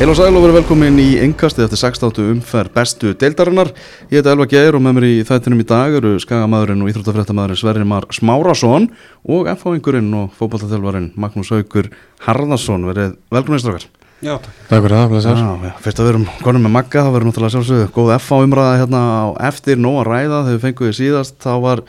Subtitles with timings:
[0.00, 2.22] Heil og sæl og verið velkomin í yngkastið eftir 16.
[2.32, 3.68] umferð bestu deildarinnar.
[4.08, 7.60] Ég heiti Elva Geir og með mér í þættinum í dag eru skagamæðurinn og íþróttafrættamæðurinn
[7.60, 8.86] Sverrir Mar Smárasson
[9.28, 11.90] og FH-ingurinn og fókbaltaþjálfarinn Magnús Haugur
[12.24, 12.88] Harðarsson.
[12.88, 13.86] Verið velkomin í strafgar.
[14.24, 14.56] Já, takk.
[14.70, 15.44] Takk fyrir það, blessaður.
[15.44, 18.80] Já, já, fyrst að við erum konum með Magga, það verður náttúrulega sjálfsögðu góð FH-umræða
[18.80, 21.36] hérna á eftir nóg að ræða þegar við fengum við síðast.
[21.44, 21.84] Þá var,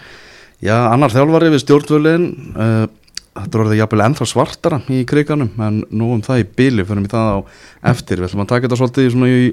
[0.59, 2.28] já, annar þjálfari við stjórnvölin,
[2.59, 2.86] uh,
[3.31, 7.13] þetta voruð jafnvel ennþá svartara í kriganum en nú um það í bíli fyrir mig
[7.13, 7.39] það á
[7.94, 9.45] eftir við ætlum að taka þetta svolítið í, svona í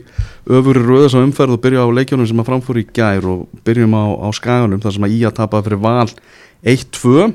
[0.59, 3.95] öfuri röðis á umferð og byrja á leikjónum sem að framfór í gær og byrjum
[3.95, 6.11] á, á skaganum þar sem að Ía tapaði fyrir val
[6.67, 7.31] 1-2 uh,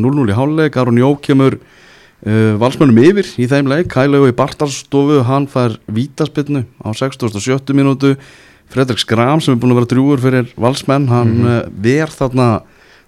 [0.00, 5.20] 0-0 í háluleik, Aron Jó kemur uh, valsmönnum yfir í þeim leik Kælegu í Bartarstofu,
[5.28, 7.76] hann fær vítaspinnu á 67.
[7.76, 8.16] mínútu
[8.72, 11.80] Fredrik Skram sem er búin að vera drúur fyrir valsmenn, hann mm -hmm.
[11.84, 12.48] ver þarna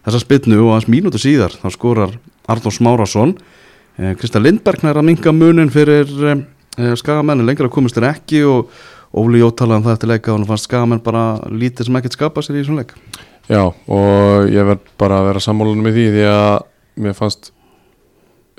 [0.04, 3.34] þessa spinnu og hans mínútu síðar þá skorar Arnór Smárasson
[3.98, 8.70] eh, Krista Lindberg nær að minga munin fyrir eh, skagamenn lengra komist er ekki og
[9.16, 12.16] Óli Jó talaði um það eftir leika og hann fannst skagamenn bara lítið sem ekkert
[12.18, 12.92] skapa sér í þessum leik.
[13.48, 16.56] Já, og ég verð bara að vera sammálunum með því því að
[17.04, 17.52] mér fannst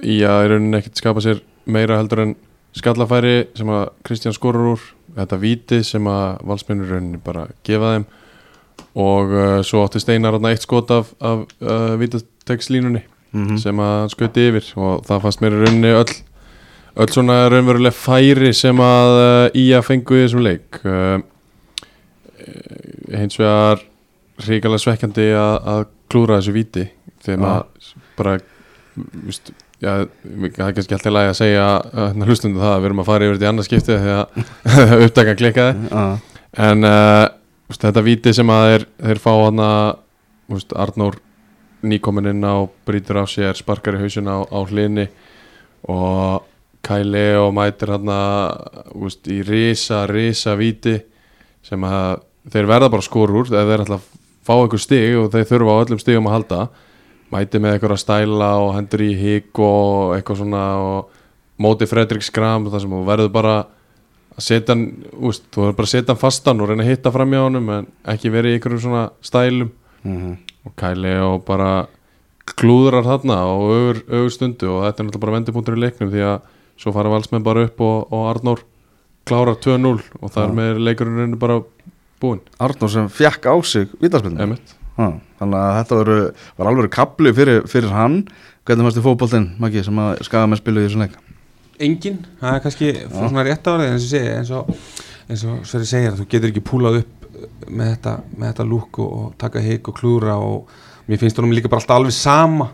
[0.02, 2.34] í að í rauninni ekkert skapa sér meira heldur en
[2.78, 8.08] skallafæri sem að Kristján skorur úr þetta viti sem að valsmennur rauninni bara gefa þeim.
[8.98, 13.04] Og uh, svo átti Steinar eitt skot af, af uh, vítatekslínunni
[13.38, 13.60] mm -hmm.
[13.62, 16.16] sem að skauti yfir og það fannst mér í rauninni öll
[16.98, 21.20] öll svona raunveruleg færi sem að uh, í að fengu í þessum leik uh,
[23.14, 23.84] hins vegar
[24.48, 26.88] ríkala svekkjandi að, að klúra þessu viti
[27.26, 28.38] þegar maður bara
[29.28, 29.52] vist,
[29.84, 33.12] já, það er kannski alltaf lægi að segja uh, hlustundu það að við erum að
[33.12, 34.26] fara yfir þetta í annars skipti þegar
[35.06, 36.42] uppdagan klikkaði uh.
[36.70, 36.90] en
[37.70, 39.96] vist, þetta viti sem að þeir, þeir fá hann að
[40.80, 41.18] Arnór
[41.82, 45.08] nýkominn inn á brítur af sér, sparkar í hausin á, á hlinni
[45.88, 46.46] og
[46.88, 50.96] Kæli og mætir hann að í risa, risa viti
[51.66, 52.22] sem að
[52.54, 54.06] þeir verða bara skorur ef þeir ætla að
[54.48, 56.60] fá einhver stig og þeir þurfa á öllum stigum að halda
[57.34, 61.18] mæti með eitthvað að stæla og hendur í hík og eitthvað svona og
[61.60, 63.56] móti Fredrik Skram þar sem þú verður bara
[64.38, 67.34] að setja hann, þú verður bara að setja hann fastan og reyna að hitta fram
[67.34, 69.74] hjá hann en ekki verið í einhverjum svona stælum
[70.04, 70.38] mm -hmm.
[70.68, 71.88] Og Kæli og bara
[72.58, 76.26] klúðrar þarna og öfur, öfur stundu og þetta er náttúrulega bara vendipunktur í leiknum því
[76.28, 78.64] að svo fara valsmenn bara upp og, og Arnór
[79.28, 81.60] klárar 2-0 og þar með leikurinn bara
[82.22, 82.44] búinn.
[82.64, 86.12] Arnór sem fjekk á sig vítaspilni Emitt þannig að þetta var,
[86.58, 88.22] var alveg kapli fyrir, fyrir hann.
[88.68, 91.20] Hvernig fannst þið fókbóltinn Maggi sem að skaga með spilu í þessum leik?
[91.88, 94.72] Engin, það er kannski svona rétt árið eins og segja eins og,
[95.28, 97.17] eins og Sverri segir að þú getur ekki púlað upp
[97.68, 100.70] með þetta, þetta lúk og, taka heik og klúra og
[101.08, 102.72] mér finnst það líka bara alltaf alveg sama.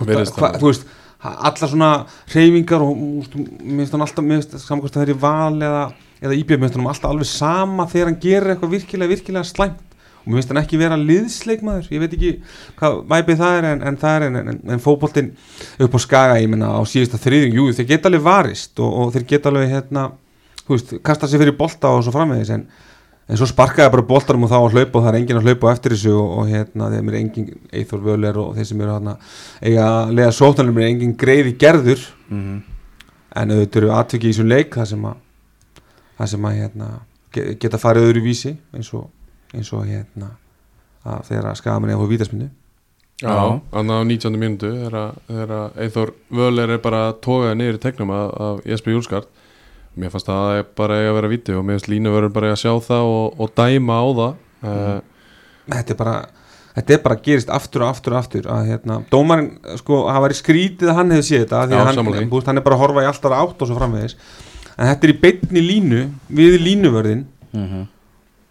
[0.00, 0.88] Hva, þú veist
[1.20, 1.90] allar svona
[2.32, 5.84] reyfingar og mér finnst hann alltaf, mér finnst saman hvort það er í val eða,
[6.22, 9.86] eða íbjöð, mér finnst hann alltaf alveg sama þegar hann gerir eitthvað virkilega, virkilega slæmt.
[10.20, 11.86] Og mér finnst hann ekki vera liðsleikmaður.
[11.92, 12.32] Ég veit ekki
[12.80, 15.30] hvað væpið það er en, en það er en, en, en fókbóltinn
[15.80, 19.14] upp á skaga, ég menna á síðasta þriðing jú, þeir geta alveg varist og, og
[19.16, 20.06] þeir geta alveg hérna,
[20.66, 22.66] þú veist, kasta sér fyrir bolta og svo framvegis en
[23.30, 25.72] en svo sparkaði bara bóltarum og þá að hlaupa og það er engin að hlaupa
[25.72, 27.48] eftir þessu og, og hérna þeim er engin
[27.80, 29.16] Eithor Völer og þeir sem eru hérna
[29.62, 32.60] eiga að lega sótnalum er engin greiði gerður mm -hmm.
[33.42, 35.16] en auðvitað eru aðtökið í svon leik það sem að,
[36.18, 36.88] það sem að hérna,
[37.62, 39.10] geta farið öðru vísi eins og,
[39.54, 40.32] eins og hérna
[41.04, 42.50] að þeirra skaman eða hóðu vítarsmyndu
[43.20, 44.36] Já, þannig á 19.
[44.40, 44.68] mínútu
[45.28, 49.28] þegar Eithor Völer er bara tókaði niður í tegnum af, af Jesper Júlskart
[49.98, 52.72] mér fannst það bara að vera viti og mér finnst línu verður bara að sjá
[52.84, 55.00] það og, og dæma á það mm.
[55.70, 56.14] Þetta er bara
[56.74, 59.50] þetta er bara að gerist aftur og aftur og aftur að hérna, dómarinn,
[59.80, 62.60] sko, það var í skrítið að hann hefði séð þetta, því að hann, búst, hann
[62.60, 64.16] er bara að horfa í alltaf átt og svo framvegis
[64.76, 66.02] en þetta er í beinni línu
[66.40, 67.86] við línuvörðin mm -hmm.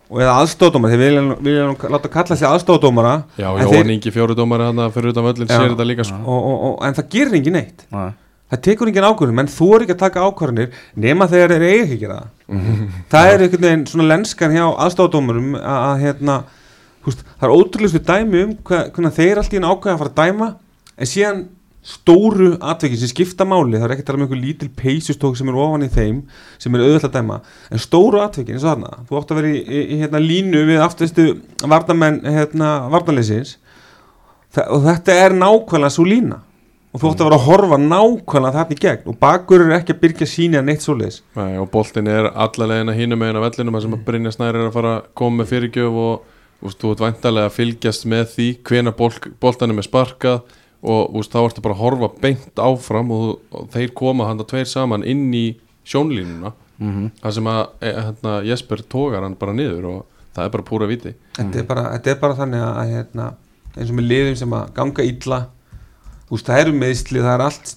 [0.09, 4.91] og eða aðstóðdómar, þeir vilja, vilja láta kalla sig aðstóðdómara Já, Jón Ingi fjórudómar hann
[4.91, 6.19] fyrir utan völlin sér þetta líka sko.
[6.25, 8.11] og, og, og, en það gerir ekki neitt Nei.
[8.49, 11.83] Það tekur engin ákvörðun, menn þú er ekki að taka ákvörðunir nema þegar þeir eiga
[11.83, 12.31] ekki að gera það.
[13.11, 16.39] Það er einhvern veginn svona lenskan hjá aðstóðdómarum að hérna
[17.05, 20.19] húst, það er ótrúlega dæmi um hvernig þeir allt í enn ákvæða að fara að
[20.19, 20.49] dæma
[20.97, 21.45] en síðan
[21.89, 25.47] stóru atveki sem skipta máli, það er ekki að tala um einhver lítil peysustók sem
[25.47, 26.17] er ofan í þeim
[26.59, 27.37] sem er auðvitað að dæma,
[27.71, 30.65] en stóru atveki eins og þarna, þú átt að vera í, í, í hérna, línu
[30.67, 31.27] við afturstu
[31.63, 33.55] varnamenn hérna, varnaleysins
[34.65, 36.41] og þetta er nákvæmlega svo lína
[36.89, 39.03] og þú átt að vera að horfa nákvæmlega þarna í gegn.
[39.11, 41.21] Og bakur er ekki að byrja síni að neitt svoleiðis.
[41.37, 44.69] Nei, og boltin er allalegin að hínum megin á vellinum sem að Brynja Snæri er
[44.69, 48.47] að fara að koma með fyrirgjöf og úst, þú ert vantarlega að fylgjast með því
[48.67, 50.41] hvena bolk, boltanum er sparkað
[50.79, 54.67] og úst, þá ertu bara að horfa beint áfram og, og þeir koma handa tveir
[54.67, 55.45] saman inn í
[55.87, 60.51] sjónlínuna mm það sem að e, hérna, Jesper tógar hann bara niður og það er
[60.53, 63.25] bara púra viti þetta, er bara, þetta er bara þannig að hérna,
[63.75, 65.39] eins og með liðum sem að ganga illa
[66.37, 67.75] veist, það eru meðsli, það er allt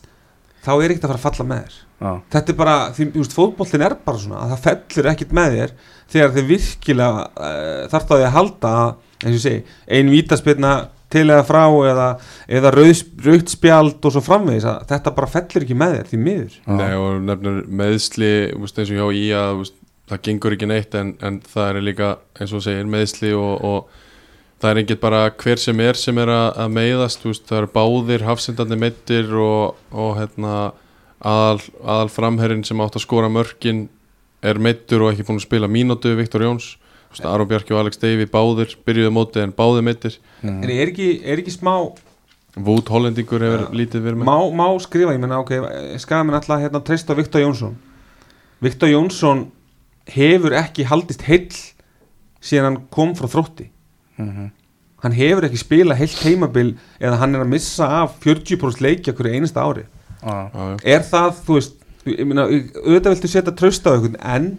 [0.63, 1.79] þá er ekkert að fara að falla með þér.
[2.03, 5.37] Já, þetta er bara, því, þú veist, fótbollin er bara svona að það fellur ekkert
[5.39, 5.77] með þér
[6.13, 8.73] þegar þið virkilega uh, þarf það að halda
[9.23, 9.63] eins og segi,
[9.99, 10.73] ein vítaspilna
[11.13, 12.09] til eða frá eða,
[12.59, 16.21] eða rauð, rauðt spjald og svo framvegis að þetta bara fellur ekki með þér því
[16.27, 16.59] miður.
[16.81, 19.77] Nei, og nefnir meðsli úst, eins og hjá í að úst,
[20.11, 24.02] það gengur ekki neitt en, en það er líka eins og segir meðsli og, og
[24.63, 27.71] það er engið bara hver sem er sem er að, að meiðast úst, það eru
[27.75, 30.53] báðir hafsendandi meittir og, og hérna,
[31.19, 33.89] aðal, aðal framherrin sem átt að skora mörkin
[34.43, 36.77] er meittur og ekki búin að spila mínútu Viktor Jóns.
[37.13, 40.63] Úst, Aron Bjarki og Alex Davey báðir byrjuðu móti en báðir meittir mm.
[40.63, 41.75] en er ekki, er ekki smá
[42.53, 44.29] Vút Hollendingur hefur lítið verið með.
[44.29, 45.53] Má, má skrifa, ég menna, ok
[46.01, 47.77] skafum minn alltaf hérna treysta á Viktor Jónsson.
[48.65, 49.47] Viktor Jónsson
[50.13, 51.53] hefur ekki haldist heill
[52.43, 53.72] síðan hann kom frá þrótti
[54.27, 54.51] Mm
[55.03, 59.39] hann hefur ekki spila heilt heimabil eða hann er að missa af 40% leikja hverju
[59.39, 59.87] einasta ári.
[60.23, 60.77] Já, já.
[60.95, 64.51] er það, þú veist ég meina, auðvitað viltu setja tröst á einhvern en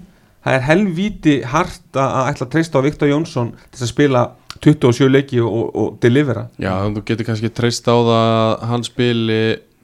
[0.44, 4.24] það er helvíti hart að ætla að treysta á Viktor Jónsson til að spila
[4.64, 6.50] 27 leiki og, og, delivera.
[6.60, 9.42] Já, þú getur kannski treyst á það að hann spili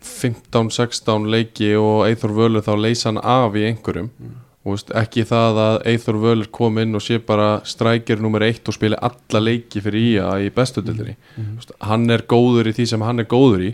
[0.09, 4.11] 15-16 leiki og Eithor Völur þá leysa hann af í einhverjum.
[4.11, 8.67] Og veist, ekki það að Eithor Völur kom inn og sé bara strækir nummer eitt
[8.69, 11.53] og spili alla leiki fyrir IA í bestudildinni mm.
[11.89, 13.71] hann er góður í því sem hann er góður í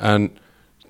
[0.00, 0.30] en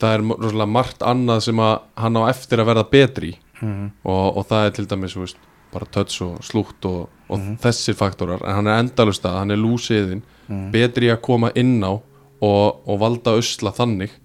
[0.00, 3.38] það er rosalega margt annað sem að hann á eftir að verða betri í.
[3.61, 7.96] Mm og, og það er til dæmis veist, bara töts og slútt og, og þessir
[7.99, 8.41] faktorar.
[8.49, 10.23] En hann er endalust að, hann er lúsiðin
[10.73, 14.17] betri í að koma inn á og, og valda usla þannig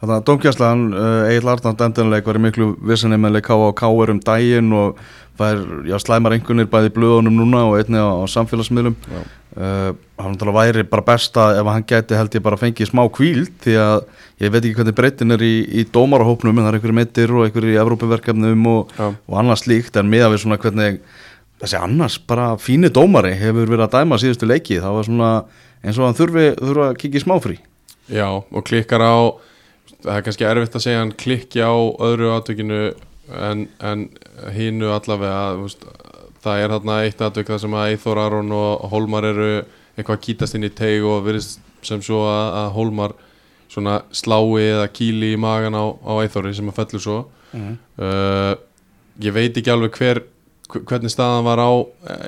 [0.00, 4.12] Þannig að Dómkjæslan, uh, Egil Arnald endinleik var í miklu vissinni með leik á K.R.
[4.12, 4.98] um daginn og
[5.38, 8.96] fær já, slæmar einhvernir bæði blöðunum núna og einni á, á samfélagsmiðlum.
[9.54, 13.52] Uh, hann náttúrulega væri bara besta ef hann gæti held ég bara fengið smá kvíld
[13.62, 13.98] því að
[14.42, 17.46] ég veit ekki hvernig breytin er í, í dómarahópnum en það er einhverju meittir og
[17.46, 19.98] einhverju í Evrópuverkefnum og, og annað slíkt.
[20.00, 20.98] En miða við svona hvernig
[21.62, 25.30] þessi annars bara fíni dómari hefur verið að dæma síðustu leiki það var svona
[25.84, 27.58] eins og hann þurfi, þurfi að kikið smáfrí.
[28.10, 29.16] Já, og klikkar á
[30.04, 32.80] það er kannski erfitt að segja hann klikki á öðru aðtökinu
[33.32, 34.08] en, en
[34.54, 35.86] hínu allavega veist,
[36.44, 39.48] það er þarna eitt aðtök það sem að Eithor Aron og Holmar eru
[39.94, 43.16] eitthvað að kýtast inn í teig og virðist sem svo að, að Holmar
[43.72, 47.18] svona slái eða kýli í magan á, á Eithori sem að fellur svo.
[47.54, 48.54] Uh,
[49.22, 50.24] ég veit ekki alveg hver
[50.74, 51.70] hvernig staðan var á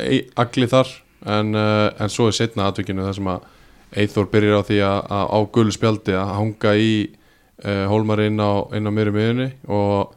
[0.07, 0.91] e, agli þar
[1.27, 3.47] en, uh, en svo er setna aðtökinu það sem að
[4.03, 6.91] Eithor byrjar á því að, að á gullu spjaldi að hanga í
[7.65, 10.13] uh, Hólmar inn á, inn á í miðunni og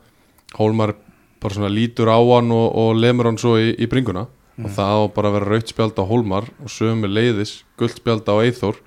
[0.58, 0.96] Hólmar
[1.40, 4.28] bara svona lítur á hann og, og lemur hann svo í, í bringuna.
[4.60, 8.28] Og það á bara að vera rautt spjald á Hólmar og sömu leiðis gullt spjald
[8.28, 8.82] á Eithor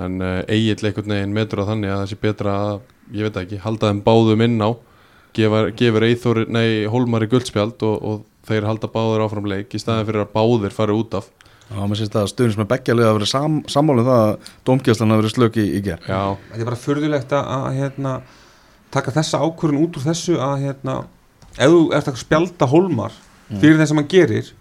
[0.00, 2.78] en uh, eigill einhvern veginn metur á þannig að það sé betra að,
[3.12, 4.70] ég veit ekki, halda þeim báðum inn á
[5.36, 9.74] gefur, gefur Eithor, nei, Hólmar í gullt spjald og, og þeir halda báður áfram leik
[9.74, 11.28] í staðin fyrir að báðir fari út af
[11.66, 15.22] Já, mér syns það stuðnins með beggjalið að vera sam, sammálið það að Dómkjæslan hafi
[15.22, 16.20] verið slök í, í ger Já,
[16.52, 18.12] þetta er bara furðulegt að, að hérna,
[18.94, 20.96] taka þessa ákvörðun út úr þessu að hérna,
[21.56, 23.16] ef þú ert að spjalda hólmar
[23.48, 24.52] fyrir það sem hann gerir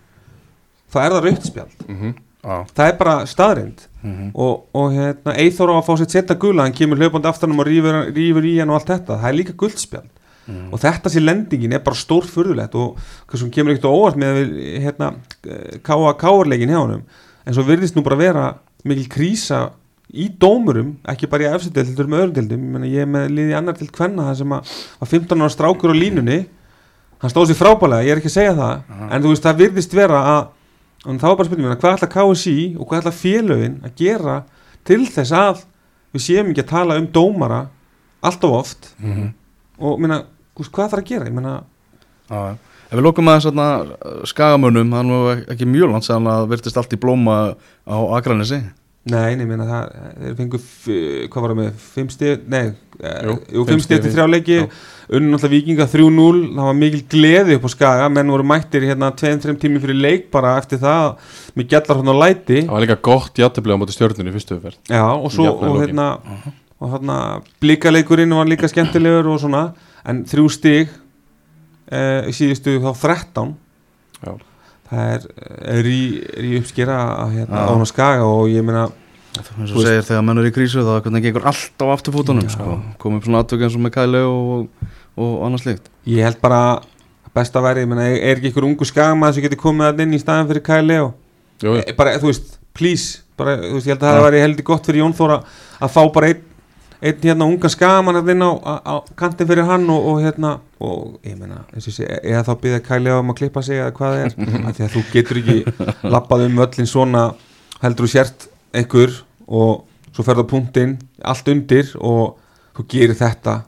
[0.90, 1.86] þá er það rautt spjald.
[1.86, 2.16] Mhm.
[2.46, 6.36] Já, það er bara staðrind mhm, og, og hérna, Eithor á að fá sér setja
[6.38, 9.38] gula hann kemur hlaupandi aftanum og rýfur, rýfur í hann og allt þetta, það er
[9.40, 10.15] líka guldspjald
[10.48, 10.68] mhm.
[10.74, 13.00] og þetta sé lendingin er bara stór furðulegt og
[13.30, 15.14] hversum kemur ekkert óvart með við, hérna,
[15.86, 17.06] K.A.K.R-leikin hjá honum.
[17.46, 18.46] En svo virðist nú bara vera
[18.86, 19.64] mikil krísa
[20.14, 22.84] í dómurum ekki bara í efsendel, heldur með öðrum deildum.
[22.86, 25.96] Ég, er með liði annar til kvenna það sem að, að 15 ára strákur á
[25.98, 26.44] línunni.
[27.22, 28.94] Hann stóð sér frábælega, ég er ekki að segja það.
[29.10, 30.44] En þú veist, það virðist vera að
[31.06, 34.36] og þá er bara spurning, hvað ætla KSI og hvað ætla félögin að gera
[34.88, 35.66] til þess að
[36.16, 37.66] við séum ekki að tala um dómara
[38.26, 38.94] alltaf oft?
[38.98, 39.34] Mhm.
[39.78, 40.24] og minna,
[40.56, 41.56] hvað þarf að gera ég meina,
[42.30, 42.56] Já, já.
[42.86, 45.20] Ef við lókum aðeins þarna skagamönnum, það er nú
[45.56, 47.56] ekki mjög langt sem að virtist allt í blóma
[47.90, 48.60] á Akranesi.
[49.06, 49.90] nei, nei, minna það
[50.22, 50.60] þeir fengu,
[51.30, 52.64] hvað var það með fimm stið, nei,
[53.26, 54.68] Jú, jú, fimm stið til við- þrjá leiki já.
[55.14, 59.12] unnu náttúrulega vikinga 3-0 það var mikil gleði upp á skaga menn voru mættir hérna
[59.14, 61.18] 2-3 tími fyrir leik bara eftir það,
[61.56, 64.58] með gjallar hann á læti Það var líka gott játtöfli á móti stjórnunni í fyrstu
[64.58, 66.08] umferð Já, og svo og hérna,
[66.82, 67.20] og hérna
[67.62, 69.68] blikaleikurinn var líka skemmtilegur og svona
[70.10, 70.92] en þrjú stig
[71.92, 73.56] uh, síðustu þá 13
[74.26, 74.34] Já.
[74.90, 75.26] það er,
[75.76, 76.02] er, í,
[76.36, 77.66] er í uppskera að hérna, Já.
[77.68, 78.88] á hann skaga og ég meina
[79.36, 82.52] eins Þú og segir þegar menn er í krísu þá hvernig gengur allt á afturfótunum
[82.52, 82.78] sko.
[83.02, 84.88] komið upp svona aðtök eins og með Kæli og,
[85.20, 86.62] og annars líkt ég held bara
[87.36, 90.22] besta væri, ég meina, er ekki ykkur ungu skagma sem getur komið að inn í
[90.22, 91.12] staðan fyrir
[91.64, 91.84] Jú, jú.
[91.88, 94.88] Eh, bara, þú veist, please bara, þú veist, ég held að það væri heldur gott
[94.88, 95.38] fyrir Jón Þóra
[95.80, 96.42] að fá bara einn
[97.02, 100.56] einn hérna ungan skaman að inn á, á, á kantin fyrir hann og, og hérna
[100.80, 103.94] og ég meina, eins og sé, eða þá Kyle Leo um að klippa sig eða
[103.98, 104.38] hvað það er.
[104.70, 107.26] Af því að þú getur ekki lappað um öllin svona
[107.84, 109.14] heldur þú sért einhver
[109.46, 109.86] og
[110.16, 112.40] svo ferðu á punktinn allt undir og
[112.76, 113.62] þú gerir þetta.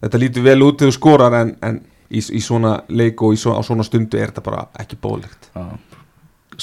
[0.00, 3.40] Þetta lítur vel út þegar þú skorar en, en í, í svona leik og í
[3.40, 5.64] svo, á svona stundu er þetta bara ekki bóðlegt Já.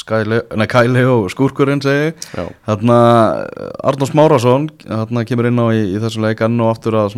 [0.05, 2.45] Kæli og skúrkurinn segi Já.
[2.67, 2.97] þarna
[3.87, 7.17] Arnór Smárasson þarna kemur inn á í, í þessu leik enn og aftur að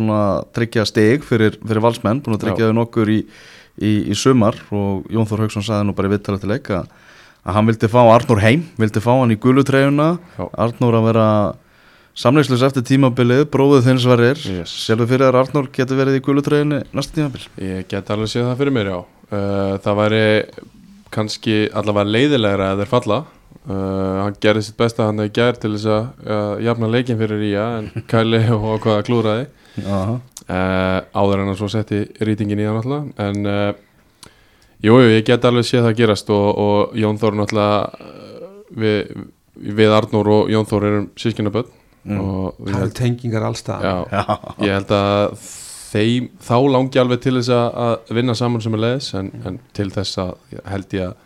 [0.56, 3.20] tryggja stig fyrir, fyrir valsmenn, búin að tryggja þau nokkur í,
[3.80, 6.88] í, í sumar og Jón Þór Hauksson sagði nú bara í viðtalið til leik að,
[7.44, 10.08] að hann vildi fá Arnór heim vildi fá hann í gulutreyjuna
[10.38, 10.44] Já.
[10.66, 11.28] Arnór að vera
[12.20, 14.72] samleyslus eftir tímabilið, bróðið þinn svarir Yes.
[14.86, 18.58] sjálfur fyrir að Arnór getur verið í gulutreyjunni næsta tímabil Ég get alveg séð það
[18.64, 20.24] fyrir mér, já uh, Það væri
[21.14, 23.20] kannski allavega leiðilegra að þeir falla.
[23.66, 27.40] Uh, Hann gerði sitt besta hann að gær til þess að uh, jafna leikin fyrir
[27.42, 29.46] Ría en Kæli og hvaða klúraði
[29.84, 30.14] uh,
[31.12, 34.30] áður en að svo setti rýtingin í hann náttúrulega en uh,
[34.86, 39.12] jú, ég get alveg séð það gerast og, og Jón Þór náttúrulega uh, við,
[39.80, 42.16] við Arnór og Jón Þór erum sískinaböld Mm.
[42.16, 44.22] og það held, tengingar allstað já, Já.
[44.64, 45.42] ég held að
[45.90, 49.90] þeim, þá langi alveg til þess að- vinna saman sem er leiðis en, en til
[49.90, 51.16] þess að held ég að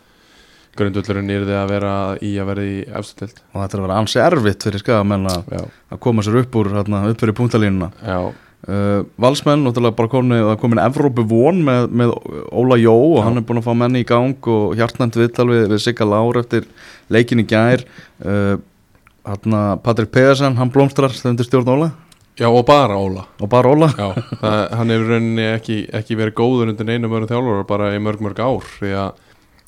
[0.75, 1.91] grundullurinn yrði að vera
[2.25, 5.53] í að vera í efstutild og þetta er að vera ansi erfitt fyrir skagamenn að
[5.55, 5.61] já,
[6.03, 7.91] koma sér upp úr hérna, upp fyrir punktalínuna.
[8.03, 12.15] Já, uh, Valsmenn, náttúrulega bara komin, það er komin Evrópu von með, með
[12.51, 15.69] Óla Jó og hann er búin að fá menni í gang og hjartnæmt viðtal við,
[15.77, 16.67] við Sigga Lár eftir
[17.15, 17.85] leikin í gær.
[18.25, 18.57] Uh,
[19.25, 21.93] hérna Patrik Pedersen, hann blómstrar þegar undir stjórn Óla
[22.39, 23.25] já og bara Óla.
[23.41, 23.89] Og bara Óla.
[23.99, 24.09] Já,
[24.41, 28.21] það, hann hefur rauninni ekki, ekki verið góður undir einu mörgum þjálfur bara í mörg
[28.25, 29.21] mörg ár því að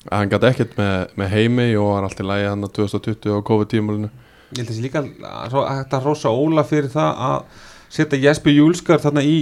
[0.07, 3.31] að hann gæti ekkert með, með heimi og hann allt í lægi hann á 2020
[3.35, 7.63] og COVID-tímulinu ég held þessi líka að ró- að þetta rosa Óla fyrir það að
[7.97, 9.37] setja Jesper Júlskar þarna í,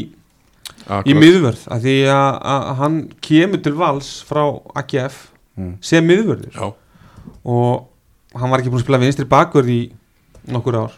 [1.05, 4.43] í miðvörð af því að, að hann kemur til vals frá
[4.81, 5.77] AGF Mm.
[5.79, 6.51] sem miðvörður.
[6.51, 6.65] Já,
[7.47, 7.85] og
[8.35, 9.77] hann var ekki búin að spila vinstri bakvörð í
[10.51, 10.97] nokkur ár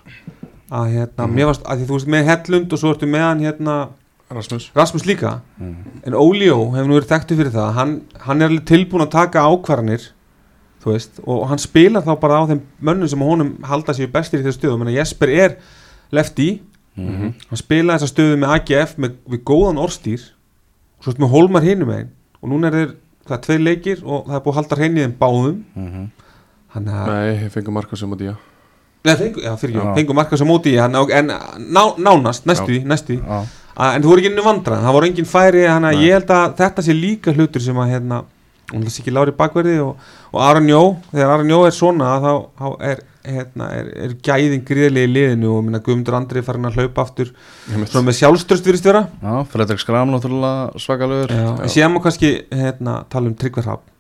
[0.72, 3.40] að hérna, mér varst, að því þú veist með Hellund og svo ertu með hann
[3.46, 3.76] hérna
[4.30, 4.72] Rasmus.
[4.76, 5.76] Rasmus líka, Mm.
[6.04, 9.40] en Óljó hefur nú verið þekktu fyrir það, hann, hann er alveg tilbúin að taka
[9.48, 10.10] ákvarðanir
[10.84, 14.40] þú veist, og hann spilar þá bara á þeim mönnum sem honum halda sér bestir
[14.42, 15.58] í þessu stöðu, menn að Jesper er
[16.12, 16.62] lefty,
[16.98, 17.34] Mhm.
[17.50, 20.20] hann spilaði þessa stöðu með AGF með, við góðan orstýr
[21.00, 22.10] svo ertu með Holmar hinum einn
[22.44, 22.94] og núna er þeir,
[23.28, 25.64] það er tveir leikir og það er búið að halda hrein í þeim báðum.
[25.76, 26.12] Mhm.
[26.76, 28.38] að Nei, ég fengur Markus um að dýja Nei,
[29.16, 33.20] fengu, marka sem móti í hann en ná, nánast, næstu næstu
[33.78, 36.56] en þú voru ekki innu vandrað, það voru engin færi þannig að ég held að
[36.62, 38.22] þetta sé líka hlutur sem að hérna,
[38.72, 42.32] hún held ekki lári bakverði og, og Aron Jó, þegar Aron Jó er svona þá,
[42.58, 46.80] þá er, hérna, er, er gæðin gríðlega í liðinu og minna Guðmundur Andri farin að
[46.82, 47.34] hlaupa aftur
[47.68, 49.04] svona með sjálfströst virðist vera.
[49.22, 53.94] Já, Fredrik Skram náttúrulega svakalegur Já, en síðan má kannski hérna, tala um Tryggvar Hrafn.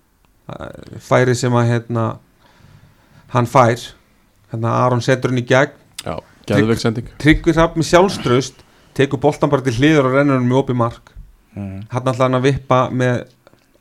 [1.03, 2.07] Færi sem að hérna,
[3.35, 3.89] hann fær
[4.53, 5.75] hérna, Aron setur hann í gegn.
[6.03, 6.15] Já,
[6.49, 7.11] geðveik sending.
[7.21, 8.63] Tryggvi Hrafn með sjálfströst
[8.97, 11.13] tekur boltan bara til hliður og rennur hann með opið mark.
[11.57, 11.87] Mhm.
[11.89, 13.23] hann ætla hann að vippa með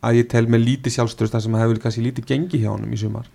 [0.07, 2.93] að ég tel með lítið sjálfströst þar sem það hefur kannski lítið gengi hjá honum
[2.93, 3.27] í sumar.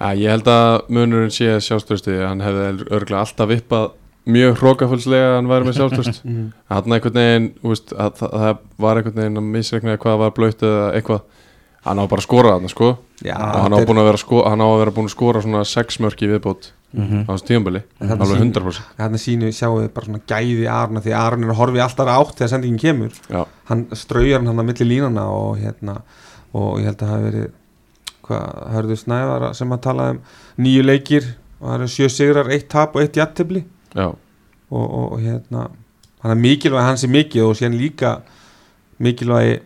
[0.00, 3.92] Já, ég held að munurinn sé sjálfströsti hann hefði örgulega alltaf vippað
[4.24, 6.46] mjög hrókafullslega að hann væri með sjálfströst mm.
[6.72, 10.64] hann einhvern veginn, veist, að, það, það var einhvern veginn að misreikna hvað var blöytt
[10.64, 11.42] eða eitthvað
[11.84, 12.88] hann á bara að skora þarna sko.
[13.24, 15.64] Já, og hann á, að vera sko, hann á að vera búin að skora svona
[15.68, 17.24] sex mörk í viðbót Mhm.
[17.26, 17.46] á þessu
[17.98, 21.50] þarna alveg sýn- 100% Þarna sínu sjáum við bara svona gæði Arna því Aron er
[21.50, 23.12] að horfi alltaf átt þegar sendingin kemur.
[23.28, 26.02] Já, hann straujar hann að milli línana og hérna
[26.54, 27.50] og ég held að það hafi verið
[28.24, 30.20] hvað, hörðu snæðara sem að tala um
[30.58, 31.24] nýju leikir
[31.60, 33.64] og það eru sjö sigrar, eitt tap og eitt jattefli
[33.94, 34.14] já, og,
[34.70, 35.68] og, og hérna
[36.22, 38.20] hann er mikilvæg hans er mikið og síðan líka
[39.00, 39.60] mikilvægi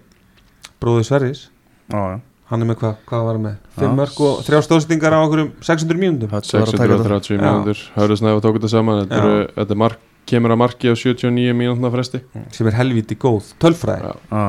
[0.81, 1.49] bróður Sverris
[1.89, 2.19] Já, já.
[2.49, 3.57] Hann er með hvað, hvað var hann með?
[3.69, 3.81] Já.
[3.83, 7.19] 5 mörg og 3 stóðsendingar á okkur um 600 mínúndum Þetta var að taka þetta.
[7.19, 7.43] 630 Já.
[7.45, 7.83] mínútur.
[7.99, 9.01] Hörðusnæði tók þetta saman.
[9.03, 9.25] Þetta, Já.
[9.29, 9.99] eru, þetta er mark,
[10.33, 12.23] kemur að marki á 79 mínútna fresti.
[12.57, 14.15] Sem er helviti góð, tölfræði.
[14.33, 14.45] Já.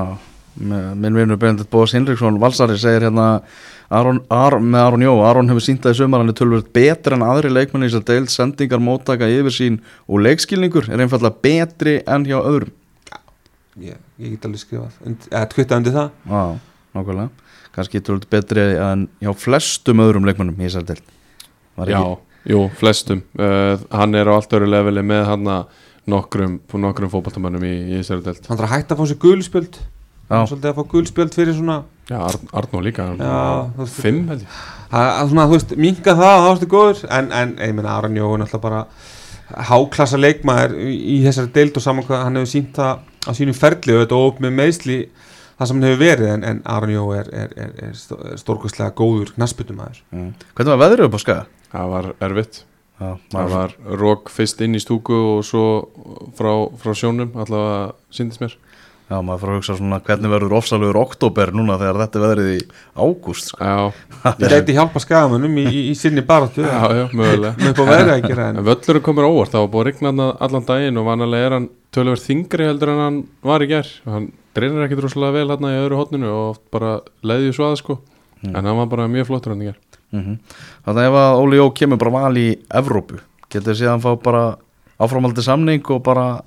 [0.60, 3.28] Já, minn vinnur Benedikt Bóðs Hinriksson Valsari segir hérna
[3.96, 7.16] Aron, Aron, með Aron Jó, Aron hefur sínt það í sumar hann er tölvöld betur
[7.16, 8.32] en aðri leikmenni að deild.
[8.34, 9.80] Sendingar, móttaka, yfirsýn
[10.10, 12.74] og leikskilningur er einfallega betri en hjá öðrum.
[13.80, 15.00] Ég, ég get alveg skrifað.
[15.32, 16.12] Eða twittað undir það.
[16.28, 16.44] Já,
[16.96, 17.30] nákvæmlega.
[17.76, 20.98] Kannski tölvöld betri en hjá flestum öðrum leikmennum í að
[21.80, 22.02] Var Já,
[22.50, 23.22] jú, flestum.
[23.40, 25.48] Uh, Hann er á allt öru leveli með hann
[26.10, 29.80] nokkrum, nokkrum fótballtamönnum í, í Ísraeldelt hann þarf að hætta að fá sér gulspjöld
[30.30, 31.78] hann svolítið að fá gulspjöld fyrir svona
[32.10, 34.60] Já, Ar Arnó líka Já, Fimm held ég.
[34.90, 37.02] Að, að svona, þú veist, minga það og þá ertu góður.
[37.14, 38.80] En, en ég meina Aron Jó er náttúrulega bara
[39.70, 43.58] háklassa leikmaður í, í þessari deild og saman hvað hann hefur sínt það á sínum
[43.58, 44.98] ferli og þetta óp með meðsli
[45.60, 48.96] það sem hann hefur verið en, en Aron Jó er, er, er, er stó- stórkostlega
[48.96, 50.32] góður knassbytumæður mm.
[50.56, 51.46] Hvernig var veðrið upp á skaga?
[51.70, 52.64] Það var erfitt.
[53.00, 55.66] Já, Það var rók fyrst inn í stúku og svo
[56.36, 56.50] frá,
[56.82, 58.58] frá sjónum allavega síndist mér.
[59.10, 62.50] Já, maður fyrir að hugsa svona hvernig verður ofsalugur oktober núna þegar þetta er veðrið
[62.54, 62.60] í
[63.02, 63.66] ágúst sko.
[63.66, 66.62] Já, það gæti hjálpa skagamönnum í, í, í sinni baráttu.
[66.62, 67.56] Já, já, mögulega.
[67.58, 70.12] Með upp á veðri að gera en völlurinn komur óvart, það var búið að rigna
[70.12, 73.90] þarna allan daginn og vanalega er hann tölverð þingri heldur en hann var í ger
[74.06, 77.80] og hann reynir ekkit rosalega vel hann í öðru hotninu og bara leiði svo að
[77.84, 78.00] sko.
[78.48, 79.80] En hann var bara mjög flottur hann í ger
[80.16, 80.38] mm
[80.86, 83.20] Þannig að ef að Óli Jó kemur bara val í Evrópu
[83.52, 84.44] getur síðan fá bara
[85.00, 86.42] áframaldi samning og bara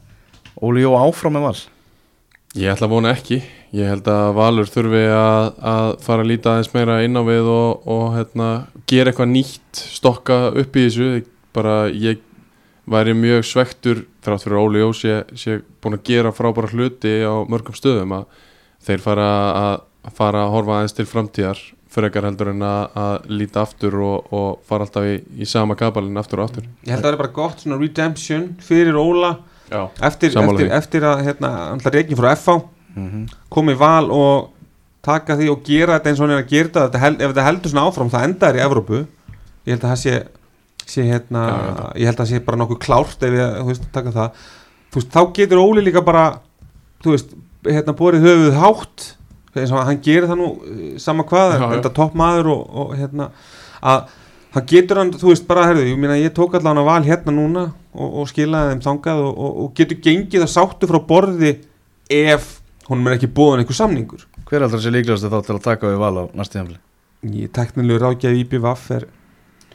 [0.63, 1.59] Óli Jó áfram með val?
[2.53, 3.39] Ég ætla að vona ekki,
[3.73, 7.49] ég held að Valur þurfi að, að fara að líta aðeins meira inn á við
[7.49, 8.49] og, og hérna,
[8.91, 11.23] gera eitthvað nýtt, stokka upp í þessu.
[11.57, 12.21] Bara ég
[12.91, 17.15] væri mjög svektur þrátt fyrir að Óli Jó sé, sé búin að gera frábæra hluti
[17.23, 18.43] á mörgum stöðum að
[18.83, 19.29] þeir fara
[19.61, 19.77] að,
[20.09, 21.63] að fara að horfa aðeins til framtíðar
[21.93, 26.17] frekar heldur en að, að líta aftur og, og fara alltaf í, í sama kabalinn
[26.19, 26.69] aftur og aftur.
[26.87, 29.35] Ég held að það er bara gott svona redemption fyrir Óla
[29.73, 32.59] Já, eftir, eftir, eftir að hérna, alltaf reikin frá FH
[32.97, 34.51] mm koma í val og
[35.05, 37.33] taka því og gera þetta eins og hann er að gera þetta, þetta held, ef
[37.33, 39.01] þetta heldur svona áfram það endar í Evrópu.
[39.67, 40.15] Ég held að það sé,
[40.91, 43.89] sé hérna, Já, ég held að það sé bara nokkuð klárt ef ég, þú veist,
[43.95, 44.47] taka það.
[44.93, 46.25] Þú veist, þá getur Óli líka bara
[47.03, 47.35] þú veist,
[47.69, 49.07] hérna borið höfuð hátt
[49.53, 52.95] eins og hann gerir það nú eh, sama hvað, Já, þetta topp maður og, og
[52.97, 53.29] hérna,
[53.85, 54.15] að
[54.57, 57.37] hann getur hann, þú veist, bara, herðu, ég meina ég tók allan að val hérna
[57.37, 61.59] núna og, og skilaði þeim þangað og, og, og getur gengið að sáttu frá borði
[62.13, 62.55] ef
[62.89, 64.25] honum er ekki búin einhver samningur.
[64.49, 66.81] Hver er alltaf sér líklegast þá til að taka við val á næstu hjá
[67.23, 69.11] ég teknilegu ráðgjafi IBVF er, er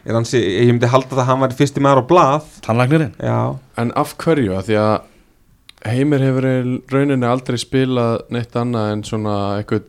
[0.05, 3.13] hans, ég myndi halda það að hann var fyrsti maður á blað Tannlagnirinn?
[3.19, 3.37] já,
[3.77, 4.55] En af hverju?
[4.57, 4.97] Af Því að
[5.87, 6.55] Heimir hefur í
[6.91, 9.85] rauninni aldrei spilað neitt annað en svona eitthvað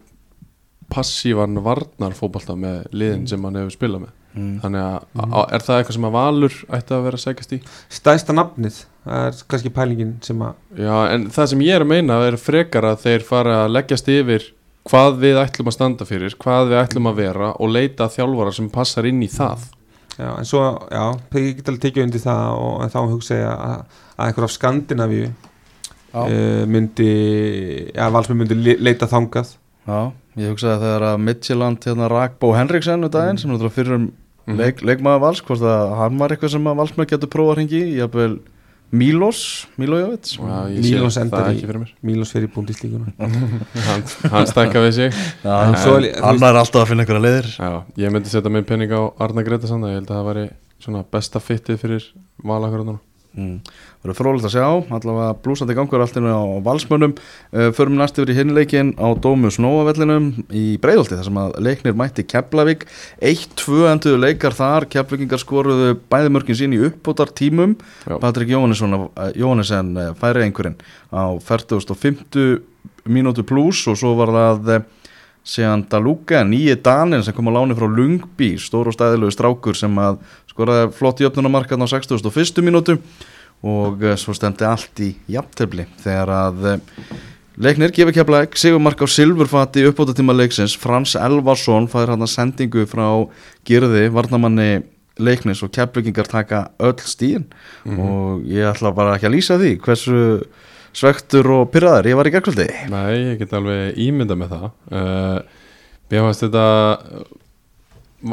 [0.93, 4.59] passívan varnarfótbolta með liðin sem hann hefur spilað með Mm.
[4.61, 5.35] Þannig að mm.
[5.57, 7.59] er það eitthvað sem að Valur ætti að vera að segjast í?
[7.97, 11.91] stæsta nafnið það er kannski pælingin sem að Já, en það sem ég er að
[11.95, 14.45] meina er frekar að þeir fara að leggjast yfir
[14.89, 18.55] hvað við ætlum að standa fyrir, hvað við ætlum að vera og leita að þjálfara
[18.61, 19.65] sem passar inn í það
[20.19, 21.05] já, en svo, já,
[21.39, 23.83] ég get alveg tekið undir það og þá hugsa ég að,
[24.19, 27.11] að einhver af Skandinavíu uh, myndi
[27.95, 29.55] já, valsmenn myndi le- leita þangað.
[29.89, 30.01] Já,
[30.43, 34.09] ég hugsaði þegar að Midtjylland hérna rak Bó Henriksen um daginn sem náttúrulega fyrir um
[34.49, 34.57] Mhm.
[34.57, 37.81] leik, leikmaður vals hvort að hann var eitthvað sem að valsmenn getur prófa að hringi
[37.85, 38.58] í jafnvel Mílos
[40.79, 41.91] Sé Mílos það endar í- ekki fyrir mér.
[42.09, 43.13] Mílos fyrir búndíslíkuna
[43.89, 45.19] Hann, hann stækka við sig.
[45.45, 47.51] Er- hann er alltaf að finna einhverja leiðir.
[47.59, 47.71] Já,
[48.05, 50.47] ég myndi setja minn penning á Arna Greta Sanda, ég held að það væri
[50.81, 52.09] svona besta fittið fyrir
[52.49, 53.01] valakurðunum
[53.37, 53.57] mm.
[53.99, 58.33] Það eru frólægt að sjá, allavega blúsandi gangur alltaf á valsmönnum uh, Förum næst yfir
[58.33, 62.87] í hinleikin á Dómus Nóavellinum í Breiðolti þar sem að leiknir mætti Keflavík
[63.19, 68.17] 1-2 enduðu leikar þar Keflavíkingar skoruðu bæði mörkin sín í uppbótar tímum Já.
[68.23, 70.79] Patrik uh, færi einhverjinn
[71.13, 72.63] á 4050
[73.09, 74.87] mínútu pluss og svo var það uh,
[75.49, 79.95] síðan Daluka, nýji Danin sem kom á láni frá Lungby, stór og stæðilegu strákur sem
[80.01, 80.21] að
[80.59, 82.63] skoraði flott í öfnunamarkaðn á 61.
[82.67, 82.99] mínútu
[83.63, 87.11] og uh, svo stemdi allt í jafntefli þegar að uh,
[87.63, 92.87] leiknir gefur keflaðeg Sigurmark á Silfurfati uppbóta tíma leiksins Frans Elvarsson fæður hann að sendingu
[92.91, 93.07] frá
[93.69, 94.83] Girði, varnamanni
[95.19, 97.47] leiknis og keflugingar taka öll stíðin
[97.99, 100.19] og ég ætla bara ekki að lýsa því hversu
[100.95, 105.39] svektur og pyrraður ég var í gerkvöldi Nei, ég get alveg ímynda með það uh,
[106.09, 106.67] Mér fannst þetta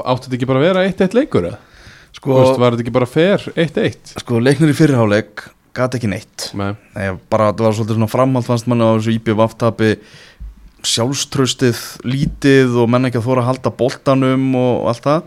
[0.01, 1.49] Áttu þetta ekki bara að vera 1-1 leikur?
[1.49, 1.74] eða?
[2.15, 3.43] Sko, veist, var þetta ekki bara fair?
[3.55, 4.13] 1-1?
[4.23, 5.43] sko leiknir í fyrirháleik
[5.75, 6.49] gat ekki neitt.
[6.55, 9.89] Nei, Nei, bara það var svolítið svona framhald fannst manni á þessu IPVF tapi.
[10.85, 15.23] Sjálfströstið lítið og menn ekki að þóra að halda boltanum og allt það.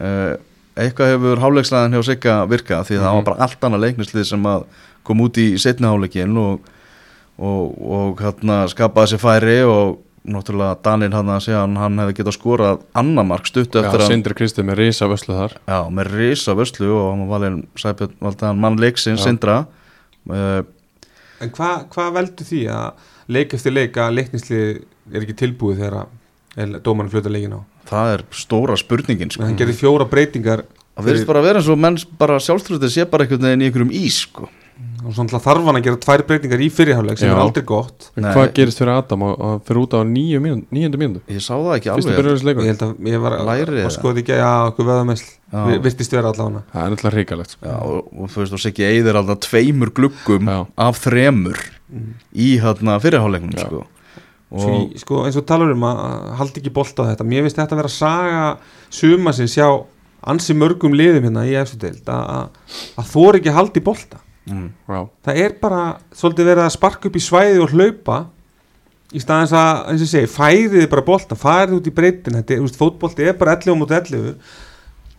[0.00, 0.34] Uh,
[0.80, 3.16] eitthvað hefur háleikslæðin hjá Sigga virka því það Mhm.
[3.18, 4.64] var bara allt annað leiknislið sem að
[5.04, 6.60] kom út í setni háleikin og,
[7.38, 12.16] og, og hérna skapaði sér færi og náttúrulega Danil hann að segja hann, hann hefði
[12.18, 15.78] getað skorað annar mark stuttu já, eftir að Sindri Kristi með risa vöslu þar Já,
[15.96, 19.30] með risa vörslu og hann var hann mann leiksins Já.
[19.30, 19.56] Sindra
[20.28, 20.60] uh,
[21.40, 24.64] En hvað hva veldur því að leik eftir leik að leiknislið
[25.10, 27.60] er ekki tilbúið þegar dómarinn fluta leikin á?
[27.90, 29.44] það er stóra spurningin sko.
[29.46, 33.06] Hann gerði fjóra breytingar það verðist bara að vera eins og menn bara sjálfströðið sé
[33.10, 34.50] bara einhvern veginn í einhverjum ís sko.
[35.00, 37.34] Og svona þarf hann að gera tvær breytingar í fyrirháleik sem Já.
[37.34, 38.30] er aldrei gott Nei.
[38.34, 41.54] hvað gerist fyrir Adam og, og fyrir út á nýju mínúndu, níundu mínúndu Ég sá
[41.56, 43.92] það ekki fyrstu alveg ég leikur held að ég var Læri að eða?
[43.96, 45.62] skoða ekki að okkur veðamessl Já.
[45.86, 47.66] virtist vera allavega það er náttúrulega hrikalegt sko.
[47.70, 50.58] Já, og, og þú veist, og Siggi Eyðir alltaf tveimur gluggum Já.
[50.88, 51.62] af þremur
[52.34, 53.64] í hérna fyrirháleiknum Já.
[53.66, 53.86] sko.
[54.50, 57.44] Svo, og sko, eins og talar um að að halda ekki bolt á þetta mér
[57.46, 58.40] finnst þetta að vera að saga
[58.90, 59.66] suma sem sjá
[60.30, 63.84] ansi mörgum liðum hérna í eftir deild að, að, að þóri ekki að halda í
[63.86, 65.82] bolta mm, Já, það er bara
[66.16, 68.18] svolítið verið að sparka upp í svæði og hlaupa
[69.10, 72.78] í staðins að, eins og ég segi, færiði bara bolta farið út í breytin, þetta
[72.78, 74.34] fótbolti er bara 11 mútið 11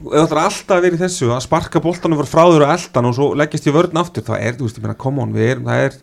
[0.01, 3.10] og ef það er alltaf í þessu að sparka boltanum fyrir frá þér og eldan
[3.10, 5.51] og svo leggjast í vörn aftur, það er, þú veist, ég meina, come on, við
[5.51, 5.97] erum, það er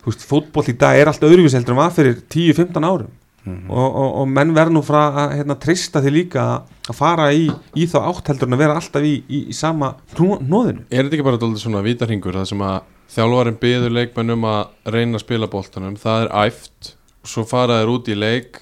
[0.00, 3.12] þú veist, fótbolt í dag er allt öðruvís heldur en var fyrir 10-15 árum
[3.44, 3.70] Mhm.
[3.72, 6.42] og, og, og menn verður nú frá að hérna, trista því líka
[6.90, 9.94] að fara í, í þá átt heldur en að vera alltaf í, í, í sama
[10.18, 12.80] hnoðinu er þetta ekki bara dálítið svona vítarhingur það sem að
[13.14, 16.90] þjálfarin byður leikmennum að reyna að spila boltanum, það er æft
[17.24, 18.60] svo fara þeir út í leik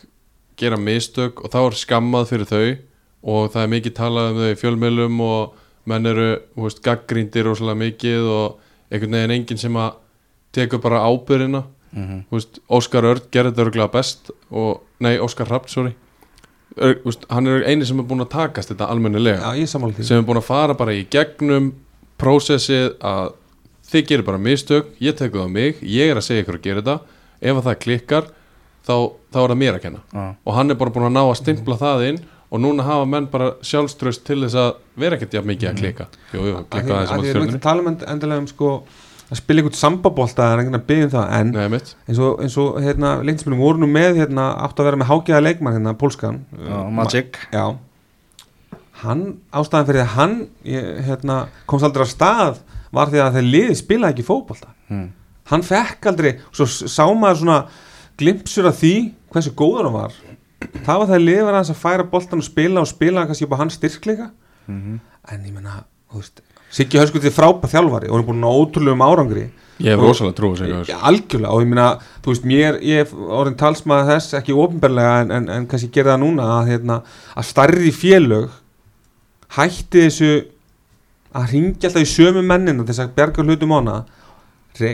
[0.59, 2.69] gera mistök og þá er skammað fyrir þau
[3.35, 7.49] og það er mikið talað um þau í fjölmiðlum og menn eru þú veist, gaggríndir
[7.49, 8.63] rosalega mikið og
[8.93, 9.99] einhvern veginn enginn sem að
[10.55, 15.49] tekur bara ábyrðina mm Þú veist, Óskar Örd gerði þetta örgulega best og, nei, Óskar
[15.51, 15.95] Rapp, sorry.
[16.79, 19.43] Ör, veist, hann er eini sem er búin að takast þetta almennilega.
[19.97, 20.05] Því.
[20.05, 21.73] Sem er búin að fara bara í gegnum
[22.19, 23.33] prósessið að
[23.89, 26.67] þið gerir bara mistök, ég tekur það á mig ég er að segja ykkur að
[26.67, 26.99] gera þetta.
[27.41, 28.27] Ef að það klikkar,
[28.89, 28.95] þá,
[29.33, 30.03] þá er það mér að kenna.
[30.13, 30.27] Já.
[30.45, 33.27] og hann er bara búin að ná að stimpla það inn og núna hafa menn
[33.29, 37.11] bara sjálfströst til þess að vera ekkert jafn mikið að klikka jú, jú, því aðeins
[37.13, 38.71] á að því erum stjórnir ekki að tala um end- endilega um sko
[39.29, 42.57] að spila einhvern sambabólta eða einhvern að byggja um það en Nei, eins og, eins
[42.63, 46.39] og hérna leiknspilum voru nú með hérna átt að vera með hágæða leikmann hérna pólskan.
[46.57, 47.37] Já, Magic.
[47.53, 47.67] Já.
[49.03, 49.21] Hann
[49.55, 50.33] ástæðan fyrir að hann
[50.67, 51.37] ég, hérna,
[51.71, 52.63] komst aldrei á stað
[52.97, 54.73] var því að þeir liði spilaði ekki fótbolta.
[54.89, 55.11] Mm.
[55.49, 57.59] hann fekk aldrei svo s- sá maður svona
[58.21, 58.95] glimpsur af því
[59.33, 60.13] hversu góður hann var.
[60.85, 63.55] Það var það liði var aðeins að færa boltan og spila og spila kannski upp
[63.57, 64.31] á hans styrkleika.
[64.69, 68.45] Mm en ég menna, þú veist Siggi Hörskull er frábæð þjálfari og hann er búin
[68.45, 69.47] að ótrúlegum árangri.
[69.79, 71.51] Ég hef Og- rosalega trú að segja Já, algjörlega.
[71.55, 75.49] Og ég meina, þú veist, mér ég hef orðin talsmaður þess, ekki ofinberlega en, en,
[75.55, 76.97] en kannski gera það núna að, hérna,
[77.39, 78.51] að starri félög
[79.57, 80.31] hætti þessu
[81.39, 83.97] að ringja alltaf í sömu mennina þess að berga hlutum á hana.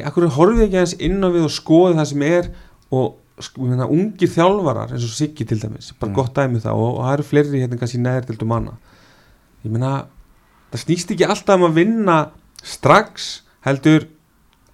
[0.09, 2.47] Akkur horfið ekki aðeins inn á við og skoði það sem er
[2.95, 6.15] og meina, ungir þjálfarar eins og Siggi til dæmis, bara Mm.
[6.17, 8.77] gott dæmi það og, og það eru fleiri hérna kannski neðir til manna
[9.65, 10.05] ég meina,
[10.75, 12.19] það snýst ekki alltaf um að vinna
[12.65, 13.31] strax
[13.65, 14.09] heldur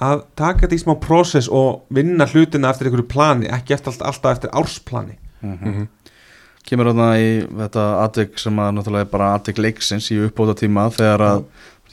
[0.00, 4.06] að taka þetta í smá prósess og vinna hlutina eftir einhverju plani, ekki eftir alltaf,
[4.14, 5.86] alltaf eftir ársplani Mhm.
[6.68, 10.84] Kemur þarna í þetta atvik sem að náttúrulega er bara atvik leiksins í uppbóta tíma
[10.92, 11.44] þegar að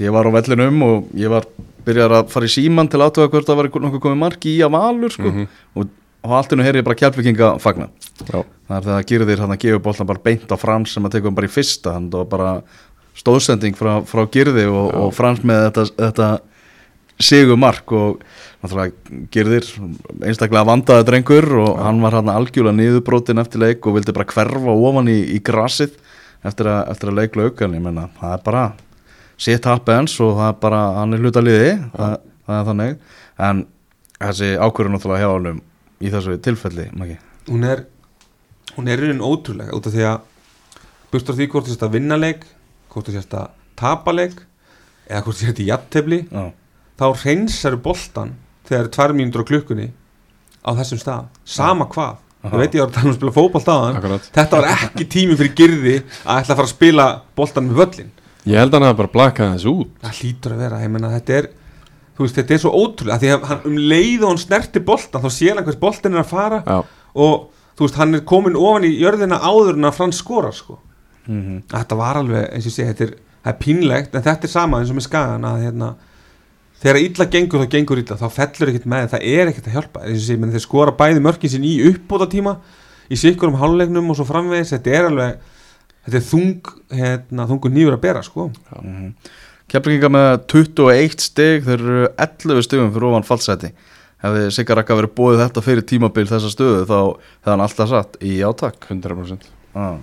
[0.03, 1.45] ég var á vellinum og ég var
[1.87, 4.75] byrjar að fara í síman til aðtöða hvort það var nokkuð komið marki í að
[4.75, 5.47] valur sko Mhm.
[5.75, 5.87] og,
[6.27, 7.87] og allt innu heyri ég bara kjálfvikinga fagna
[8.27, 8.43] Já.
[8.67, 11.11] það er þegar að Girðir hann að gefa boltan bara beint á Frans sem að
[11.15, 12.61] tekum bara í fyrsta hann og bara
[13.17, 14.99] stóðsending frá, frá Girði og, Já.
[15.01, 16.29] og Frans með þetta, þetta
[17.17, 18.19] sigur mark og
[18.61, 19.69] náttúrulega Girðir
[20.25, 24.75] einstaklega vandaði drengur og hann var hann algjörlega niðurbrotin eftir leik og vildi bara hverfa
[24.75, 25.95] ofan í, í grassið
[26.45, 28.65] eftir að, eftir að leik lauk en ég menna það er bara
[29.37, 32.13] sitt happens og það er bara hann er hluta liði það,
[32.45, 32.95] það er þannig
[33.47, 33.63] en
[34.17, 35.61] þessi ákvörður náttúrulega hjá hann
[35.97, 37.17] í þessu tilfelli Maggi.
[37.49, 37.85] hún er
[38.75, 40.19] hún er raunin ótrúlega út af því að
[41.13, 42.45] burtur því hvort að vinna leik
[42.91, 44.37] hvort þú sérst að tapa leik
[45.07, 46.21] eða hvort þú sérst í jattefli
[46.97, 48.35] þá reynsar boltan
[48.67, 49.89] þegar tvær mínútur á klukkunni
[50.67, 52.17] á þessum stað, sama hvað.
[52.47, 54.27] Þú veit ég var að tala um að spila á Akkurat.
[54.35, 58.11] þetta var ekki tími fyrir girði að ætla að fara að spila boltan með völlin
[58.47, 59.89] Ég held að hann hafa bara blakað þessu út.
[59.99, 61.47] Það hlýtur að vera, ég menna þetta er
[62.17, 65.29] veist, þetta er svo ótrúlega, því að hann um leið og hann snerti boltan, þá
[65.35, 66.77] sér hann hvers boltin er að fara Já,
[67.17, 67.35] og
[67.77, 70.79] þú veist, hann er komin ofan í jörðina áður en að Frans skorar sko.
[71.27, 74.53] Mm þetta var alveg, eins og segi, þetta er, það er pínlegt en þetta er
[74.53, 75.89] sama eins og með skagan að hérna,
[76.81, 80.03] þegar illa gengur þá gengur illa þá fellur ekkert með, það er ekkert að hjálpa.
[80.05, 82.57] Eins og ég segi, menn þeir skora bæði mörkin sín í uppbóta tíma
[83.09, 85.37] í sikkur um hálulegnum og svo framvegis, þetta er alveg
[86.07, 88.49] þetta er þung, hérna, þungur nýfur að bera sko.
[88.71, 89.13] -hmm.
[89.67, 93.73] Keflinga með 21 stig þeir eru 11 stigum fyrir ofan fallseti
[94.23, 98.17] hefði Sigur Raka verið bóðið þetta fyrir tímabil þessa stöðu þá hefði hann alltaf satt
[98.25, 98.87] í átak.
[98.89, 99.97] 100% ah.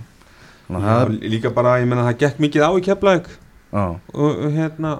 [0.65, 3.27] Já, líka bara, ég menna það gekk mikið á í keflaug
[3.75, 3.93] ah.
[4.13, 4.95] og hérna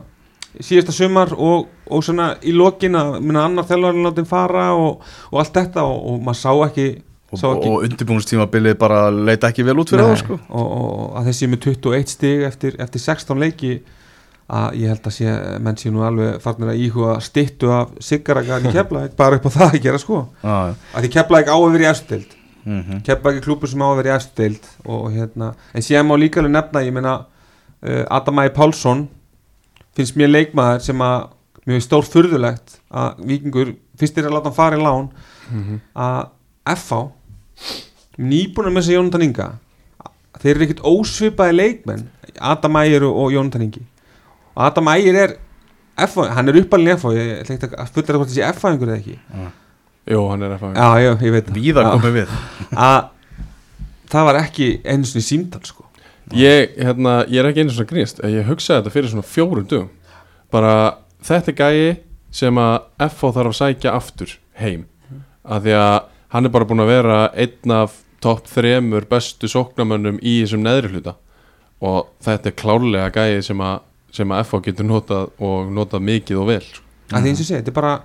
[0.61, 5.57] síðasta sumar og, og svona í lokin að annar þjálfarinn látin fara og, og allt
[5.57, 6.87] þetta og, og maður sá ekki,
[7.33, 10.39] og, og undirbúinstímabilið bara leita ekki vel út fyrir það sko.
[10.47, 13.75] og, og að þessi með 21 stig eftir, eftir 16 leiki
[14.45, 18.67] að ég held að sé, menn sé nú alveg farnir að íhuga stittu af Sigaragan
[18.69, 20.19] í Keflæk bara upp á það að gera sko.
[20.45, 22.34] Að því Keflæk á að vera í efstild
[22.65, 23.03] Mhm.
[23.05, 26.51] Keflæk er klúpur sem á að vera í og hérna, en síðan má líka alveg
[26.51, 27.25] nefna ég meina
[27.85, 29.07] uh, Adam Ægir Pálsson
[29.95, 31.29] finnst mér leikmaður sem að
[31.65, 35.09] mjög stór furðulegt að vikingur, fyrst er að láta hann fara í lán
[35.95, 36.29] að
[36.75, 36.99] FH
[38.17, 39.47] nýbúin að missa Jónatan Inga.
[40.41, 42.07] Þeir eru ekkert ósvipaði leikmenn
[42.39, 43.83] Adam Ægir og, Jónatan Ingi.
[44.55, 45.35] Og Adam Ægir er
[45.95, 48.91] FH, hann er uppalinn í FH ég ætla ekki að fullera hvort þessi FH einhver
[48.91, 49.19] eða ekki
[50.05, 51.55] Jú, hann er fá já, já, ég veit það.
[51.57, 52.33] Víða komið við.
[52.87, 52.97] Að
[54.11, 55.85] það var ekki einu sinni símtal sko.
[56.37, 59.89] Ég, hérna, ég er ekki einu svona grínst Ég hugsaði þetta fyrir svona fjórum dögum.
[60.53, 60.75] Bara
[61.25, 61.95] þetta er gæi
[62.35, 62.75] sem að
[63.07, 64.85] FH þarf að sækja aftur heim.
[65.45, 65.95] Að því að
[66.35, 70.93] hann er bara búin að vera einn af topp þremur bestu sóknamönnum í þessum neðri
[70.93, 71.15] hluta.
[71.85, 73.81] Og þetta er klárlega gæi sem að,
[74.13, 76.85] sem að FH getur notað og notað mikið og vel sko.
[77.11, 77.95] að því eins og ég segi, þetta er bara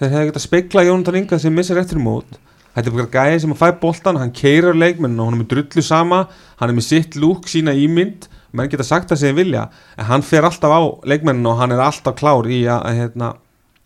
[0.00, 2.38] þeir hefði getað speikla Jónatan Inga sem missir eftir mót.
[2.74, 5.50] Þetta er bara gæði sem að fæ boltan hann keirar leikmenn og hann er með
[5.52, 6.24] drullu sama.
[6.58, 8.26] Hann er með sitt lúk, sína ímynd.
[8.54, 9.62] Menn geta sagt það sem þið vilja.
[9.98, 13.30] En hann fer alltaf á leikmennin og hann er alltaf klár í að, að hérna,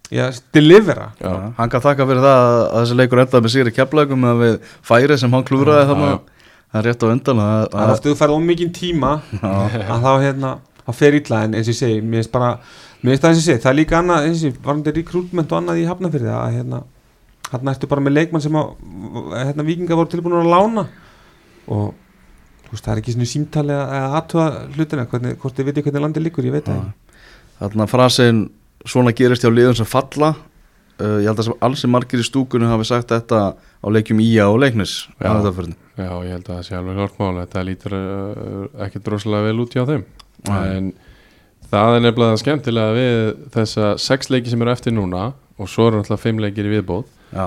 [0.08, 1.10] í að delivera.
[1.20, 1.34] Já.
[1.60, 4.58] Hann kann þakka fyrir það að að þessi leikur endaði með sigri keflagum með við
[4.88, 6.10] færi sem hann klúraði Já, þarna.
[6.14, 6.34] Já.
[6.68, 10.02] Það er rétt á undan að, það er að, ofta þú færð ómikinn tíma að
[10.04, 10.50] þá hérna
[10.96, 11.44] fer illa.
[11.44, 12.50] En eins og ég segi mér finnst bara
[13.02, 15.52] mér finnst það eins og segi það er líka annað eins og ég varandi rekrútment
[15.52, 16.80] og annað í hafnafyrði að hérna
[17.52, 18.74] hann ertu bara með leikmann sem að
[19.38, 20.84] hérna vikinga voru tilbúin að lána.
[21.72, 21.94] Og
[22.66, 25.87] þú veist það er ekki svona símtali eða eða aðtöða hlutina hvernig, hvort þið veitir
[25.87, 27.24] hvernig landið líkur ég veit það ekki.
[27.58, 28.44] Þarna frasin
[28.88, 30.34] svona gerist hjá liðum sem falla.
[30.98, 34.18] Uh, Ég held að sem alls sem margir í stúkunni hafi sagt þetta á leikjum
[34.18, 35.30] Ía og leiknis Já.
[35.94, 39.62] Já, ég held að það sé alveg klart mál Þetta lítur uh, ekki droslega vel
[39.62, 40.02] út hjá þeim.
[40.50, 40.90] En
[41.72, 43.18] það er nefnilega skemmtilega við
[43.54, 47.04] þessa sex leiki sem eru eftir núna og svo eru náttúrulega fimm leikir í viðbóð
[47.35, 47.46] Já.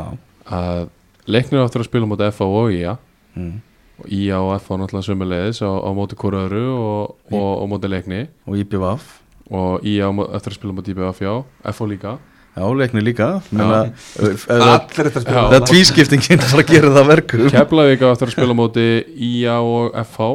[0.52, 0.90] að
[1.32, 2.96] leiknir áttur að spila móti FA og IA
[3.38, 3.54] mm.
[4.02, 8.26] og IA og FA náttúrulega sömulegis á, á móti hvoraöru og, og, og móti leikni.
[8.50, 9.08] Og IPVF
[9.52, 11.34] og IA á mó- eftir að spila á móti IBF já,
[11.72, 12.18] FA líka.
[12.52, 13.28] Já, leikni líka.
[13.56, 13.84] Menna,
[14.20, 15.24] uh, allir þetta Já.
[15.24, 18.88] spila Það er tvískiptingin að gera það verku Keflavík á eftir að spila á móti
[19.16, 20.32] IA og FH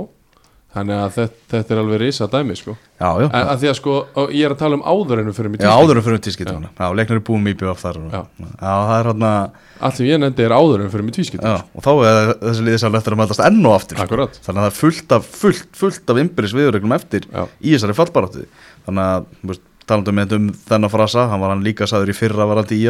[0.77, 2.75] þannig að þetta, þetta er alveg risa dæmi sko.
[2.97, 3.95] Já, já að, að því að sko,
[4.33, 6.87] ég er að tala um áður ennum fyrir mig Já, áður en fyrir tvískiptinguna Já,
[6.97, 8.23] leiknir er búin með IPVF þar Já.
[8.41, 11.57] Já, það er hann allt sem ég nefndi er áður ennum fyrir mig tvískipt Já,
[11.61, 14.01] og þá er þessi liðið sannlega eftir að mætast enn og aftur.
[14.07, 14.41] Akkurat.
[14.47, 17.43] Þannig að það er fullt af, fullt, fullt af innbyrðis viðurreglum eftir Já.
[17.61, 18.47] í þessari fallbaráttu
[18.87, 22.49] Þannig að, þú veist, talandi um, þennan frasa hann var hann líka saður í fyrra
[22.49, 22.81] varandi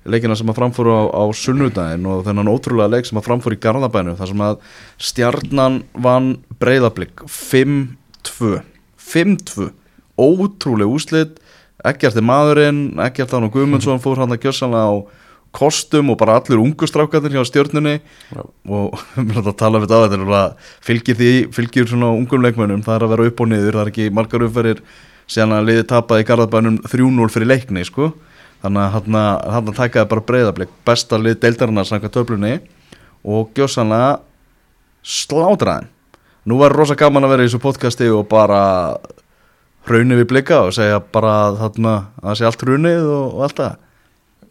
[0.00, 2.88] að, að, að að að leikina sem að framfóru á, á sunnudaginn og þennan ótrúlega
[2.88, 4.56] leik sem að framfóru í Garðabænu þar sem að
[4.96, 8.62] stjarnan vann breyðablик 5-2
[8.96, 9.70] 5-2
[10.16, 11.40] ótrúlega úslit
[11.84, 14.96] ekkert er maðurinn, ekkert hann og Guðmundsson fór hann að gjössanlega á
[15.50, 18.00] kostum og bara allir ungustrákarnir hjá stjörnunni.
[18.30, 18.42] Já.
[18.68, 22.94] og við erum að tala við það alveg fylgir því, fylgir svona ungum leikmönnum, það
[22.96, 24.82] er að vera upp og niður það er ekki margar uppferðir
[25.30, 28.12] síðan að liði tapaði í Garðabænum 3-0 fyrir leikni sko.
[28.62, 32.58] Þannig að hann tækaði bara breyðablik, besta lið deildarinnar samkvæmt töflunni
[33.24, 34.18] og gjössanlega
[35.00, 35.88] slátraðin
[36.48, 38.60] nú var rosa gaman að vera í þessu podcasti og bara
[39.88, 43.60] hraunni við blika og segja bara þarna að það sé allt hraunið og, og allt
[43.60, 43.76] það.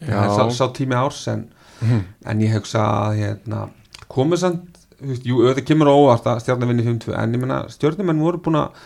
[0.09, 1.47] Sá, sá tími árs en,
[1.83, 3.63] en ég hugsa að hérna,
[4.07, 8.41] komið samt jú, auðvitað kemur óvart að stjarnar vinni 5-2 en ég meina stjarnarmenn voru
[8.43, 8.79] búin að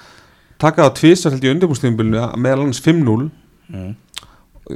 [0.61, 3.27] taka það tvisar held í undirbúrstíðumbilinu meðal annars 5-0
[3.69, 3.93] mm.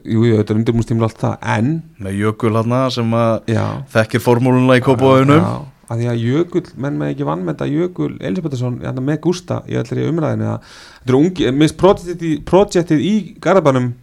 [0.04, 1.72] Jú, jú, auðvitað undirbúrstíðumbil allt það en
[2.04, 3.64] með jökul hann sem að já,
[3.96, 5.54] þekkir formúluna í kópáðunum já,
[5.88, 9.62] að því að Jökul, menn með ekki vann með þetta Jökul Elisabethsson hérna, með Gústa
[9.70, 13.94] í allir í umræðinu að þetta er ungi, mér finnst projektið projektið í Garabænum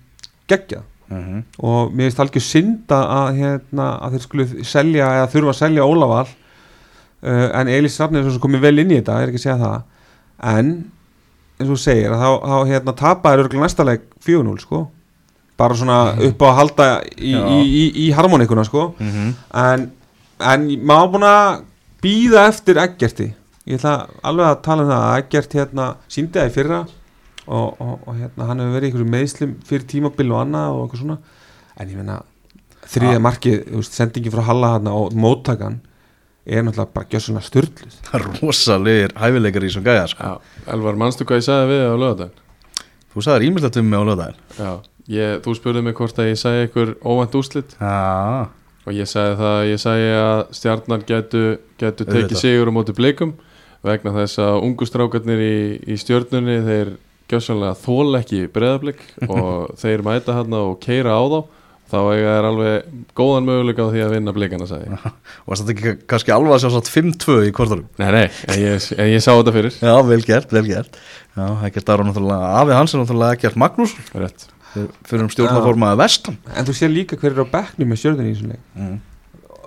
[0.51, 0.91] geggjað.
[1.05, 1.41] Mm -hmm.
[1.61, 5.85] og mér finnst algjör synda að, hérna, að þeir skulu selja eða þurfa að selja
[5.85, 9.45] Ólafal uh, en Elís Rafnir er komið vel inn í þetta, ég er ekki að
[9.45, 9.83] segja það.
[10.41, 10.71] En
[11.61, 13.67] eins og segir að þá, þá hérna, tapaður örgulega
[15.61, 18.89] bara svona upp á að halda í, í, í, í harmonikuna sko.
[18.99, 19.31] Mm -hmm.
[19.63, 19.87] en,
[20.41, 21.63] en maður búin að
[22.03, 23.31] býða eftir Eggerti.
[23.65, 26.83] Ég ætla alveg að tala um það að Eggert hérna síndi það í fyrra
[27.47, 30.85] og, og, og hérna hann hefur verið í einhverju meðslum fyrir tímabil og annað og
[30.85, 31.19] eitthvað svona.
[31.81, 32.21] En ég meina
[32.85, 35.81] þriðja markið, þú veist, sendingi frá Halla hérna og móttakan
[36.45, 40.25] er náttúrulega bara gjör svona styrluð það er rosalegir hæfileikar í þessum gæja sko.
[40.29, 42.43] Já, Elvar, manstu hvað ég sagði við á lögadaginn?
[43.15, 44.05] þú sagðir ímislegt um mig á
[44.59, 44.73] Já,
[45.13, 48.51] ég, þú spurði mig hvort að ég sagði ykkur óvænt úslit já,
[48.85, 51.43] og ég sagði það, ég sagði að stjarnan getu,
[51.81, 53.35] getu tekið sigur á móti blikum
[53.85, 55.57] vegna þess að ungu strákarnir í,
[55.93, 56.95] í stjörnunni þeir
[57.31, 61.61] gjössanlega þól ekki breðablik og þeir mæta hann og keira á þá.
[61.95, 65.93] Þá er alveg góðan möguleika á því að vinna blikana sagði og það er ekki
[66.11, 69.29] kannski alveg að sjá satt 5-2 í kvartarum Nei, nei, en ég, en ég sá
[69.35, 69.77] þetta fyrir.
[69.85, 70.99] Já, vel gert, vel gert.
[71.37, 73.95] Já, ekkert aðra náttúrulega, afi hans er náttúrulega ekkert Magnús.
[74.17, 74.49] Rétt.
[75.09, 76.39] Fyrir um stjórnaformaði vestan.
[76.55, 78.65] En þú sér líka hver er á bekknum með stjörðinni í þessum leik.
[78.79, 79.03] Mm.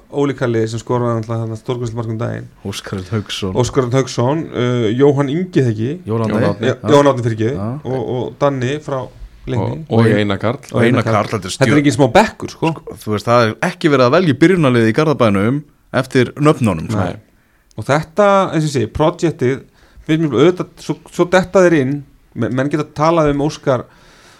[0.07, 2.45] Óli Kalli sem skoraði alltaf stórkvæmsmarkum daginn.
[2.67, 3.55] Óskarinn Haugsson.
[3.59, 6.49] Óskarinn Haugsson, uh, Jóhann Ingi þeggi Jólan Jón Dey.
[6.49, 6.69] Árni.
[6.69, 6.75] Já.
[6.93, 7.65] Jón Átni fyrir Já.
[7.83, 9.11] og, og Danni frá og,
[9.47, 10.61] Leikni og Einar Karl.
[10.71, 12.71] Og Einar Karl þetta er Þetta er ekki smá bekkur sko.
[13.03, 15.61] Þú veist, það er ekki verið að velja byrjunarliði í Garðabænum
[16.01, 17.07] eftir nöfnunum sko.
[17.77, 19.59] Og þetta, eins og segi, projektið
[20.07, 21.95] finnst mér auðvitað, svo, svo detta þeir inn.
[22.37, 23.85] Men- menn geta talað um Óskar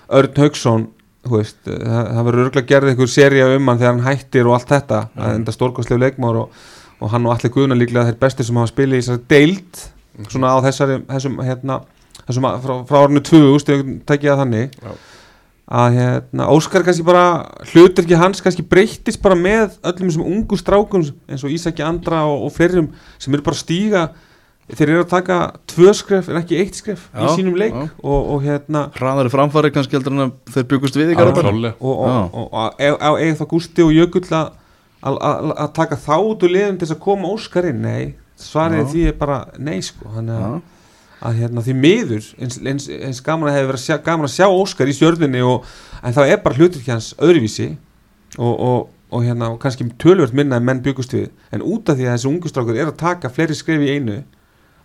[0.08, 0.88] Örn Haugsson
[1.28, 4.72] veist, það, það verður örgulega gerð einhver seria um hann þegar hann hættir og allt
[4.72, 5.22] þetta mm.
[5.26, 6.64] að enda stórkostlegu leikmár og,
[7.02, 9.84] og hann og allir guðuna líklega þeir bestir sem hafa spilið í þessari deild
[10.32, 11.82] svona á þessari, þessum hérna,
[12.24, 14.94] þessum að- frá, frá árinu 2000 tekja það þannig Já.
[15.82, 17.26] að hérna, Óskar kannski bara
[17.74, 22.24] hlutur ekki hans kannski breyttist bara með öllum þessum ungu strákum eins og Ísaki Andra
[22.30, 22.90] og, og flerum
[23.20, 24.08] sem eru bara að stíga
[24.76, 25.38] þeir eru að taka
[25.72, 29.72] tvö skref en ekki eitt skref í Já, sínum leik og, og hérna hraðari framfari
[29.72, 31.72] kannski heldur en þeir byggust við í klálega.
[31.80, 34.50] og, ef það Gústi og Jökull að,
[35.00, 37.80] að, að, að taka þá út úr liðum til þess að koma Óskar inn.
[37.86, 38.90] Nei, svarið Já.
[38.92, 40.12] því er bara nei sko.
[40.18, 40.60] Þannig að,
[41.32, 44.36] að hérna, því miður eins, eins, eins gaman að hefur verið að sjá, gaman að
[44.36, 47.72] sjá Óskar í stjörnunni og, en það er bara hlutur hans öðruvísi
[48.36, 48.80] og, og,
[49.16, 51.32] og hérna og kannski tölvört minna en menn byggust við.
[51.56, 54.26] En út af því að þessi ungustrákur er að taka fleiri skref í einu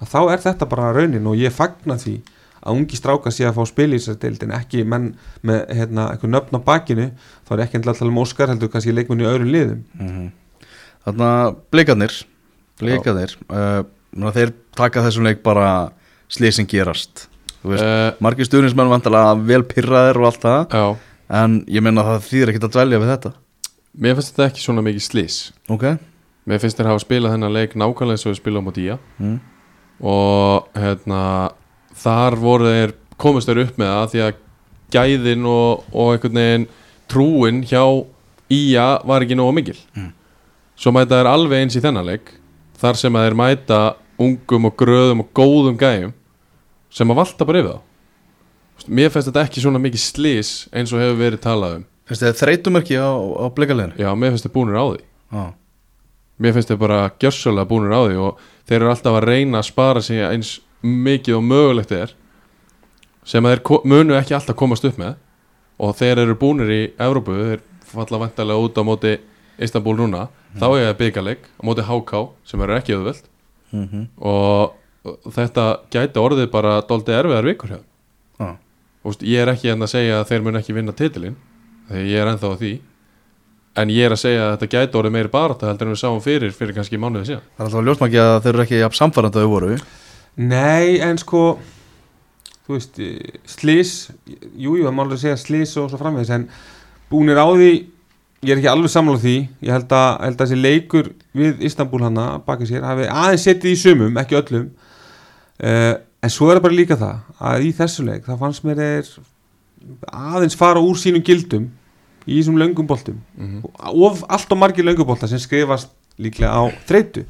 [0.08, 2.18] þá er þetta bara raunin og ég fagna því
[2.62, 5.08] að ungi strákar sé að fá spil í þessari deild en ekki menn
[5.46, 7.08] með hérna, einhver nöfn á bakinu
[7.48, 9.82] þá er ekki endilega að tala um Óskar heldur kannski leikmunni í öðrum liðum.
[9.98, 10.28] Mhm.
[11.02, 11.30] Þarna
[11.74, 12.14] blikarnir
[12.78, 13.82] blikarnir uh,
[14.14, 15.90] menna, þeir taka þessum leik bara
[16.32, 17.26] slýsing gerast.
[17.62, 20.86] Þú veist, uh, margir stuðnismenn vantalega vel pyrraðir og allt það Já,
[21.42, 23.34] en ég menna það þýðir ekkert að dvelja við þetta.
[23.92, 25.38] Mér finnst þetta ekki svona mikið slís
[25.70, 25.90] ok.
[26.48, 29.34] Mér finnst þeir hafa spilað þennan leik nákvæmlega eins og við spilum á Día mm.
[30.00, 31.22] Og hérna
[32.02, 34.40] þar voru þeir komist þeir upp með það því að
[34.92, 36.66] gæðin og, og einhvern veginn
[37.11, 37.85] trúin hjá
[38.52, 39.78] Ía var ekki nógu mikil.
[39.96, 40.11] Mm.
[40.76, 42.33] svo mæta þeir alveg eins í þennan leik
[42.81, 43.78] þar sem þeir mæta
[44.20, 46.12] ungum og gröðum og góðum gæjum
[46.92, 47.81] sem að valda bara yfir þá.
[48.88, 51.85] Mér finnst þetta ekki svona mikið slís eins og hefur verið talað um.
[52.09, 55.02] Finnst þið þreytumörki á, á blikarleginu já, mér finnst þeir búnir á því.
[55.33, 55.44] Já.
[56.42, 59.68] Mér finnst þeir bara gjössalega búnir á því og þeir eru alltaf að reyna að
[59.70, 60.52] spara sig eins
[60.83, 62.14] mikið og mögulegt er
[63.24, 65.16] sem að þeir munu ekki alltaf komast upp með.
[65.83, 69.16] Og þeir eru búnir í Evrópu, þeir falla vantarlega út á móti
[69.62, 70.28] Istanbul núna,
[70.59, 73.28] þá er það byggaleg á móti HK sem eru ekki auðvöld
[73.72, 74.07] Mm -hmm.
[74.20, 77.74] og og þetta gæti orðið bara dóldi erfiðar vikur.
[79.02, 81.37] Þú veist, ég er ekki enn að segja að þeir mun ekki vinna titilinn
[81.88, 82.72] þegar ég er ennþá á því
[83.78, 86.20] en ég er að segja að þetta gæti orðið meiri barata heldur en við sáum
[86.24, 87.46] fyrir fyrir kannski mánuði síðan.
[87.56, 89.78] Það er alltaf ljósmæki að þeir eru ekki jafn samfærandi að þau voru.
[90.42, 91.42] Nei, en sko
[92.66, 93.94] þú veist, eh, slís
[94.28, 96.46] jú, jú, það má alveg segja slís og svo framvegis en
[97.11, 97.72] búnir á því
[98.42, 99.37] ég er ekki alveg sammála því.
[99.62, 103.72] Ég held að, held að þessi leikur við Istanbul hana baka sér hafi aðeins setið
[103.72, 104.72] í sumum, ekki öllum.
[105.62, 108.80] Uh, en svo er það bara líka það að í þessu leik, það fannst mér
[108.82, 109.12] er
[110.11, 111.70] aðeins fara úr sínum gildum
[112.26, 113.20] í þessum löngum boltum.
[113.37, 113.62] Mm
[114.11, 117.24] of allt og margir lönguboltar sem skrifast líklega á þreytu.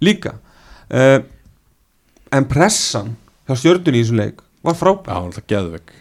[0.00, 0.36] Líka.
[0.90, 1.22] Uh,
[2.32, 3.16] en pressan
[3.48, 4.76] hjá stjörnunni í þessum leik var
[5.46, 5.92] geðvegg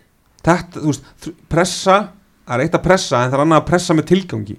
[0.48, 1.98] þetta, þú veist, pressa
[2.48, 4.58] það er eitt að pressa en það er annað að pressa með tilgangi.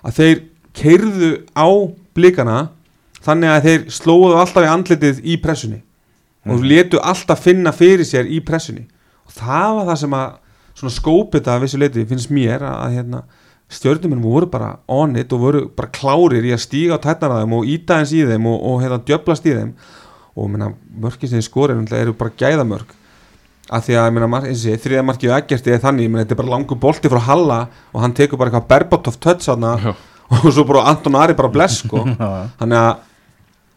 [0.00, 0.42] Að þeir
[0.78, 1.68] keirðu á
[2.16, 2.58] blikana
[3.24, 5.80] þannig að þeir slóðu alltaf í andlitið í pressunni.
[6.48, 8.86] Og letu alltaf finna fyrir sér í pressunni.
[9.28, 10.36] Og það var það sem að
[10.78, 13.22] svona skópið þetta að vissu leiti finnst mér að, að hérna,
[13.68, 17.42] stjörnuminn voru bara on it og voru bara klárir í að stíga á tætnar að
[17.44, 19.74] þeim og íta eins í þeim og, og hérna, djöblast í þeim.
[20.38, 20.70] Og minna,
[21.02, 22.94] mörkin sem þið skorið eru bara gæðamörk.
[23.68, 26.80] Að því að minna, sé, þriða markið ekkerti er þannig, minna, þetta er bara langur
[26.80, 27.58] bolti frá Halla
[27.92, 29.92] og hann tekur bara eitthvað Berbatov Já.
[30.32, 32.06] og svo bara Anton Ari bara bless sko.
[32.60, 33.04] Þannig að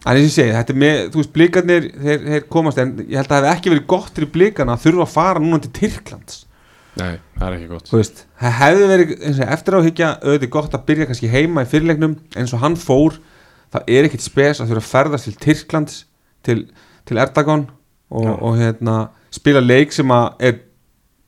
[0.02, 3.20] eins og ég segi, þetta er með, þú veist, blikarnir þeir, þeir komast, en ég
[3.20, 5.74] held að það hef ekki verið gott fyrir blikarna að þurfa að fara núna til
[5.76, 6.40] Tyrklands
[7.00, 10.50] Nei, það er ekki gott þú veist, það hefði verið eins og eftir áhyggja, auðvitað
[10.58, 13.16] gott að byrja kannski heima í fyrirleiknum, eins og hann fór
[13.72, 16.02] það er ekkit spes að þurfa að ferðast til Tyrklands,
[16.44, 16.58] til,
[17.08, 17.64] til Erdogan
[18.12, 18.34] og, Já.
[18.44, 18.98] og hérna
[19.32, 20.60] spila leik sem að er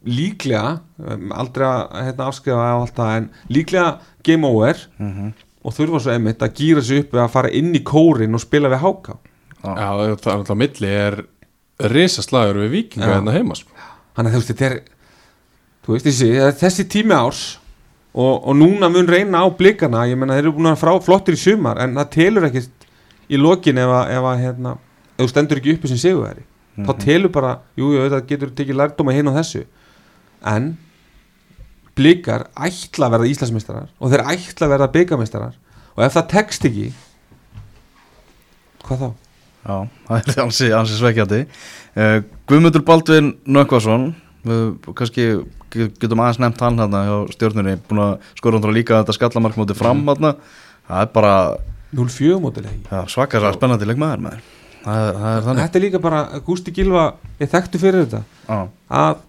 [0.04, 3.88] líklega um, aldrei að hérna, afskrifa á allt það, en líklega
[4.28, 5.32] game over Mhm.
[5.64, 8.42] og þurfa svo einmitt að gýra sig upp við að fara inn í kórin og
[8.44, 9.16] spila við háká
[9.64, 9.72] Já,
[10.20, 11.22] það er alltaf milli er
[11.80, 13.14] risaslagur við vikinga Já.
[13.16, 13.72] hérna heima sko.
[14.18, 14.76] þannig að þú veist, þetta er
[15.88, 16.30] veist, þessi,
[16.62, 17.44] þessi tími árs
[18.14, 21.36] og, og núna mun reyna á blikana ég menna þeir eru búin að frá flottir
[21.36, 22.88] í sumar en það telur ekkert
[23.30, 24.76] í lokin ef að, ef að hérna,
[25.18, 26.88] ef þú stendur ekki uppi sem sigurveri Mhm.
[26.88, 29.60] þá telur bara, jú, jú, það getur tekið lærdóma hinn á þessu
[30.50, 30.72] en
[31.94, 35.54] blikar ætla að verða Íslandsmeistarar og þeir ætla að verða byggameistarar
[35.94, 36.88] og ef það tekst ekki
[38.88, 39.10] hvað þá?
[39.64, 39.76] Já,
[40.08, 42.18] það er ansi, ansi sveikjandi uh,
[42.50, 44.10] Guðmundur Baldvin Nökkvason
[44.44, 44.64] við
[44.98, 45.28] kannski
[45.74, 49.78] getum aðeins nefnt hann hérna hjá stjórnunni búin að skora hundra líka þetta skallamark móti
[49.78, 50.36] fram hérna
[50.88, 51.36] það er bara
[51.94, 54.48] 0-4 mótileg ja, svakar að spennandi leikmaður maður.
[54.84, 55.62] Það það er þannig.
[55.62, 57.04] Þetta er líka bara, Gústi Gilva
[57.40, 58.24] er þekktu fyrir þetta.
[58.48, 58.58] Já,
[59.00, 59.22] að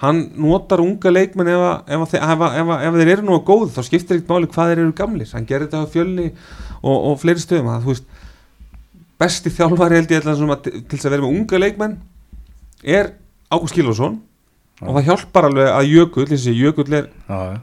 [0.00, 4.16] hann notar unga leikmenn ef, ef, ef, ef, þeir eru nú að góð þá skiptir
[4.16, 5.30] ekkert máli hvað þeir eru gamlir.
[5.36, 6.30] Hann gerir þetta á fjölni
[6.80, 7.68] og, og fleiri stöðum.
[7.74, 8.08] Að þú veist
[9.20, 11.98] besti þjálfari held ég til þess að vera með unga leikmenn
[12.80, 13.12] er
[13.52, 14.16] Ágúst Gilvason
[14.80, 17.08] og það hjálpar alveg að Jökull þessi Jökull er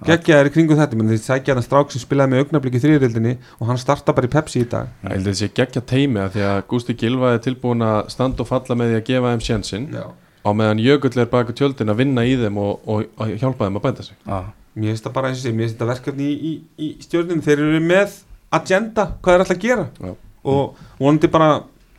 [0.06, 3.34] geggjaður í kringum þetta menn þeir sækja hann strák sem spilaði með augnablík í þriðrildinni
[3.58, 4.92] og hann starta bara í Pepsi í dag.
[5.04, 8.46] Ég held að þessi geggja teimi að því að Gústi Gilva er tilbúin að standa
[8.46, 10.06] og falla með því að gefa þeim sjansinn Já.
[10.46, 13.82] á meðan Jökull er baku tjöldin að vinna í þeim og, og, og hjálpa þeim
[13.82, 14.20] að bænda sig.
[14.28, 14.40] Já,
[14.78, 16.52] Mér finnst það bara eins og sé, mér finnst þetta verkefni í, í,
[16.86, 18.12] í stjórnum, þeir eru með
[18.54, 19.88] agenda, hvað er alltaf að gera.
[19.98, 20.12] Já.
[20.48, 21.48] og vonandi bara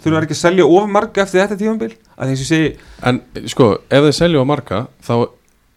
[0.04, 2.70] þurfa ekki að selja of marga eftir þetta tífambil að eins og segi,
[3.08, 3.20] En
[3.50, 5.14] sko, ef þeir selju á marka þá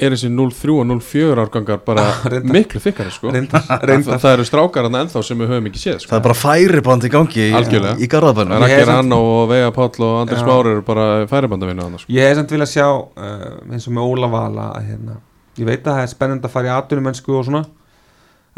[0.01, 2.53] er þessi 0-3 og 0-4 árgangar bara Reyndar.
[2.55, 5.81] miklu fikkari sko reyndar, það, reyndar það eru strákar hann ennþá sem við höfum ekki
[5.83, 6.15] séð það sko.
[6.17, 7.97] er bara færiband í gangi í, Algjörlega.
[8.01, 10.47] í garðabænum Það er Ég ekki Rann og Veiga Páll og Andris Já.
[10.49, 12.13] Már eru bara færibandavinna hann sko.
[12.17, 15.19] Ég hef samt vilja sjá uh, eins og með Óla Vala að, hérna,
[15.61, 17.63] ég veit að það er spennend að fara í svona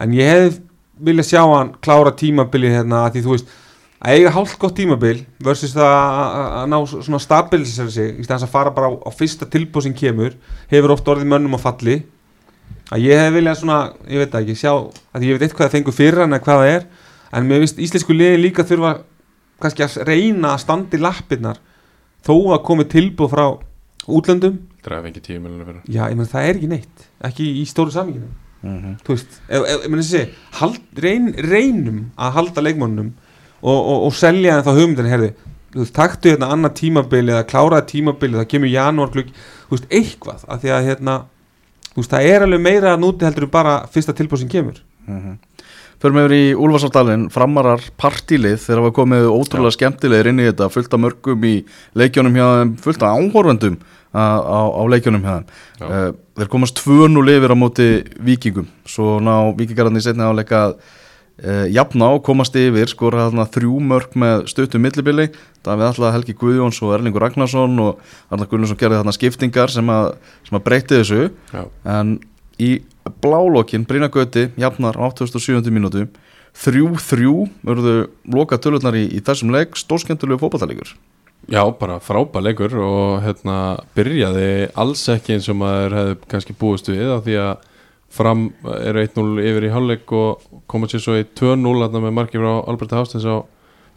[0.03, 0.61] en ég hef
[1.03, 3.51] vilja sjá hann klára tímabilið hérna að því þú veist
[4.04, 8.24] að eiga hálft gott tímabil versus það að- að að ná svona stabilisera sig í
[8.26, 10.34] stæðans að fara bara á, á fyrsta tilbúð sem kemur
[10.72, 12.04] hefur oft orðið mönnum á falli.
[12.91, 14.74] Að ég hef viljað svona, ég veit ekki sjá,
[15.16, 16.86] að ég veit eitthvað það fengur fyrir hann eða hvað það er
[17.34, 18.91] en mér finnst íslensku liðin líka þurfa
[19.64, 21.58] kannski að reyna að standa í lappirnar
[22.26, 23.45] þó að komi tilbúð frá
[24.08, 24.58] útlöndum.
[25.88, 28.28] Já, ég menn það er ekki neitt ekki í stóru saminginu
[28.64, 28.97] Mhm.
[29.04, 30.30] þú veist, ég menn þessi
[30.60, 33.14] hald, reyn, reynum að halda leikmannum
[33.64, 35.32] og, og, og selja þá hugmyndin herði,
[35.74, 39.32] þú veist, taktu hérna annað tímabili eða kláraði tímabili, það kemur janúar klukk,
[39.70, 41.16] þú veist, eitthvað að því að hérna,
[41.93, 45.34] þú veist, það er alveg meira að núti heldur bara fyrsta tilbúð sem kemur Mhm.
[46.03, 50.95] Förum yfir í Úlfarsáldalinn, framarar partílið þegar það komið ótrúlega skemmtilegir inn í þetta, fullt
[50.95, 51.53] af mörgum í
[51.95, 53.78] leikjónum hjá þeim, fullt af áhorfendum
[54.11, 55.45] á, á, á leikjónum hjá þeim.
[55.80, 55.86] Já.
[55.88, 56.09] Uh,
[56.39, 57.88] þeir komast 2-0 yfir á móti
[58.20, 60.74] vikingum, svo ná vikingararnir setna áleika
[61.41, 65.29] uh, jafna og komast yfir, skora þarna þrjú mörg með stöttum millibili,
[65.65, 70.13] Davíð Alltaf Helgi Guðjóns og Erlingur Ragnarsson og Arnar Guðjónsson gerði þarna skiptingar sem að,
[70.47, 71.31] sem að breyti þessu.
[71.53, 71.63] Já,
[71.95, 72.17] en
[72.61, 72.75] í
[73.23, 75.71] blálokkin Brynja Gauti jafnar á 87.
[75.73, 76.07] mínútu.
[76.53, 77.95] 3-3 verðu
[78.29, 80.93] loka tölurnar í, í þessum leik stórskendulegu fótballtalegur
[81.51, 83.55] Já, bara frábær leikur og hérna
[83.97, 87.65] byrjaði alls ekki eins og maður hefði kannski búist við af því að
[88.14, 88.47] fram
[88.78, 92.51] eru 1-0 yfir í hálfleik og koma sér svo í 2-0 þarna með marki frá
[92.70, 93.41] Alberti Hástens á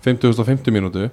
[0.06, 1.10] 50.50 mínútu.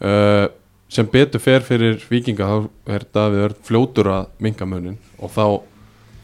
[0.00, 0.46] Uh,
[0.90, 5.44] sem betur fer fyrir vikinga þá er Davíð Örn fljótur að minga munin og þá,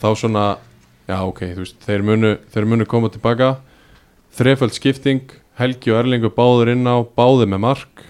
[0.03, 0.47] þá svona
[1.07, 3.53] já ok, þú veist, þeir munu, þeir munu koma tilbaka.
[4.37, 8.03] Þreföld skipting, Helgi og Erlingu báður inn á, báður með mark.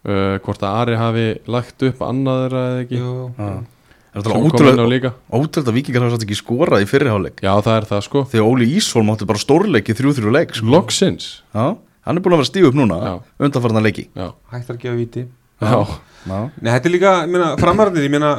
[0.00, 3.02] Uh, hvort að Ari hafi lagt upp annaður eða ekki?
[3.02, 3.79] Jú, Er
[4.14, 5.12] inn á ótrúlega, líka.
[5.30, 8.22] ótrúlega að vikingar hafa satt ekki skorað í fyrirháleik já það er það sko.
[8.32, 10.66] Þegar Óli Ísholm átti bara stórleik í 3-3 leik sko.
[10.66, 11.28] loksins.
[11.54, 14.08] Já, hann er búin að vera stíð upp núna undanfarnar leiki.
[14.16, 15.26] Já, hægt að gefa víti.
[15.60, 15.86] Já,
[16.26, 18.32] Já, Nei, þetta er líka, ég meina, framarðið, ég meina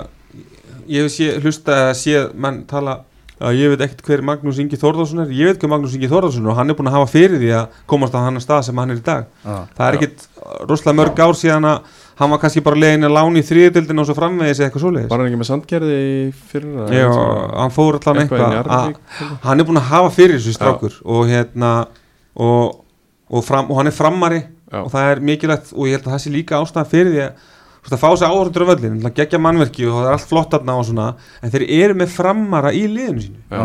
[0.91, 2.99] ég hef sé, hlusta að sé mann tala
[3.41, 6.45] að ég veit ekkert hver Magnús Ingi Þórðarsson er, ég veit hver Magnús Ingi Þórðarsson
[6.45, 8.81] er og hann er búin að hafa fyrir því að komast á hann stað sem
[8.81, 9.25] hann er í dag.
[9.41, 10.27] Já, það er ekkert
[10.69, 14.07] rosalega mörg ár síðan að hann var kannski bara leiðin að lána í þriðdildin og
[14.09, 15.09] svo framvegis eða eitthvað svoleiðis.
[15.11, 16.17] Var hann ekki með sandgerði í
[16.51, 17.07] fyrra Já,
[17.61, 18.99] hann fór allan eitthvað eitthvað.
[19.45, 21.71] Hann er búin að hafa fyrir þessu strákur og hérna
[22.35, 22.81] og,
[23.31, 24.83] og, fram, og hann er frammari Já.
[24.83, 27.49] og það er mikilvægt og ég held að það sé líka ástæðan fyrir því að
[27.89, 30.75] að fá sér áhörður á völlin að gegja mannverki og það er allt flott aðna
[30.77, 31.07] og svona
[31.41, 33.39] en þeir eru með frammara í liðinu sínu.
[33.49, 33.63] Já,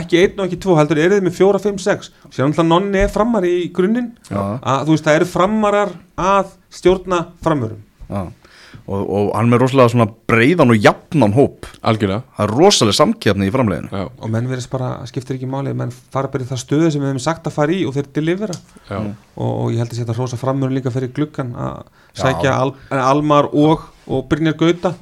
[0.00, 2.08] ekki einn og ekki tvo, heldur eru þeir með fjóra, fimm, sex.
[2.32, 4.14] Sér náttúrulega nonni er frammari í grunninn.
[4.32, 7.84] Að þú veist það eru frammarar að stjórna framörum.
[8.08, 11.66] Og, og hann er með rosalega svona breiðan og jafnan hóp.
[11.88, 12.22] Algjörlega.
[12.36, 15.92] Það er rosalega samkefni í framleginu já, og menn verðist bara, skiptir ekki máli menn
[15.92, 18.56] fara bara í það stöðu sem við hefum sagt að fara í og þeir delivera
[18.88, 21.82] já, og, og ég held að setja hrósa framur líka fyrir gluggan að
[22.18, 24.94] sækja Al, eh, Almar og, og Brynjar Gauta.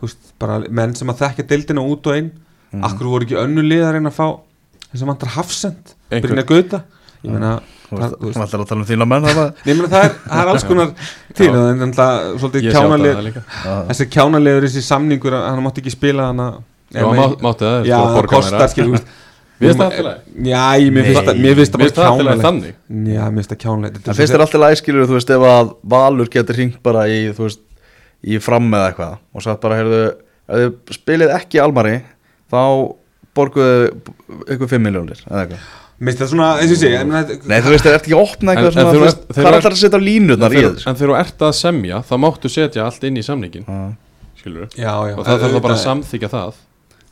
[0.00, 2.32] Þú veist, bara menn sem að þekkja deildina út og inn.
[2.74, 2.82] Mhm.
[2.88, 4.26] akkur voru ekki önnu liðar en að fá
[4.90, 6.80] þess að vantar hafsend Einhver- Brynjar Gauta?
[7.22, 9.88] Ég meina, þú það, þú veist, veist, ætlar að tala um þína menn það meina
[9.94, 10.92] það, er, það er alls konar
[11.34, 11.48] til
[11.98, 13.42] það svolítið að kjánalið það líka.
[13.90, 16.56] Þessi kjánalegur þessi samningur að hann mátti ekki spila hann að
[16.94, 18.68] já, má, máttu það, já, það kostar meira.
[18.74, 19.12] skil, þú veist.
[19.54, 20.20] Mér finnst það allt í lagi.
[20.50, 21.38] Já, ég- mér finnst það-
[21.74, 22.74] það bara það alltaf þannig.
[23.14, 23.96] Já, mér finnst það kjánalegt.
[24.08, 27.46] En finnst þér alltaf læskilur þú veist ef að Valur getur hringt bara í þú
[27.46, 27.60] veist
[28.24, 30.02] í fram með eitthvað og sagt bara heyrðu
[33.34, 33.90] borguðu
[34.54, 35.64] ykkur 5 miljónir eða eitthvað.
[35.94, 38.50] Mér finnst það svona, eins og þetta- Nei, þú veist, það ert ekki að opna
[38.50, 40.84] En- eitthvað en svona, þú eru- er alltaf að setja á línurnar í en þessu?
[40.84, 43.66] þegar þú ert að semja þá máttu setja allt inn í samningin
[44.40, 46.54] skilur Já, já og það þarf það bara að samþykja það.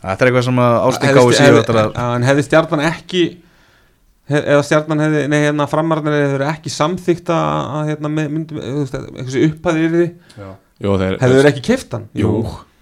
[0.02, 2.42] Þetta er eitthvað sem að Ástin Hefði- Gáði síðan hefði- þetta er já, En hefði
[2.48, 3.22] stjarnan ekki
[4.32, 8.94] eða stjarnan hefði, nei hérna framarnir hefur ekki samþykta að hérna með, mynd, þú veist,
[8.98, 10.08] eitthvað sem upphæði yfir því?
[10.82, 12.08] Jú, þeir, hefðu þeir ekki keift hann?
[12.18, 12.30] Jú,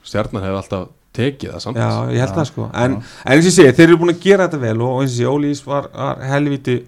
[0.05, 1.81] stjarnan hefði alltaf tekið það samt.
[1.81, 2.71] Já, ég held það sko.
[2.71, 5.05] En, en eins og ég segi, þeir eru búin að gera þetta vel og, og
[5.05, 6.81] eins og ég segi, Ólís var, var helviti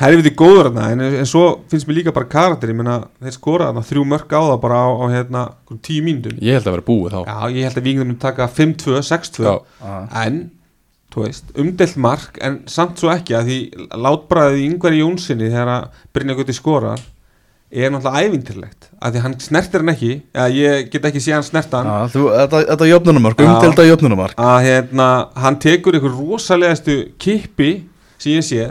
[0.00, 0.86] helviti góður þarna.
[0.94, 4.34] En, en svo finnst mér líka bara karakter ég meina, þeir skora þarna þrjú mörg
[4.34, 5.44] á það bara á, á hérna,
[5.84, 6.40] tíu mínútum.
[6.42, 7.20] Ég held að vera búið þá.
[7.28, 9.54] Já, ég held að við myndum taka 5-2, 6-2 Já.
[10.24, 10.42] en,
[11.12, 13.58] þú veist, umdelt mark en samt svo ekki að því
[14.06, 17.02] látbræðið í yngveri Jónssoni þegar að Brynja Gutti skorar
[17.72, 21.46] er náttúrulega ævintirlegt að því hann snertir hann ekki eða ég get ekki sé hann
[21.46, 21.88] snerta hann.
[21.88, 25.08] Já, þú- Þetta þetta er jöfnunumark, umdelda jöfnunumark að hérna,
[25.44, 27.70] hann tekur ykkur rosalegastu kippi
[28.18, 28.66] sem ég sé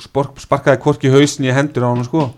[0.00, 2.30] spork, sparkaði hvorki hausn í hendur á hann sko.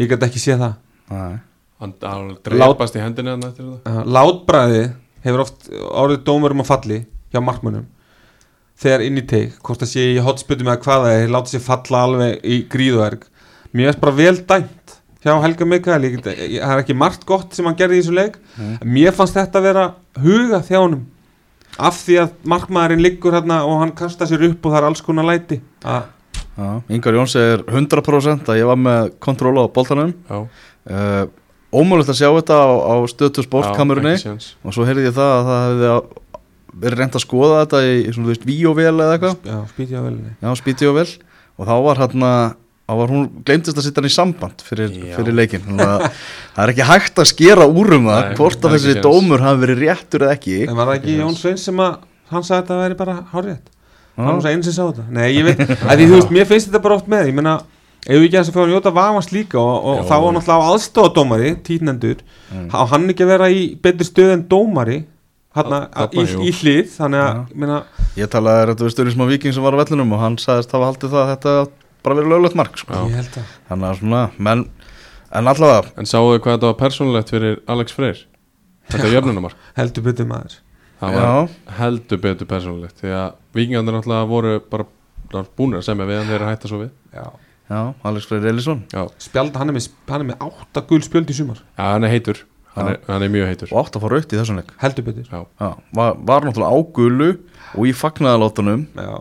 [0.00, 0.74] Ég get ekki sé það.
[1.10, 1.36] Nei.
[1.80, 4.82] Hann, hann dreipast í uh, látbræði
[5.26, 6.98] hefur oft orðið dómur um að falli
[7.32, 7.86] hjá markmönnum.
[8.76, 11.62] Þegar inn í teik, hvort það sé í hotspötum eða hvað það er, láta sér
[11.64, 13.24] falla alveg í gríðuverk
[13.76, 14.85] mér finnst bara vel dæmt
[15.24, 18.02] hjá Helga Mikael ég, get- ég, það er ekki margt gott sem hann gerði í
[18.04, 18.36] þessu leik.
[18.58, 19.86] En mér fannst þetta vera
[20.22, 21.04] huga þjánum
[21.78, 25.02] af því að markmaðurinn liggur hérna og hann kasta sér upp og það er alls
[25.04, 25.60] konar læti.
[25.84, 26.12] Að,
[26.56, 30.14] Já, Ingar Jóns er 100% að ég var með kontról á boltanum.
[30.30, 30.38] Já,
[30.88, 31.26] uh,
[31.76, 34.46] Ómögulegt að sjá þetta á, á stötu Já, sportkamerunni ekki séns.
[34.64, 36.06] og svo heyrði ég það að það hefði að-
[36.80, 39.36] verið reynd að skoða þetta í, í svona, þú veist, víóvél eða eitthvað.
[39.44, 41.10] Já, spýti á velinni Já, spítióvél
[41.58, 42.30] og þá var hérna
[43.00, 46.04] var hún, glemtist að setja hann í samband fyrir, fyrir leikin Þannig að
[46.54, 49.62] það er ekki hægt að skera úr um það hvort það að þessi dómur hafi
[49.64, 50.58] verið réttur eða ekki.
[50.68, 51.34] En var það ekki Jón.
[51.40, 51.96] Sveins sem að
[52.30, 53.72] hann sagði að þetta væri bara hárrétt?
[54.16, 55.06] Hann var svo einn sem sá þetta.
[55.18, 57.26] Nei, ég veit, að því þú veist, mér finnst þetta bara oft með.
[57.32, 57.56] Ég meina,
[58.06, 60.36] ef við ekki að þess að fá að njóta vafans líka og, og þá var
[60.38, 62.68] náttúrulega aðstofadómari títnendur, Mm.
[62.70, 65.00] á hann ekki að vera í betri stöð en dómari
[65.56, 66.92] hann Þarna, í, í hlið?
[66.94, 67.40] Þannig að, Já.
[67.50, 67.78] ég meina,
[68.20, 71.10] Ég talaði þetta stundin smá viking sem var á vellinum og hann sagðist hafa haldið
[71.16, 71.54] það að þetta
[72.06, 72.94] bara verið löglegt mark sko.
[72.94, 73.02] Já.
[73.10, 74.64] ég held að Þannig að svona, menn
[75.36, 78.20] en allavega, En sáu þið hvað þetta var persónulegt fyrir Alex Freyr?
[78.86, 80.60] Þetta jöfnunumark heldur betur maður.
[81.00, 84.86] Það var já, heldur betur persónulegt Því að vikingarnir náttúrulega voru bara
[85.58, 86.90] búnir að semja við hann þeir eru að hætta svo við.
[87.16, 87.24] Já.
[87.70, 88.84] já, Alex Freyr Elísson.
[89.22, 91.62] Spjald, hann er með, hann er með átta gul spjöld í sumar.
[91.74, 92.42] Já, hann er heitur.
[92.76, 93.72] Hann er, hann er mjög heitur.
[93.72, 94.70] Og átt að fá raukt í þessum leik.
[94.82, 95.26] Heldur betur.
[95.32, 97.30] Já, Já, var, var náttúrulega á gulu
[97.74, 99.14] og í fagnaðalótunum já,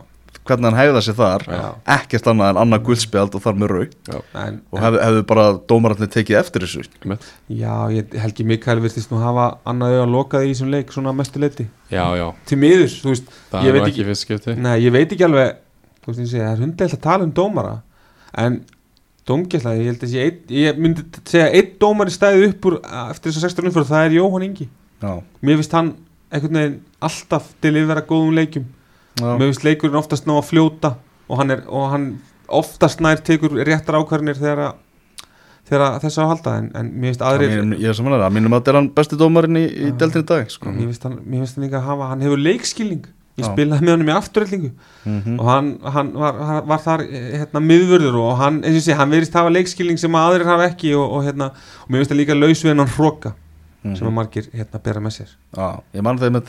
[0.46, 1.62] hvernig hann hefða sér þar Já.
[1.96, 5.46] ekkert annað en annað guldspjald og þar með raukt já, en, og hefðu, hefðu bara
[5.72, 6.84] dómararnir tekið eftir þessu?
[7.50, 11.20] Já ég, Helgi Mikael virtist nú hafa annað auðan lokað í þessum leik svona að
[11.24, 14.56] mestu leiti Já, já, til miður, þú veist það Ég er ekki- ekki fyrst skipti.
[14.62, 15.58] Nei, ég veit ekki alveg
[16.06, 17.76] þú veist, ég segi, það er hundleilt að tala um dómara
[18.46, 18.62] en
[19.26, 22.76] dómgæsla ég held að sé einn, ég myndi segja einn dómari stæði upp úr
[23.10, 24.68] eftir þess að 16 umfyrir, það er Jóhann Ingi.
[25.02, 25.90] Já, mér finnst hann
[26.30, 28.66] einhvern veginn alltaf delivera góðum leikjum.
[28.68, 28.75] já,
[29.22, 30.96] mér finnst leikurinn oftast ná að fljóta
[31.30, 32.08] og hann, er, og hann
[32.48, 34.82] oftast nær tekur réttar ákvarðinir þegar að
[35.66, 38.36] þegar að þess að halda en, en mér finnst aðrir Mín, ég er samanlega, að
[38.38, 40.70] mínum að þetta er hann besti dómarinn í, í deltinn í dag sko.
[40.70, 43.08] mér finnst hann, hann líka að hafa hann hefur leikskilning.
[43.36, 43.50] Ég Já.
[43.52, 44.70] spilaði með honum í afturrellingu
[45.10, 46.38] mm og hann, hann var,
[46.70, 50.16] var, þar hérna, miðvörður og hann, eins og ég sé, hann verist hafa leikskilning sem
[50.16, 51.50] að aðrir hafa ekki og, og, hérna,
[51.84, 53.34] og mér finnst það líka laus við hennan hróka
[53.86, 53.96] Mhm.
[54.00, 55.34] sem að margir hérna, bera með sér.
[55.54, 56.48] Já, ég man þegar með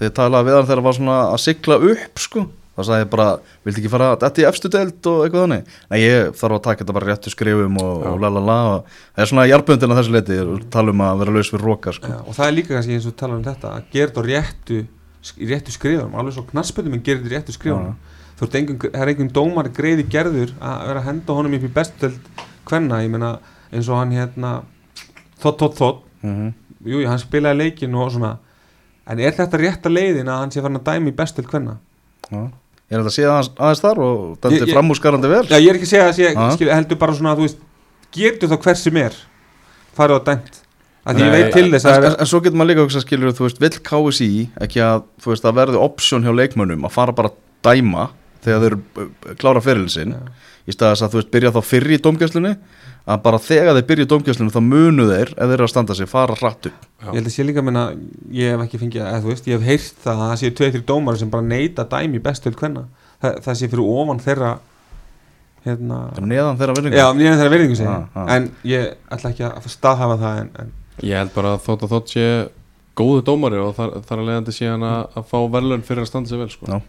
[0.00, 2.44] þegar ég talaði við hann þegar hann var svona að sigla upp sko,
[2.76, 3.26] þá sagði ég bara
[3.66, 5.74] vildi ekki fara þetta í efstu deild og eitthvað þannig?
[5.90, 9.30] Nei, ég þarf að taka þetta bara réttu skrifum og, og lalala og það er
[9.32, 10.38] svona jarbundin að þessu leiti,
[10.72, 12.14] tala um að vera laus við róka sko.
[12.24, 14.80] Og það er líka kannski eins og tala um þetta að gera þetta réttu,
[15.52, 18.00] réttu skrifunum alveg svo knassböndum en gera þetta réttu skrifunum
[18.40, 21.72] þú engum, það er einhvern dómar greiði gerður að vera að henda honum upp í
[21.76, 23.34] bestöld hvenna, ég meina
[23.68, 24.52] eins og hann hérna
[25.42, 26.06] þótt, þótt, þótt.
[26.24, 26.54] Mm
[26.86, 28.36] jú, hann spilaði leikin og svona
[29.06, 31.76] en er þetta rétta leiðin að hann sé farin að dæmi bestil hvenna?
[32.30, 32.42] Já.
[32.90, 35.44] Er þetta síðan aðeins, þar og Ég- dæmdi ég- framúskarandi vel?
[35.46, 36.50] Já, ég er ekki að segja að Já.
[36.56, 37.60] skil, heldur bara svona að þú veist,
[38.12, 39.14] getur þá hver sem er
[39.96, 40.56] farið á dæmt
[41.06, 43.32] að ég veit til þess en, að en, en svo getur maður líka hugsa skilur
[43.32, 47.12] þú veist, vill KSI ekki að þú veist, að verði option hjá leikmönnum að fara
[47.12, 48.08] bara að dæma
[48.44, 49.10] þegar þeir uh,
[49.40, 50.20] klára fyrirlisinn Já.
[50.66, 52.54] í staðis að þú veist, byrja þá fyrr í dómgæslunni
[53.10, 55.96] að bara þegar þeir byrja í dómgæslunni þá munu þeir, ef þeir eru að standa
[55.98, 57.84] sig, fara hratt upp ég held að sé líka að minna
[58.36, 60.74] ég hef ekki fengið, eða þú veist, ég hef heyrt það að það séu tveið,
[60.74, 62.84] þrjir dómar sem bara neita dæmi í bestil hvenna
[63.22, 64.52] það, það sé fyrir ofan þeirra
[65.64, 68.22] hérna neðan þeirra virðingu Já, er þeirra verðingu segja Já, já.
[68.36, 68.86] En ég
[69.16, 72.24] ætla ekki að staðhafa það en, en Ég held bara að þótt að þótt sé
[72.98, 76.30] góðu dómari og þar, þar að leiðandi síðan að, að fá verðlun fyrir að standa
[76.30, 76.80] sig vel sko.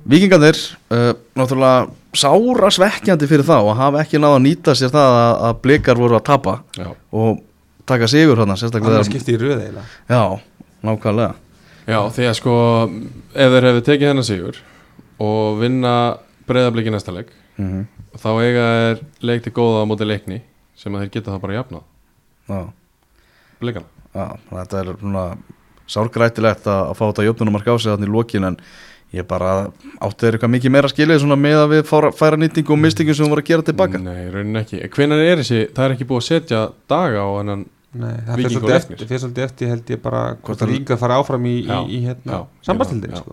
[0.00, 0.10] Já.
[0.10, 0.56] Víkingarnir,
[0.90, 5.34] uh, náttúrulega sára svekkjandi fyrir þá og hafa ekki náða að nýta sér það að,
[5.50, 6.88] að blikar voru að tapa Já.
[7.12, 7.42] og
[7.86, 9.86] taka sigur hann sérstaklega annars þegar- skipti í röð eiginlega.
[10.08, 10.40] Já,
[10.82, 11.34] nákvæmlega.
[11.90, 12.54] Já, því að sko
[13.34, 14.58] ef þeir hefur tekið hennar sigur
[15.20, 15.94] og vinna
[16.48, 17.86] breyðabliki næsta leik mm
[18.20, 20.40] þá eiga er leik til góða á móti leikni
[20.74, 21.82] sem að þeir geta það bara jafnað.
[22.50, 22.58] Já,
[23.62, 23.86] blikana.
[24.16, 25.22] Já, þetta er svona
[25.90, 28.56] sárgrætilegt að, að fá þetta jöfnunumark á sig þannig í lokin en
[29.16, 29.50] ég bara
[30.00, 33.14] átti þeir eitthvað mikið meira skilið svona með að við fára, færa nýtingu og mistingu
[33.16, 33.98] sem við vorum að gera tilbaka.
[34.04, 34.80] Nei, raunin ekki.
[34.94, 36.60] Hvenær er þessi, það er ekki búið að setja
[36.92, 40.44] daga á hennan Nei, það fyrir svolítið eftir, fyrir svolítið eftir held ég bara Hvort
[40.46, 42.38] hvort að að- fara áfram í, Já, í, í hérna, já.
[43.18, 43.32] sko.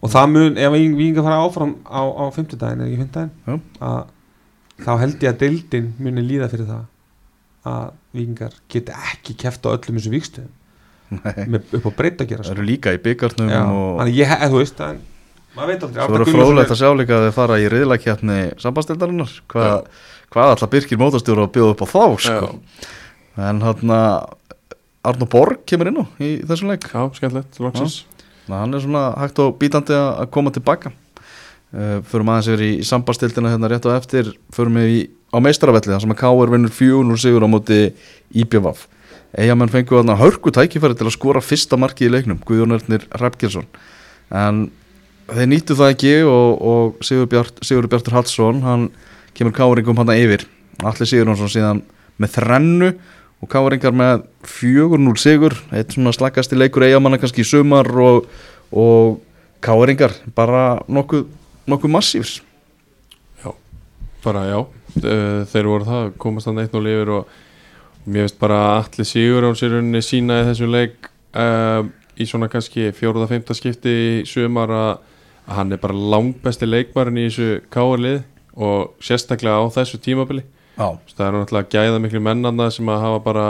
[0.00, 3.02] Og það mun, ef Víkinga fara áfram á, á fimmtudaginn, er ekki
[3.84, 3.98] að
[4.80, 6.86] þá held ég að deildin muni líða fyrir það
[7.68, 10.59] að Víkingar geti ekki keft á öllum þessu víkstöðum nei
[11.10, 12.56] með, upp á breyta að gera Það sko.
[12.56, 15.00] eru líka í byggarnum og þannig ég, þú veist en,
[15.56, 16.00] maður veit aldrei.
[16.00, 19.32] Svo Arnar eru Gunnlaugsson fróðlegt er- að sjá líka að þeir fara í riðlakjarni sambandstældarinnar
[19.50, 19.76] hvað,
[20.30, 22.52] hvað alltaf Birkir mótastjóra að bjóða upp á þá sko.
[23.50, 23.96] en hann
[25.00, 26.84] Arnur Borg kemur inn á í þessum leik.
[26.92, 28.02] Já, skemmtilegt, loksins.
[28.50, 30.92] Hann er svona hægt og bítandi að koma tilbaka.
[31.70, 34.32] Uh, Förum aðeins yfir í, sambastildina hérna rétt á eftir.
[34.52, 35.00] Förum við í,
[35.32, 36.52] á meistaravelli þar sem að K.R.
[36.52, 37.78] vinnur 4-0 sigur á móti
[38.34, 38.88] IBVF
[39.38, 43.68] Eyjamenn fengu þarna hörku tækifæri til að skora fyrsta marki í leiknum Guðjón Ernir Hrafgilsson
[44.30, 44.68] En
[45.30, 48.90] þeir nýttu það ekki og, og Sigur, Bjart, Sigur Bjartur Hallsson hann
[49.36, 50.46] kemur K.R.ingum hann yfir.
[50.82, 51.82] Allir Sigurjónsson síðan
[52.20, 52.90] með þrennu
[53.40, 55.56] og K.R.ingar með 4-0 sigur.
[55.74, 58.30] Eitt svona slakasti leikur eigamanna kannski í sumar og,
[58.70, 59.20] og
[59.64, 61.26] K.R.ingar bara nokkuð,
[61.70, 62.38] nokkuð massífs.
[64.20, 64.58] Bara já,
[65.48, 67.38] þeir voru það komast hann eitt og lifir og
[68.10, 71.08] mér veist bara að allir sigur á sér rauninni sína í þessu leik
[71.38, 71.86] uh,
[72.20, 74.92] í svona kannski fjóruða, femta skipti í sumar að,
[75.50, 78.20] hann er bara langbesti leikmarin í þessu káarlið
[78.60, 80.44] og sérstaklega á þessu tímabili.
[80.76, 83.46] Já, það er náttúrulega gæða miklu mennanda sem að hafa bara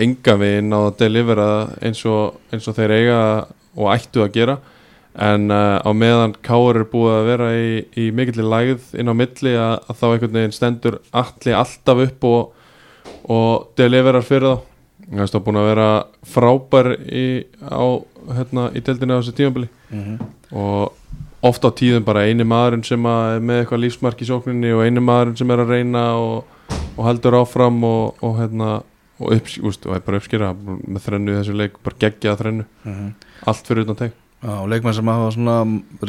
[0.00, 1.48] enga veginn á að delivera
[1.84, 3.18] eins og, eins og þeir eiga
[3.74, 4.58] og ættu að gera.
[5.14, 7.68] En uh, á meðan Káur er búið að vera í,
[8.02, 12.26] í mikillir lægð inn á milli að, að þá einhvern veginn stendur allir alltaf upp
[12.30, 12.63] og,
[13.30, 14.70] og deliverar fyrir þá.
[15.04, 15.88] Það er búin að vera
[16.32, 17.24] frábær í,
[17.60, 17.84] á,
[18.38, 19.68] hérna, í deildinu á þessu tímabili.
[20.54, 20.94] Og
[21.44, 24.84] oft á tíðum bara eini maðurinn sem að er með eitthvað lífsmark í sókninni og
[24.86, 26.44] eini maðurinn sem er að reyna og,
[26.96, 28.70] og heldur áfram og, og hérna
[29.20, 32.64] og, upps, úst, og bara uppskýra með þrennu þessu leik, bara geggja þrennu.
[33.44, 34.16] Allt fyrir utan teg.
[34.44, 35.58] Og leikmenn sem hafa svona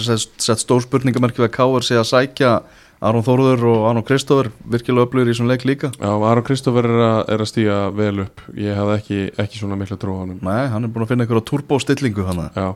[0.03, 1.85] sett, sett stór spurningamerki við að K.R.
[1.87, 2.55] sé að sækja
[3.01, 5.91] Aron Þórður og Aron Kristófur virkilega öflugur í svona leik líka.
[5.99, 8.41] Já, Aron Kristófur er, að- er að stíga vel upp.
[8.55, 11.25] Ég hafði ekki, ekki svona mikla trú á hann Nei, hann er búin að finna
[11.27, 12.75] einhverja turbóstillingu hann Já,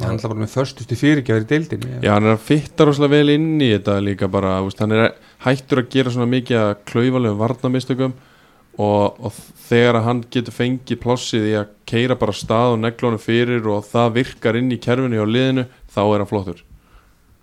[0.00, 3.16] hann er alltaf bara með förstustu fyrirgjafir í deildinni Já, hann er að fitta rosalega
[3.18, 5.12] vel inn í þetta líka bara, úst, hann er
[5.44, 8.12] hættur að gera svona mikið að klaufalegum varnamistökum
[8.78, 9.32] og, og
[9.68, 13.84] þegar að hann getur fengið plássið í að keira bara stað og neglónu fyrir og
[13.90, 16.62] það virkar inn í kerfinu og liðinu, þá er hann flottur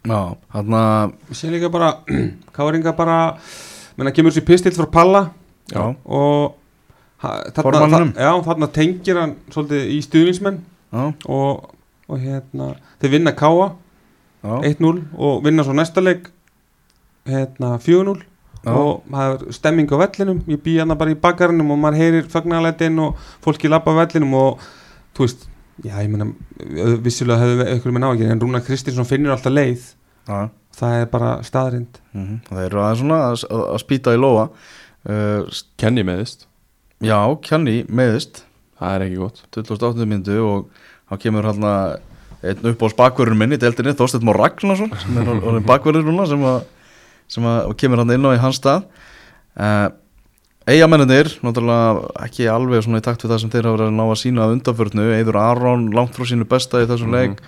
[0.06, 1.94] Hann að við séum líka bara
[2.56, 3.18] Káringa bara
[3.98, 5.24] menna kemur sér pistill frá Palla.
[5.72, 6.56] Já, og
[7.24, 8.12] ha- þarna, Formanninum.
[8.14, 10.60] þa- já, þarna tengir hann svolítið í stuðningsmenn.
[11.26, 11.72] Og,
[12.08, 13.72] og hérna þeir vinna Káa
[14.46, 16.30] já, 1-0 og vinna svo næsta leik
[17.26, 18.22] hérna 4-0
[18.66, 18.74] Já.
[18.74, 20.40] og það er stemming á vellinum.
[20.50, 24.34] Ég bý hérna bara í bakarinnum og maður heyrir fagnarleitin og fólki lappa á vellinum
[24.40, 24.64] og
[25.18, 25.44] þú veist,
[25.84, 26.30] já ég meina
[26.86, 29.92] ö- vissulega hefur ykkur með náðan en Rúna Kristinsson finnur alltaf leið.
[30.26, 30.50] Já.
[30.76, 34.48] það er bara staðrind Mm Það eru aðeins svona að, að, að spýta í lóa
[34.50, 36.48] uh, Kenny meðist,
[37.04, 38.42] Já, Kjanni meðist
[38.80, 39.44] það er ekki gott.
[39.56, 40.08] 28.
[40.10, 40.70] myndu og
[41.12, 41.68] hann kemur hann
[42.46, 46.42] einn upp á bakverðurinn minni í deildinni, Þorsteinn Már Ragnarsson sem er bakverður núna sem,
[46.46, 46.66] að,
[47.32, 48.88] sem að, kemur hann inn á í hans stað.
[49.56, 49.88] Uh,
[50.66, 54.06] Eigamennir, náttúrulega ekki alveg svona í takt við það sem þeir hafa verið að ná
[54.10, 57.20] að sína að undanförnu, Eidur Aron langt frá sínu besta í þessum Mhm.
[57.20, 57.44] leik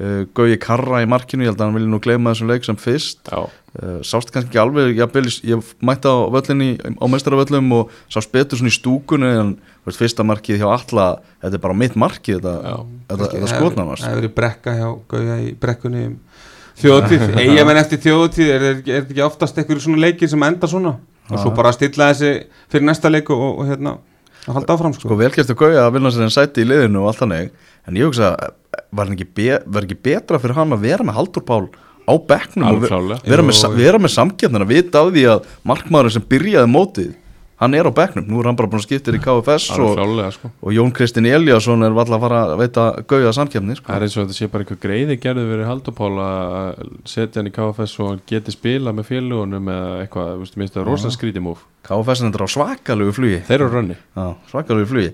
[0.00, 2.76] uh, Gauji Karra í markinu, ég held að hann vilja nú gleyma þessum leik sem
[2.76, 3.22] fyrst.
[3.30, 8.34] Já, uh, sást kannski ekki alveg, ég, ég mætti á völlinni á meistaravöllum og sást
[8.34, 11.06] betur svona í stúkunni en þú veist, fyrsta markið hjá alla,
[11.40, 12.76] þetta er bara mitt markið þetta,
[13.08, 16.16] þetta, þetta skotnarnast Það hefur verið brekka hjá Gauja í brekkunni um
[16.82, 20.66] þjóðtíð, eigamenn eftir þjóðtíð er, er, er þetta ekki oftast einhverju svona leikir sem enda
[20.68, 20.98] svona
[21.30, 22.30] og svo bara stilla þessi
[22.72, 23.96] fyrir næsta leik og, og hérna
[24.46, 27.08] að halda áfram sko, sko velgerstu Gauji að vinna sér en sæti í liðinu og
[27.10, 27.48] allt þannig,
[27.88, 28.28] en ég hugsa
[28.94, 31.64] var ekki, be, var ekki betra fyrir hann að vera með Haldur Pál
[32.06, 35.48] á bekknum og alveg ve- klálega vera með, vera með samkjöfnina, vita á því að
[35.66, 37.10] markmaðurinn sem byrjaði mótið
[37.60, 40.32] hann er á bekknum, nú er hann bara búin að skiptir í KFS og, klálega
[40.34, 40.50] sko.
[40.60, 43.88] og Jón Kristinn Eliasson er valla að fara að veita Gauja samkjöfni sko.
[43.88, 47.48] Það er eins og þetta sé bara eitthvað greiði gerðu verið Haldupál að setja hann
[47.48, 51.14] í KFS og hann geti spila með félugunum eða eitthvað, þú veist, minnst það rosa
[51.14, 53.40] skrítimúf KFS er á svakalegu flugi.
[53.46, 53.96] Þeir eru rönni.
[54.16, 55.12] Já, svakalegu flugi.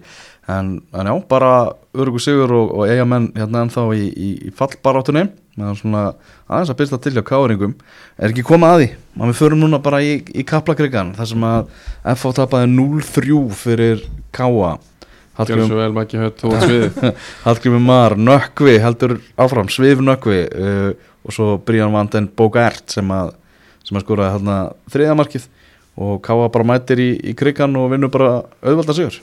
[0.50, 1.52] En, en já, bara
[1.94, 5.28] örugu sigur og, og eiga menn hérna ennþá í, í, í fallbaráttunni
[5.58, 6.04] meðan svona
[6.48, 7.74] aðeins að byrsta til hjá káringum.
[8.18, 8.88] Er ekki komað að því?
[9.18, 11.74] Að við förum núna bara í, í kaplakrigan þar sem að
[12.14, 14.78] FH tapaði 0-3 fyrir Káa
[15.96, 17.14] maður
[17.46, 20.90] Hallgrímur Mar, Nökkvi heldur áfram, Svif Nökkvi uh,
[21.24, 23.32] og svo Brían Vanden Bogart sem að,
[23.86, 24.58] sem að skoraði hérna
[24.92, 25.48] þriðamarkið
[26.02, 29.20] og Káa bara mætir í, í krigan og vinnur bara auðvalda sigur.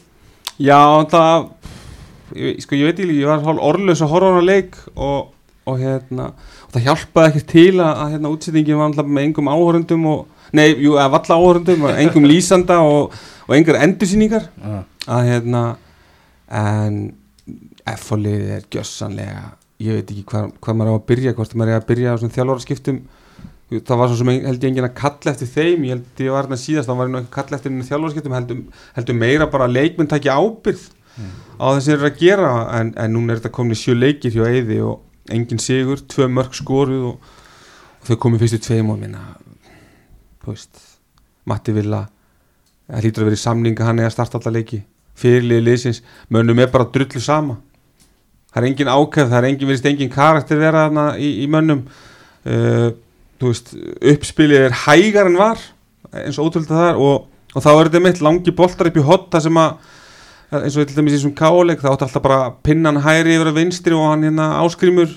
[0.59, 1.45] Já, það
[2.35, 5.29] ég, sko, ég veit ekki, ég var hálf orðlaus að horfa á hana leik og,
[5.69, 9.51] og hérna og það hjálpaði ekki til að, að hérna útsettingin var alltaf með engum
[9.53, 13.15] áhörundum og nei, jú, eða valla áhörundum og engum lýsanda og,
[13.47, 14.49] og engar endursýningar.
[14.63, 14.83] Ah.
[15.09, 15.63] að hérna
[16.49, 16.99] en
[17.89, 19.47] F-fólið er gjössanlega
[19.79, 22.19] ég veit ekki hvað, hvað maður á að byrja hvort maður er að byrja á
[22.19, 22.99] svona þjálfaraskiptum.
[23.69, 25.83] Það var svo sem held ég enginn að kalla eftir þeim.
[25.85, 28.63] Ég held ég var hérna síðast, það var nú ekki að kalla eftir þjálfaraskiptum, heldur,
[28.97, 30.87] heldur meira bara að leikmenn takja ábyrð
[31.59, 32.51] á þess að þeir eru að gera.
[32.79, 34.99] En, en núna er þetta komin í sjö leikir hjá Eyði og
[35.35, 37.33] engin sigur, tvö mörg skoruð og,
[37.99, 39.23] og þau komið fyrstu tveim og minna
[40.45, 40.79] veist,
[41.49, 42.05] Matti Villa
[42.89, 44.81] það hlýtur að vera í samninga hann eða starta alla leiki
[45.19, 47.57] fyrirliði liðsins, mönnum er bara drullu sama.
[48.49, 50.85] Það er engin ákveð, það er engin virðist engin karakter vera
[51.19, 51.83] í, í mönnum.
[52.47, 52.89] Uh,
[53.43, 53.73] veist,
[54.13, 55.59] uppspilið er hægar en var
[56.15, 59.05] eins og ótrúlega það er og, og þá er þetta mitt langi boltar upp í
[59.05, 59.91] hot það sem að
[60.51, 63.59] eins og til dæmis í þessum káleik það átti alltaf bara pinnan hæri yfir að
[63.59, 65.11] vinstri og hann hérna áskrimur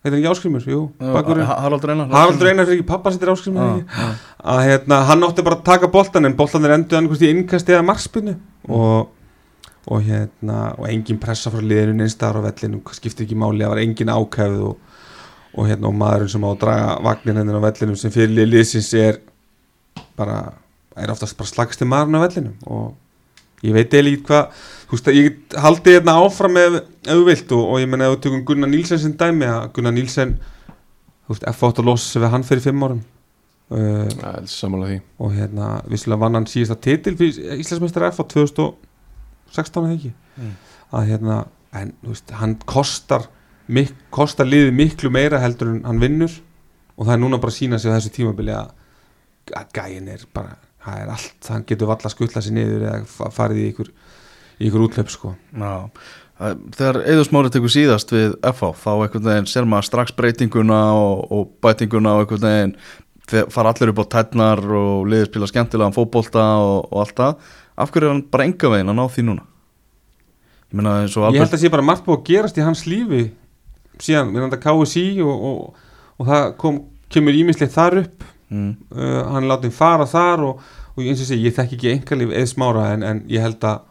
[0.00, 2.08] heitir ekki áskrimur, jú, bakurinn Haraldur Einar.
[2.08, 4.12] Haraldur Einar fyrir ekki pappa sittir áskrimur Já, ekki?
[4.52, 7.84] Að hérna, hann átti bara að taka boltan en boltanir endur annarkvæmst í innkasti eða
[7.90, 8.36] markspinnu.
[8.72, 9.10] Og,
[9.92, 13.82] og hérna og engin pressa frá liðinu neinstæðar á vellinu, skiptir ekki máli það var
[13.84, 14.96] engin ákæfð og,
[15.52, 18.50] og hérna og maðurinn sem á að draga vagnin hendur á vellinum sem fyrir lið
[18.54, 19.20] liðsins er
[20.16, 20.40] bara,
[20.96, 22.56] er oftast bara slagsti maðurinn á vellinum.
[22.72, 22.88] Og
[23.66, 27.26] ég veit eða lítið hvað þú veist að ég haldi hérna áfram ef ef þú
[27.28, 30.38] vilt og, og ég menna ef við tökum Gunnar Nílsen sem dæmi að Gunnar Nílsen
[31.30, 33.02] þú veist, F8 losa sig við hann fyrir fimm árum.
[33.70, 35.02] Uh, er samanlega því.
[35.22, 40.14] Og hérna vissulega vann hann síðasta titil fyrir Íslandsmeistar F á 2016 eða ekki?
[40.40, 40.56] Mm.
[40.90, 41.36] að hérna,
[41.78, 43.28] en þú veist, hann kostar
[43.70, 46.34] mik kostar liðið miklu meira heldur en hann vinnur.
[46.96, 48.74] Og það er núna bara að sína sig á þessu tímabili að,
[49.54, 53.04] að gæin er bara það er allt, hann getur valla að skuttla sér niður eða
[53.10, 53.90] fa- farið í ykkur
[54.60, 55.34] ykkur útlöp sko.
[55.56, 55.90] Já,
[56.40, 60.78] Það- þegar Eður Smári tekur síðast við FH þá einhvern veginn ser maður strax breytinguna
[60.96, 62.74] og, og bætinguna og einhvern veginn
[63.52, 67.36] fara allir upp á tætnar og liðið spila skemmtilegan fótbolta og, og allt það.
[67.76, 69.44] Af hverju er hann bara enga veginn að ná því núna?
[70.70, 73.22] Ég og ég held Albert að sé bara margt búið að gerast í hans lífi
[74.00, 75.86] síðan, við erum þetta KSI og, og,
[76.22, 76.76] og það kom,
[77.12, 80.60] kemur ímislegt þar upp mm, uh, hann látið fara þar og,
[80.96, 83.86] og eins og sé, ég þekki ekki engalíf eða smára en, en ég held að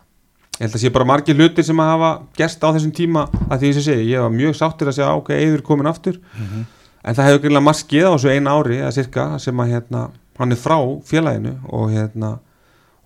[0.59, 3.61] ég held að sé bara margir hlutir sem að hafa gerst á þessum tíma að
[3.61, 6.65] því eins og sé, ég var mjög sáttur að segja ok, eður komin aftur Mhm.
[7.03, 10.01] en það hefur greinlega margt skeið á þessu einu ári eða cirka sem að hérna,
[10.39, 12.33] hann er frá félaginu og hérna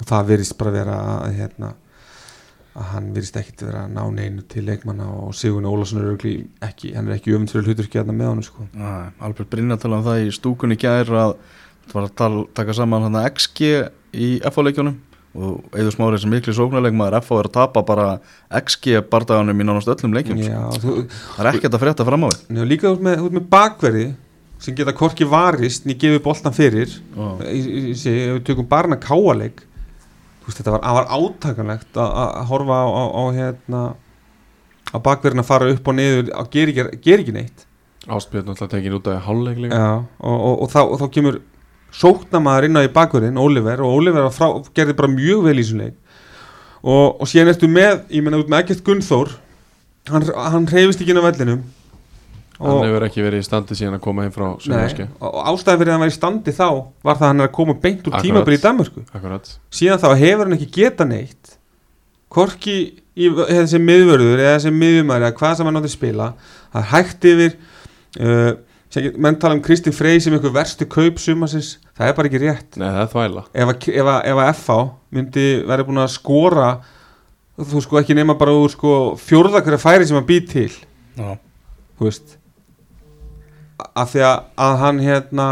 [0.02, 0.98] og það virðist bara vera
[1.30, 1.74] hérna
[2.74, 6.48] að hann virðist ekkit vera að ná neinu til leikmanna og Sigurinn Ólafsson er í-
[6.66, 8.66] ekki, hann er ekki öfumsverið hluturki hérna með honum sko.
[9.22, 11.36] Albert Brynja tala um það í stúkunni gær að
[11.86, 13.70] það var að tala, taka saman hann XG
[14.14, 14.96] í FH-leikjónum
[15.34, 18.08] og Eður Smári sem miklu sóknarleikmaður FH er að tapa bara
[18.62, 20.50] XG bardaganum í nánast öllum leikjum sko.
[20.50, 20.96] Já, þú,
[21.38, 24.04] það er ekkert að frétta fram á við Njá, líka út með, með bakverði
[24.64, 26.90] sem geta korki varist ný gefið boltan fyrir
[27.50, 29.62] ég, sé, ef við tökum barna káaleik
[30.48, 33.84] veist, þetta var, var átakanlegt að að horfa á, á, á hérna
[34.94, 36.90] á bakverðin að fara upp og niður að gera
[37.24, 37.66] ekki, neitt.
[38.04, 39.24] Ástbjörn alltaf tekin út af
[39.72, 41.40] Já, og, og, og, og þá kemur
[41.94, 45.84] sóknamaður inn á í bakverðin, Oliver og Oliver frá, gerði bara mjög vel í þessum
[45.86, 45.96] leik.
[46.84, 49.30] Og, og síðan ertu með ég menna út með ekkert Gunnþór
[50.12, 51.62] hann, hann reyfist ekki inn á vellinum
[52.68, 55.82] hann hefur ekki verið í standi síðan að koma heim frá nei, Sunnveski og ástæðan
[55.82, 58.10] fyrir að hann var í standi þá var það að hann er að koma beint
[58.10, 59.06] úr tímabili í Danmörku.
[59.12, 59.54] Akkurat.
[59.74, 61.56] Síðan þá hefur hann ekki geta neitt
[62.34, 62.78] hvorki
[63.14, 66.30] í þessi miðvörður eða þessi miðjumæri eða hvað sem hann átti að spila
[66.74, 67.58] það er hægt yfir
[68.20, 68.54] uh,
[69.18, 72.78] menn tala um Kristi Frey sem einhver verstu kaup sumasins, það er bara ekki rétt.
[72.78, 73.46] Nei það er þvæla.
[73.54, 74.78] Ef að, ef að, ef að FH
[75.18, 76.68] myndi verið búin að skora
[77.58, 80.70] þú sko ekki nema bara úr sko fjórða hverja færi sem hann býr til.
[81.18, 81.36] Já,
[81.98, 82.38] þú veist
[83.96, 85.48] af því að, að hann hérna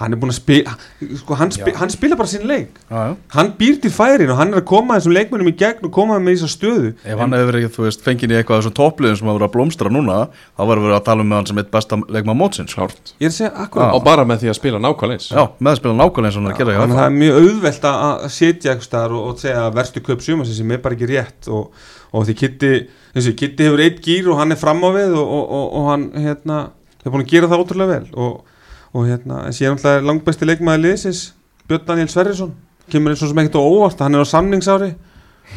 [0.00, 0.74] hann er búin að spila
[1.20, 1.76] sko, hann, spi, Já.
[1.80, 2.78] hann spila bara sín leik.
[2.88, 3.16] Já, já.
[3.34, 6.16] Hann býr til færin og hann er að koma þessum leikmennum í gegn og koma
[6.22, 6.92] með þessa stöðu.
[7.04, 9.48] Ef hann hefur verið, þú veist, fengið í eitthvað af þessum toppliðum sem hafa verið
[9.48, 12.40] að blómstra núna þá var verið að tala um með hann sem eitt besta leikmann
[12.40, 12.76] mótsins.
[12.78, 13.14] Klárt.
[13.20, 13.94] Ég að segja akkurat.
[13.98, 15.28] Og bara með því að spila nákvæmlega eins.
[15.34, 16.96] Já, meðspila nákvæmlega eins og hann er að að FH.
[16.96, 20.80] það er mjög auðvelt að setja og, og segja að verstu kaup sumasins sem er
[20.80, 21.74] bara ekki rétt og,
[22.16, 22.74] og því Kitti,
[23.16, 25.90] þessi Kitti hefur eitt gýr og hann er fram á við og, og, og, og
[25.90, 26.60] hann hérna,
[27.04, 28.56] er búin að gera það ótrúlega vel og,
[28.94, 31.20] og hérna, en síðan alltaf langbæsti leikmaður liðsins
[31.70, 32.56] Björn Daniel Sverrisson.
[32.90, 34.88] Kemur eins og sem ekkert á óvart, hann er á samningsári.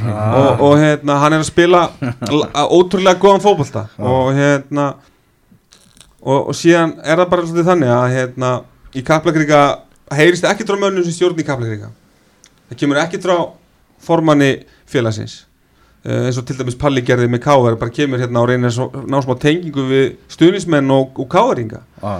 [0.03, 1.87] Og, og hérna, hann er að spila
[2.77, 3.87] ótrúlega góðan fótbolta.
[3.97, 4.91] Og hérna
[6.23, 8.51] og, og síðan er það bara svolítið þannig að hérna,
[8.93, 9.63] í Kaplakríka
[10.13, 11.89] heyrist ekki frá mönnum sem stjórn í Kaplakríka
[12.69, 13.35] það kemur ekki frá
[14.03, 14.51] formanni
[14.89, 15.43] félagsins
[16.03, 19.21] eins og til dæmis Palli gerði með Káar bara kemur hérna og reynir að ná
[19.23, 22.15] smá tengingu við stuðnismenn og, og Káaringa Já,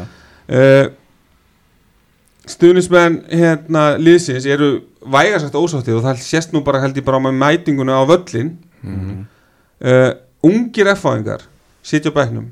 [0.49, 0.85] uh,
[2.47, 4.69] stuðnismenn hérna liðsins eru
[5.03, 8.53] vægarsagt ósáttið og það sést nú bara held ég bara með mætinguna á völlin
[8.83, 9.25] Mhm.
[9.83, 10.11] uh,
[10.43, 11.45] ungir F-fáingar
[11.83, 12.49] sitja á bæknum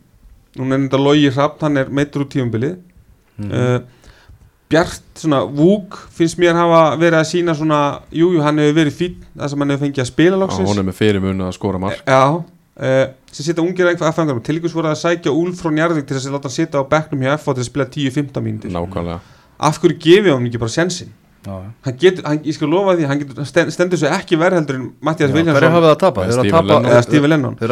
[0.56, 2.78] núna er þetta Logi Hrapt, hann er meittur úr tíumbilið
[3.38, 3.52] Mhm.
[3.52, 3.80] uh,
[4.72, 8.98] Bjart, svona Vúk finnst mér hafa verið að sína svona jújú, jú, hann hefur verið
[8.98, 10.70] fín það sem hann hefur fengið að spila Já, loksins.
[10.72, 12.04] hún er með fyrirmun að skora mark.
[12.08, 16.18] Já, uh, sem sitja ungir F-fáingar og tilíkus voru að sækja Úlf frá Njarðvík til
[16.18, 18.72] þess að láta hann sitja á bæknum hjá F-fá til að spila 10-15 mínútur.
[18.72, 19.20] Nákvæmlega.
[19.62, 21.12] Af hverju gefið hann ekki bara sensin
[21.46, 21.70] já, já.
[21.86, 24.76] hann getur, hann, ég skal lofa því hann getur, stend, stendur svo ekki verð heldur
[24.80, 26.20] en Mattias Já, Viljánsson hafið það að tapa?
[26.26, 26.42] Eða
[27.60, 27.72] Þeir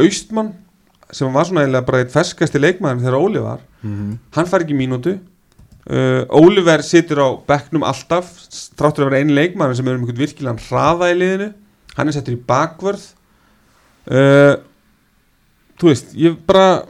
[0.00, 0.50] eru
[1.10, 3.60] eða sem var svona eiginlega bara eitt ferskasti leikmaður þegar Óli var.
[3.82, 4.18] Mhm.
[4.36, 5.18] hann fær ekki mínútu.
[5.90, 8.28] Uh, Óliver situr á bekknum alltaf
[8.78, 11.52] þráttur að vera einn leikmaður sem er um einhvern virkilegan hraða í liðinu.
[11.96, 13.06] Hann er settur í bakvörð.
[14.06, 14.56] Uh,
[15.80, 16.84] þú veist ég bara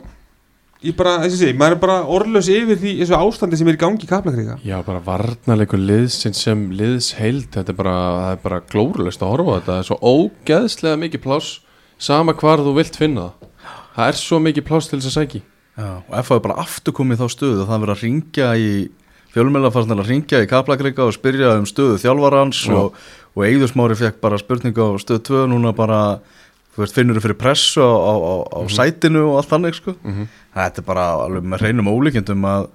[0.81, 3.77] ég bara, þess að segja, maður er bara orðlaus yfir því þessu ástandi sem er
[3.77, 8.31] í gangi í Kaplakríka Já, bara varnarleikur liðsins sem liðs heild, þetta er bara, það
[8.33, 11.51] er bara glórulegt að horfa þetta, það er svo ógeðslega mikið pláss,
[12.01, 13.50] sama hvar þú vilt finna það,
[13.97, 15.43] það er svo mikið pláss til þess að sæki
[15.81, 18.49] Já, og FH er bara aftur komið í þá stöðu það er verið að ringja
[18.59, 18.73] í
[19.31, 22.75] fjölmjölafarsnir að ringja í Kaplakrika og spyrja um stöðu þjálfarans Já.
[22.75, 22.99] og,
[23.37, 26.01] og Eigursmári fekk bara spurningu á stöðu 2 núna bara
[26.75, 29.95] þú veist, finnur þú fyrir pressu á, á, á, á sætinu og allt þannig sko.
[30.03, 30.29] Mhm.
[30.55, 32.69] þetta er bara alveg með hreinum ólíkjendum að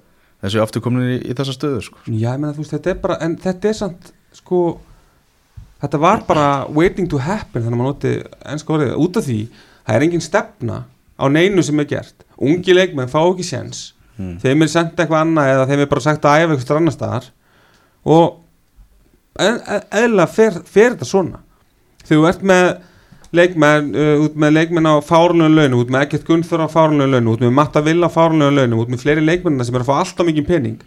[0.44, 2.02] þessu aftur komin í, í þessa stöðu sko.
[2.06, 4.60] Já, ég meina, þú veist, þetta er bara, en þetta er samt, sko,
[5.82, 8.12] þetta var bara waiting to happen, þannig að maður noti
[8.52, 9.38] ennska orðið, út af því,
[9.86, 10.82] það er engin stefna
[11.16, 12.26] á neinu sem er gert.
[12.36, 14.36] Ungi leikmenn fá ekki séns, mm.
[14.42, 17.30] þeim er sendt eitthvað annað eða þeim er bara sagt að æfa eitthvað annar staðar
[18.06, 18.36] og
[19.40, 21.40] e- e- eðlilega fer, fer þetta svona.
[22.04, 22.66] Þegar þú ert með
[23.36, 27.32] leikmenn, uh, út með leikmenn á fárunlega launum, út með ekkert Gunnþór á fárunlega launum,
[27.34, 29.96] út með Matta Villa á fárunlega launum, út með fleiri leikmennina sem er að fá
[29.98, 30.84] alltaf mikið pening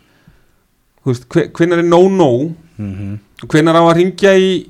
[1.04, 2.32] hvenær er no-no
[2.80, 3.48] Mm -hmm.
[3.48, 4.70] hvenær á að ringja í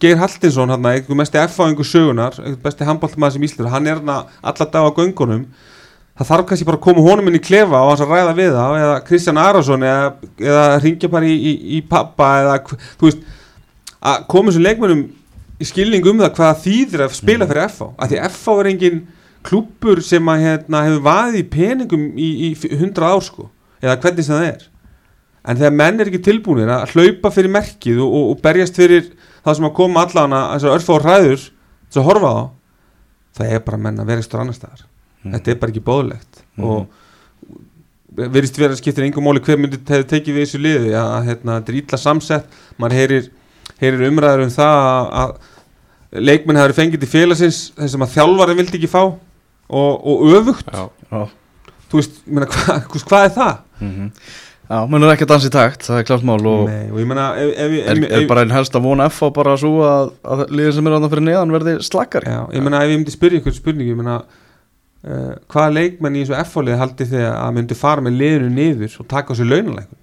[0.00, 4.10] Geir Haltinsson, hann, einhver mesti F-fáingu sögunar, einhver besti handbóltmaður sem íslur hann er hann
[4.42, 5.46] alla dag á göngunum.
[6.20, 8.50] Það þarf kannski bara að koma honum inn í klefa og hans að ræða við
[8.52, 10.10] þá, eða Kristján Arason eða,
[10.42, 12.58] eða ringja bara í, í, í pappa eða,
[13.00, 13.22] þú veist
[14.00, 15.06] að koma þessum leikmennum
[15.60, 18.70] í skilning um það hvað það þýðir að spila fyrir FH af því FH er
[18.70, 19.00] engin
[19.48, 23.48] klúppur sem að hérna, hefur vaðið í peningum í, í 100 ár sko
[23.80, 24.69] eða hvernig sem það er
[25.44, 29.06] en þegar menn er ekki tilbúinir að hlaupa fyrir merkið og, og, og berjast fyrir
[29.44, 32.40] það sem að koma allan að þessar örfá ræður þess að horfa á
[33.40, 34.82] það er bara menn að vera ekstra annar staðar.
[35.24, 36.64] Þetta er bara ekki bóðlegt Mhm.
[36.66, 41.28] og verðist vera að skiptir engum móli hver myndi hefði tekið við þessu liði að
[41.28, 42.56] hérna, þetta er ítla samsett.
[42.80, 43.28] Maður heyrir,
[43.80, 48.80] heyrir umræður um það að, að leikmenn hefur fengið til félagsins þessum að þjálfari vildi
[48.80, 50.72] ekki fá og, og öfugt.
[50.74, 51.22] Já, Já,
[51.92, 53.58] þú veist, meina, hva, hvað er það?
[53.80, 54.12] mm
[54.70, 57.06] Já mennur ekki að dansa í takt, það er klart mál og Nei, og ég
[57.10, 60.12] meina ef, ef, ef, er, er bara einn helst að vona FH bara svo að,
[60.22, 63.14] að liðin sem er annað fyrir neðan verði slakkari Já, ég meina ef ég myndi
[63.16, 67.80] spyrja ykkur spurningu, ég meina uh, hvaða leikmenn í þessu F-fólið haldi þið að myndi
[67.80, 70.00] fara með liðinu niður og taka á sér launalækun?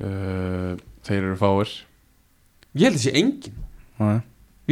[0.00, 0.74] Uh,
[1.06, 1.78] þeir eru fáir.
[2.74, 3.58] Ég held sé engin,
[4.02, 4.20] Nei.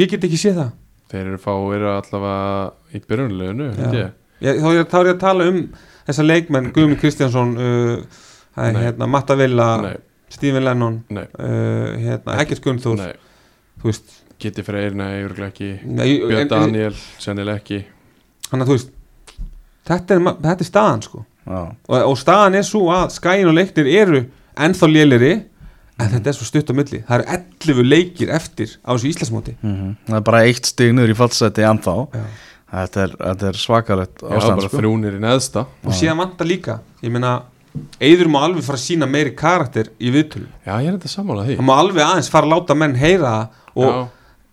[0.02, 0.78] ég get ekki séð það.
[1.12, 5.66] Þeir eru fáir allavega í byrjunleginu þá, er, þá er ég að tala um
[6.08, 8.24] þessa leikmenn Guðmund Kristjánsson uh, það er.
[8.58, 9.96] Hérna, Matta Villa, nei,
[10.28, 13.02] Stephen Lennon nei, uh, hérna, Ekkert Gunnþór.
[14.38, 14.94] Kitty Freyr,
[15.48, 15.72] ekki.
[15.82, 17.80] Björn Daniel, sennilega ekki.
[18.48, 18.92] Þannig að þú veist
[19.88, 21.24] þetta er, þetta er staðan sko.
[21.48, 21.60] Já.
[21.88, 24.24] og, og staðan er svo að skæin og leiknir eru
[24.58, 25.24] ennþá lélir
[25.98, 26.04] Mhm.
[26.04, 27.00] en þetta er svo stutt á milli.
[27.08, 27.24] Það eru
[27.82, 29.54] 11 leikir eftir á þessu Íslandsmóti.
[29.62, 29.96] Mhm.
[30.06, 31.94] Það er bara eitt stig niður í fallseti ennþá.
[32.14, 32.24] Já.
[32.68, 34.78] Þetta er, þetta er svakalegt Já, ástand bara sko.
[34.78, 35.64] þrúnir í neðsta.
[35.84, 37.42] Og síðan vantar líka ég meina,
[38.00, 41.44] Eiður má alveg fara að sína meiri karakter í viðtölu Já, ég er þetta sammála
[41.46, 41.58] því.
[41.60, 43.98] Hann má alveg aðeins fara að láta menn heyra það og Já,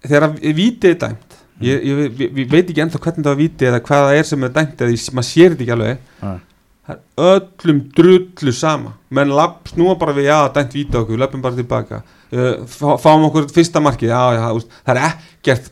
[0.05, 3.39] þegar að vítið er dæmt ég, ég, ég, ég veit ekki ennþá hvernig það var
[3.39, 6.09] vítið eða hvað það er sem er dæmt eða maður sér þetta ekki alveg.
[6.21, 6.35] Nei.
[6.85, 8.95] það er öllum drullu sama.
[9.15, 12.01] Menn lapp, snúa bara við, já, dæmt vítið okkur löpum bara tilbaka.
[12.35, 15.71] Uh, fá, fáum okkur fyrsta markið, já, já, það er ekkert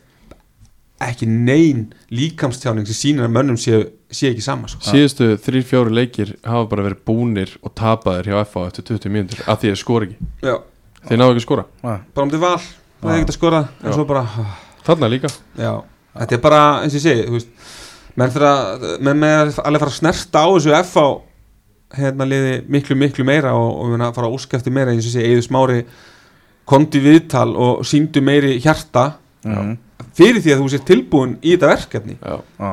[1.10, 3.80] ekki nein líkamstjáning sem sýnir að mönnum sé,
[4.14, 4.80] sé ekki sama sko.
[4.86, 9.44] síðustu þrýr fjóri leikir hafa bara verið búnir og tapaðir hjá FA eftir 20 mínútur
[9.46, 10.30] af því að skora ekki.
[10.44, 10.56] Já,
[11.04, 11.64] Þeir náðu ekki að skora.
[11.84, 12.56] Bara um til val
[13.04, 13.96] það er ekkert að skora, en Já.
[13.98, 14.22] svo bara
[14.84, 15.30] Þarna líka.
[15.56, 15.72] Já,
[16.20, 17.70] þetta er bara eins og ég segi, þú veist
[18.20, 21.06] menn fyrir að, menn með alveg fara að snerta á þessu F á
[21.94, 25.10] hérna liði miklu miklu meira og, og við fara að óska eftir meira eins og
[25.10, 25.78] ég segi, eða smári
[26.68, 29.14] kondi viðtal og síndu meiri hjarta.
[29.44, 29.74] Mhm.
[30.18, 32.72] Fyrir því að þú sér tilbúin í þetta verkefni Já, Já.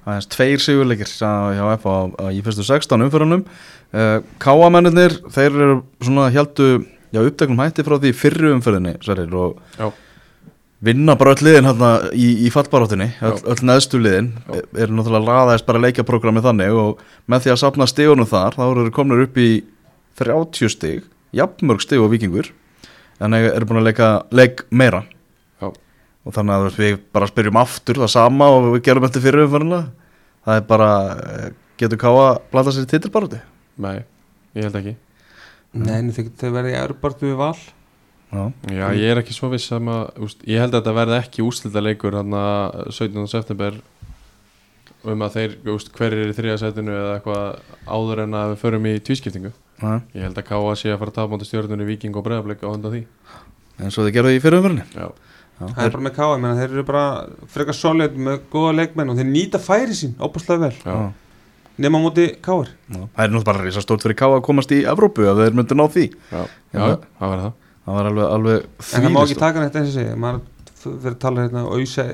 [0.00, 5.50] Það er tveir sigurleikir hjá F á, á, í fyrstu 16 umfyrunum uh, Káamennir þeir
[5.50, 6.70] eru svona heldu
[7.12, 9.90] já, uppteknum hætti frá því í fyrru umfyrunni Sverrir, og Já.
[10.80, 14.62] vinna bara öll liðin hérna í, í fallbaróttinni öll, öll neðstu liðin Já.
[14.86, 18.86] eru náttúrulega raðaðist bara leikjaprogrammi þannig og með því að sapna stigunum þar þá eru
[18.88, 19.50] þeir komnir upp í
[20.20, 21.04] 30 stig
[21.36, 22.50] jafnmörg stig og vikingur
[23.20, 25.04] en eru búin að leika leik meira.
[26.24, 29.82] Og þannig að við bara spyrjum aftur það sama og við gerum eftir fyrir umfærina
[30.44, 31.50] það er bara, eh,
[31.80, 33.40] getur ká að blanda sér í titilbaróti
[33.80, 34.02] nei,
[34.54, 34.96] ég held ekki.
[35.80, 37.54] Nei, en þau, verði í Európartu við val.
[38.30, 41.16] Já, Já, ég er ekki svo viss um að úst, Ég held að þetta verði
[41.18, 42.34] ekki úslita leikur hann
[42.90, 43.26] 17.
[43.30, 43.78] september
[45.08, 48.60] um að þeir, úst, hver er í þriða setinu eða eitthvað áður en að við
[48.66, 49.52] förum í tvískiptingu.
[49.80, 52.66] Nei, Ég held að Káa sé að fara að tapa mútið stjórnunni Víking og Breiðablik
[52.66, 53.02] á undan því.
[53.80, 55.06] Eins og þið gerðu í fyrir umfærinni Já,
[55.60, 57.04] Það er bara með káa, menn þeir eru bara
[57.52, 60.94] frekar solid með góða leikmenn og þeir nýta færi sín óbúslega vel, já,
[61.84, 62.70] nema móti káar.
[62.88, 65.76] Það er náttúrulega bara risa stórt fyrir ká að komast í Evrópu ef þeir myndu
[65.76, 66.06] ná því.
[66.32, 66.40] Já,
[66.72, 66.80] Já.
[66.80, 67.52] já, það verði það.
[67.84, 70.40] Það var alveg, alveg En það má ekki þvílist taka þetta eins og segja maður
[70.80, 72.04] fyrir að tala hérna og auðsa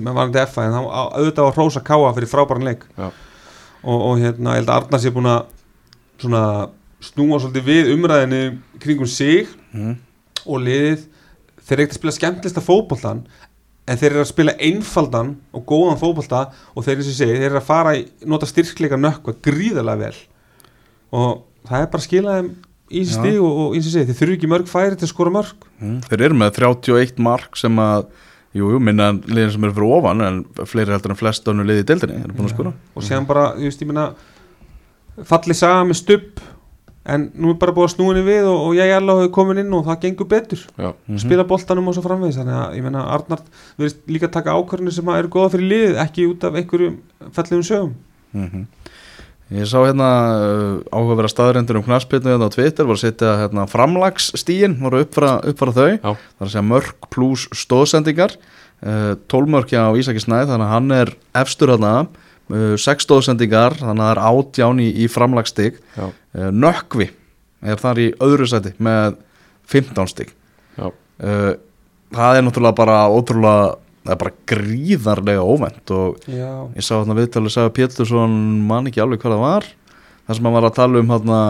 [0.00, 2.84] með varandi FA en þá á- auðvitað á að hrósa káa fyrir frábæran leik.
[2.96, 5.42] Og, og hérna ég held að Arnar sé búin að
[6.22, 6.42] svona
[7.04, 8.40] snúa svolítið við umræðinu
[8.80, 9.96] kringum sig Mhm.
[10.46, 11.04] og liðið
[11.66, 13.24] þeir eru ekkert að spila skemmtlista fótboltan
[13.86, 17.68] en þeir eru að spila einfaldan og góðan fótbolta og þeir, segi, þeir eru að
[17.68, 20.22] fara í nota styrkleika nökkva gríðarlega vel.
[21.14, 22.54] Og það er bara að skila þeim
[22.86, 25.34] í stig og, og eins og segi, þeir þurfi ekki mörg færi til að skora
[25.34, 25.68] mörg.
[25.82, 26.00] Mm.
[26.06, 28.08] Þeir eru með 31 mark sem að
[28.56, 30.36] Jú, jú, minna liðin sem eru fyrir ofan en
[30.68, 34.06] fleiri heldur en flest önnu liði í deildinni og séðan bara, þú veist, ég meina
[35.28, 36.40] fallið saga með stubb
[37.06, 39.74] en nú er bara búið að snúinni við og, og ég alveg hefur komin inn
[39.78, 40.62] og það gengur betur.
[40.78, 41.18] Já, Mhm.
[41.22, 42.38] spila boltanum og svo framvegis.
[42.40, 43.44] Þannig að ég meina Arnard
[43.78, 46.96] verðist líka taka ákvörðinu sem að eru góða fyrir liðið ekki út af einhverjum
[47.32, 47.94] fallegum sögum.
[48.34, 48.66] Mhm.
[49.54, 50.08] Ég sá hérna
[50.42, 55.36] uh, áhugaverða staðrendur um knaspitnu hérna á Twitter voru að setja hérna framlagsstíin voru uppfara,
[55.46, 55.90] uppfara þau.
[56.02, 56.16] Já.
[56.16, 58.34] það er að segja mörg pluss stóðsendingar
[58.82, 63.74] uh, 12 mörg hjá Ísaki Snæð þannig að hann er efstur hérna uh, 6 stóðsendingar
[63.80, 67.08] þannig að það er átján í, í framlagsstig já, uh, Nökkvi
[67.66, 69.16] er þar í öðru seti með
[69.66, 70.30] 15 stig.
[70.76, 71.50] Já, uh,
[72.14, 73.74] það er náttúrulega bara ótrúlega
[74.06, 78.36] það er bara gríðarlega óvænt og Já, ég sá hérna viðtalið sagði Pétursson
[78.68, 79.68] man ekki alveg hvað það var.
[80.26, 81.40] Þar sem hann var að tala um hérna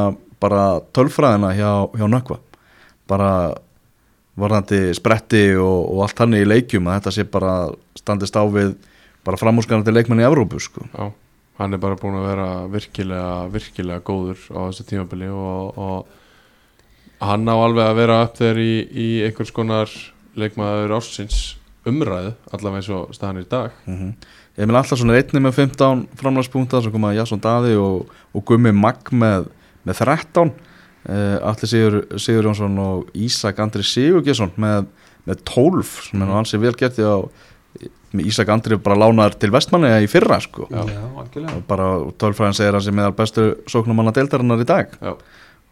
[0.41, 0.65] bara
[0.97, 2.41] tölfræðina hjá, hjá Nökkva.
[3.09, 3.31] Bara
[4.37, 7.55] varðandi spretti og, og allt hann í leikjum að þetta sé bara
[7.97, 8.75] standist á við
[9.27, 10.87] bara framúrskanandi leikmenn í Evrópu sko.
[10.93, 11.13] já
[11.57, 17.49] Hann er bara búin að vera virkilega, virkilega góður á þessu tímabili og, og hann
[17.49, 19.93] á alveg að vera upp þeir í, í einhvers konar
[20.37, 21.57] leikmaður ársins
[21.89, 23.79] umræðu allavega eins og staðan í dag.
[23.89, 24.13] Mm
[24.57, 29.11] Emil Allarsson er einni með 15 framlagspunkta sem koma Jasson Daði og, og Gummi Magg
[29.13, 29.51] með,
[29.85, 34.89] með 13 uh, Allir Sigur, Sigur Jónsson og Ísak Andri Sigurgesson með,
[35.29, 37.29] með 12 sem er nú hansi vel gert á með
[38.25, 40.69] Ísak Andri bara lánaður til vestmanni í fyrra sko.
[40.71, 41.89] Já, bara
[42.21, 44.97] tölfræðin segir hann sem meðal bestu sóknumanna deildarinnar í dag.
[45.01, 45.15] Já,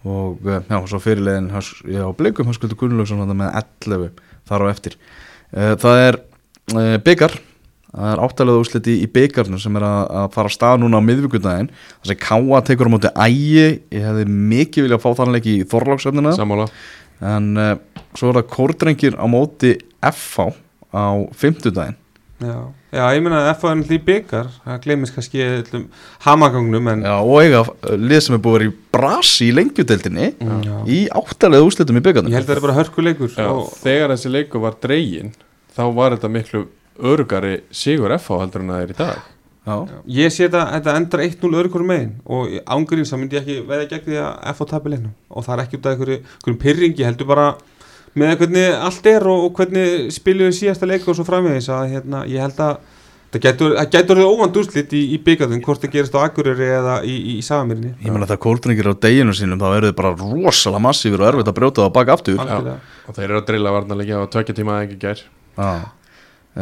[0.05, 4.97] og eh, já, svo fyrirlegin já, blikum Höskuldur Gunnlaugsson þarna með 11 þar á eftir.
[5.55, 6.20] Eh, það er
[6.74, 7.38] uh, byggar
[7.95, 11.07] það er áttalega úsliti í byggarnu sem er að, að fara að stað núna á
[11.07, 13.66] miðvíkudaginn það sem Káa tekur á móti ægi.
[13.95, 16.68] Ég hefði mikið viljað fá þannleik í Þorláksöfnina sammála.
[17.24, 17.74] En uh,
[18.18, 20.51] svo er það kórdrengir á móti FH
[20.95, 21.99] á fimmtudaginn
[22.45, 22.59] Já,
[22.95, 25.49] já ég meina að F er náttúrulega í byggar það gleymist kannski
[26.26, 29.57] hamagangnum en já, og eiga uh, lið sem er búið að vera í brasi í
[29.57, 30.76] lengjudeldinni Já.
[30.86, 34.14] í áttalega úslitum í byggarnu ég held að það er bara hörkuleikur Já, og, þegar
[34.14, 35.34] þessi leiku var dregin
[35.74, 36.66] þá var þetta miklu
[36.99, 39.30] örugari sigur FH heldur en það er í dag.
[39.64, 39.76] Já,
[40.12, 43.86] Ég sé þetta, þetta endar 1-0 öðrugur megin og ángurins þá myndi ég ekki veða
[43.88, 45.14] gegn því að F á tabi leiknum.
[45.32, 47.47] Og það er ekki út af einhverju, einhverjum pyrringi heldur bara
[48.15, 51.89] með hvernig allt er og, og hvernig spilum við síðasta leik og svo framvegis að
[51.97, 52.77] hérna, ég held að
[53.35, 56.93] það getur, það getur óvand úrslit í, í byggandum hvort það gerist á Akureyri eða
[57.03, 60.12] í, í, í Sagamirni ég meina það kórdrengir á deginu sínum þá eru þið bara
[60.21, 62.77] rosalega massífur og erfitt að brjóta það á baka aftur Algjörlega.
[63.11, 65.25] og þeir eru að drilla varnarleikja á tvekja tíma að ekki gær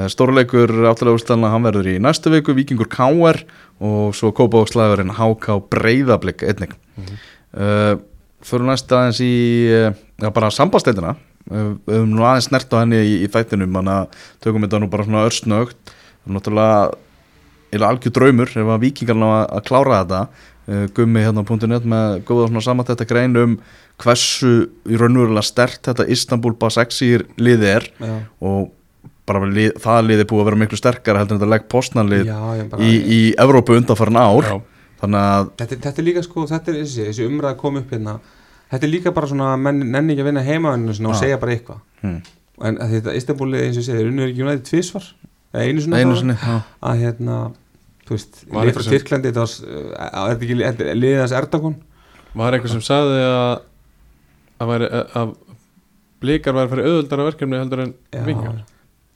[0.08, 3.42] Stórleikur áttalega úrstalna hann verður í næstu viku Víkingur K.R.
[3.84, 5.58] og svo Kópavókslæðurinn H.K.
[5.72, 7.20] Breiðablик einnig Mhm.
[7.56, 7.94] uh,
[8.42, 9.30] Fyrir næstu aðeins í
[9.72, 13.78] uh, já, bara sambandsteildina uh, við höfum nú aðeins snert á henni í, í þættinum
[13.78, 18.82] þannig að tökum þetta nú bara svona örsnögt það er náttúrulega algjör draumur ef að
[18.84, 23.08] vikingarna að, að klára þetta uh, gummi hérna á .net með góða svona samant þetta
[23.10, 23.56] grein um
[24.02, 24.52] hversu
[24.88, 28.14] í raunverulega stert þetta Istanbul Basaksir liði er Já.
[28.42, 28.70] og
[29.28, 32.38] bara lið, það liði búið að vera miklu sterkara heldur en þetta legg postnanlið Já,
[32.72, 34.54] bara, í, í Evrópu undanfærin ár Já.
[35.02, 38.16] þannig að Þetta, þetta er líka sko, þetta er þessi, þessi umræða kom upp hérna
[38.72, 41.82] Þetta er líka bara svona menn nenni ekki að vinna heimaðinu og segja bara eitthvað.
[42.00, 42.20] Hmm,
[42.68, 45.08] en að þetta Istanbul eins og ég segi, unnur ekki United tvísvar
[45.52, 46.54] eða einu svona einu sinni já.
[46.88, 47.38] að hérna
[48.06, 49.52] þú veist, eitthvað frá Tyrklandi þetta var,
[49.92, 51.76] er þetta ekki er liðið hans Erdogan?
[52.32, 53.52] Var eitthvað sem sagði að
[54.62, 55.34] að, væri, að
[56.22, 57.94] blikar væri að fara auðvöldara verkefni heldur en
[58.26, 58.58] vingar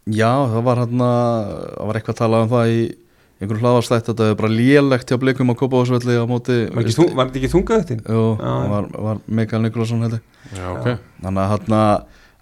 [0.07, 2.81] já, það var hann það var eitthvað að tala um það í
[3.37, 7.13] einhverjum hlaðarstætt þetta er bara lélegt hjá blikum á Kópavóðsvelli á móti var, ekki þung,
[7.19, 8.17] var þetta ekki þungað þetta?
[8.17, 8.23] Jú,
[8.73, 10.23] var, var Mikael Nikolásson heldur
[10.57, 10.89] Já, ok.
[11.21, 11.79] Þannig að hann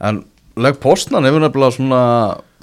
[0.04, 0.24] en
[0.60, 2.00] legg postnan hefur nefnilega svona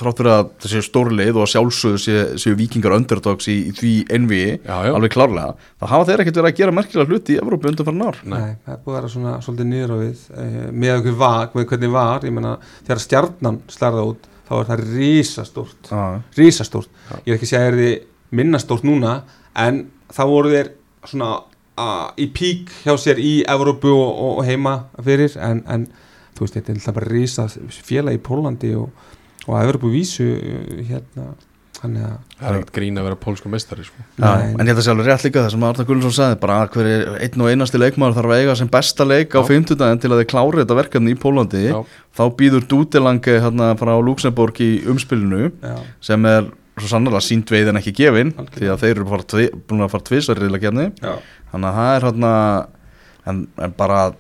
[0.02, 3.74] þrátt fyrir að það séu stórlið og að sjálfsögðu séu, séu vikingar underdogs í, í
[3.78, 7.36] því envi Já, já, alveg klárlega, það hafa þeir ekkert verið að gera merkilega hluti
[7.36, 8.22] í Evrópu undan fyrir ár.
[8.24, 8.48] Nei.
[8.66, 11.94] Það er búið að vera svona svolítið á við eh, með okkur var, með hvernig
[11.94, 12.54] var ég meina,
[12.88, 15.92] þegar stjarnan slarða út þá er það risastórt.
[15.92, 16.02] Já,
[16.40, 17.14] risastórt, Já.
[17.28, 17.92] ég er ekki að
[18.32, 19.22] það minnastórt núna
[19.60, 20.72] en þá voru þeir
[21.08, 25.88] svona uh, í pík hjá sér í Evrópu og, og, heima fyrir en, en
[26.38, 27.48] þú veist, þetta er alltaf bara risa
[27.84, 28.92] félag í Pólandi og,
[29.48, 30.30] og Evrópu vísu
[30.88, 31.34] hérna
[31.82, 34.04] þannig að það er ekkert grín að vera pólsku mestari sko.
[34.22, 36.76] En ég held að sé alveg rétt líka það sem Arna Gullsson sagði bara að
[36.76, 39.48] hver er einn og einasti leikmaður þarf að eiga sem besta leik á Já.
[39.50, 41.80] 50 til að þeir klári þetta verkefni í Pólandi Já,
[42.20, 45.76] þá býður Dútilange hérna frá Luxemburg í umspilinu já,
[46.06, 48.58] sem er svo sannarlega sínt veið en ekki gefin Algjörlega.
[48.58, 49.08] því að þeir eru
[49.70, 51.14] búin að fara leikjarni já,
[51.52, 52.34] þannig að það er hérna
[53.28, 54.20] en, en bara að,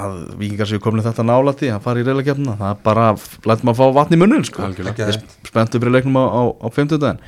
[0.00, 3.06] að vikingar séu komin þetta nála því að fara í reyðleikjarnina það er bara,
[3.48, 4.66] lætum maður fá vatn í munnin sko.
[4.66, 4.96] algjörlega.
[4.96, 7.22] Ekki ég er spenntu fyrir leiknum á, á, á 50 daginn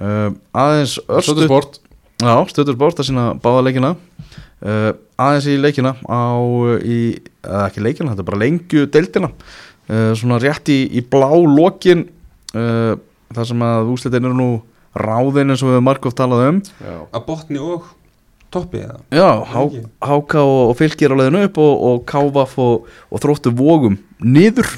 [0.00, 1.80] uh, aðeins örstu Stöðu sport.
[2.22, 3.94] Já, stöður sport að sína báða leikina.
[4.64, 6.24] Uh, aðeins í leikina á
[6.80, 7.00] í,
[7.44, 9.32] eða ekki leikina, þetta er bara lengju deildina.
[9.86, 12.06] Uh, svona rétt í, í blá lokin
[12.56, 12.96] uh,
[13.34, 14.48] þar sem að úslitin eru nú
[14.96, 16.58] ráðin eins og við Markov talað um.
[16.80, 17.88] Já, að botni og
[18.54, 18.98] toppi eða?
[19.12, 19.62] Já, Há.
[20.08, 24.70] Háka og, og fylgir á leiðinu upp og, og Kávaf og, og þróttu vógum niður.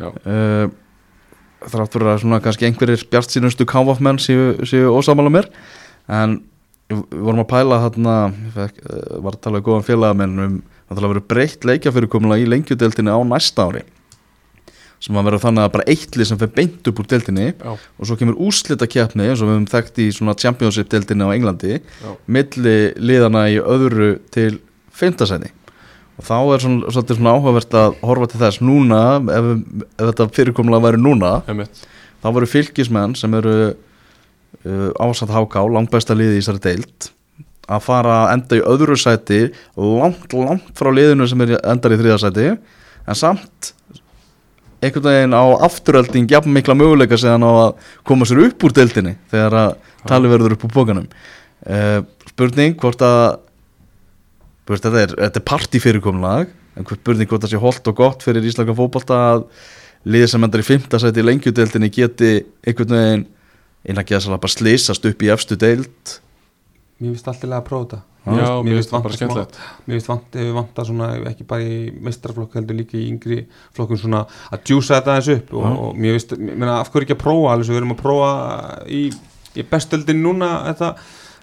[0.00, 0.66] Já, uh,
[1.70, 5.50] þrátt fyrir að svona kannski einhverjir bjart sínustu Kávaf-menn séu, séu ósamála mér.
[6.08, 6.40] En
[6.90, 10.60] við vorum að pæla þarna ég fekk, uh, var að tala um góðan félagamenn um
[10.90, 13.84] að það verið breytt leikjafyrirkomula í lengjudeldinni á næsta ári
[15.00, 18.08] sem að vera þannig að bara eitli sem fer beint upp úr deildinni já, og
[18.08, 21.78] svo kemur úslita keppni eins og við höfum þekkt í svona championship deildinni á Englandi
[21.78, 24.58] já, milli liðana í öðru til
[24.92, 25.52] fimmtasæti
[26.20, 29.00] og þá er svona, svolítið svona áhugavert að horfa til þess núna
[29.38, 29.48] ef,
[29.96, 31.86] ef þetta fyrirkomlega væri núna emitt
[32.20, 37.10] þá voru fylgismenn sem eru uh, ásatt háká, langbæsta liði í þessari deild
[37.70, 39.40] að fara að enda í öðru sæti
[39.78, 43.72] langt, langt frá liðinu sem er endar í þriðasæti en samt
[44.80, 49.16] einhvern veginn á afturölding jafn mikla möguleika séðan á að koma sér upp úr deildinni
[49.32, 49.74] þegar að
[50.08, 52.00] tali verður upp úr bókanum uh,
[52.30, 53.40] spurning hvort að
[54.70, 58.24] veist, þetta er, þetta er partífyrirkomlag en hvort spurning hvort það sé holdt og gott
[58.24, 59.44] fyrir íslaka fótbolta að
[60.08, 62.32] liðið sem endar í fimmta sæti í lengjudeldinni geti
[62.64, 63.28] einhvern veginn
[63.90, 66.20] innan geðsala bara slýsast upp í efstu deild
[67.00, 68.00] Mér finnst alltaf að prófa þetta.
[68.20, 69.54] Já, Mér mér finnst það bara skemmtilegt.
[69.86, 73.38] Mér finnst vant, hefur vantað svona ekki bara í mestrarflokk heldur líka í yngri
[73.76, 74.20] flokkun svona
[74.52, 77.22] að djúsa þetta aðeins upp og, og mér finnst, ég meina af hverju ekki að
[77.24, 78.30] prófa alveg svo við erum að prófa
[78.92, 79.00] í,
[79.56, 80.90] í bestöldin núna þetta,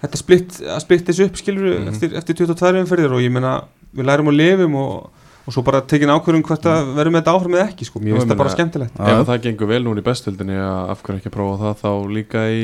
[0.04, 1.88] þetta splitt, að splitt þessu upp skilur Mhm.
[1.96, 3.56] eftir, eftir 22 umferðir og ég meina
[3.98, 5.10] við lærum og lifum og,
[5.48, 8.20] og svo bara tekin ákvörðum hvert að verðum með þetta áfram eða ekki sko, mér
[8.20, 9.00] finnst það bara skemmtilegt.
[9.02, 12.46] Ef það gengur vel núna í bestöldinni af hverju ekki að prófa það þá líka
[12.54, 12.64] í,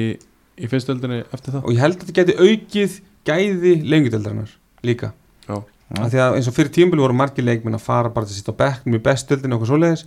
[0.60, 4.52] í fyrstöldinni eftir það og ég held að þetta geti aukið gæði lengudeldarinnar
[4.84, 5.14] líka
[5.50, 5.58] Já.
[6.00, 8.40] af því að eins og fyrir tímabili voru margir leikminn að fara bara til að
[8.42, 10.06] sitja á bekknum í bestöldinu og eitthvað svoleiðis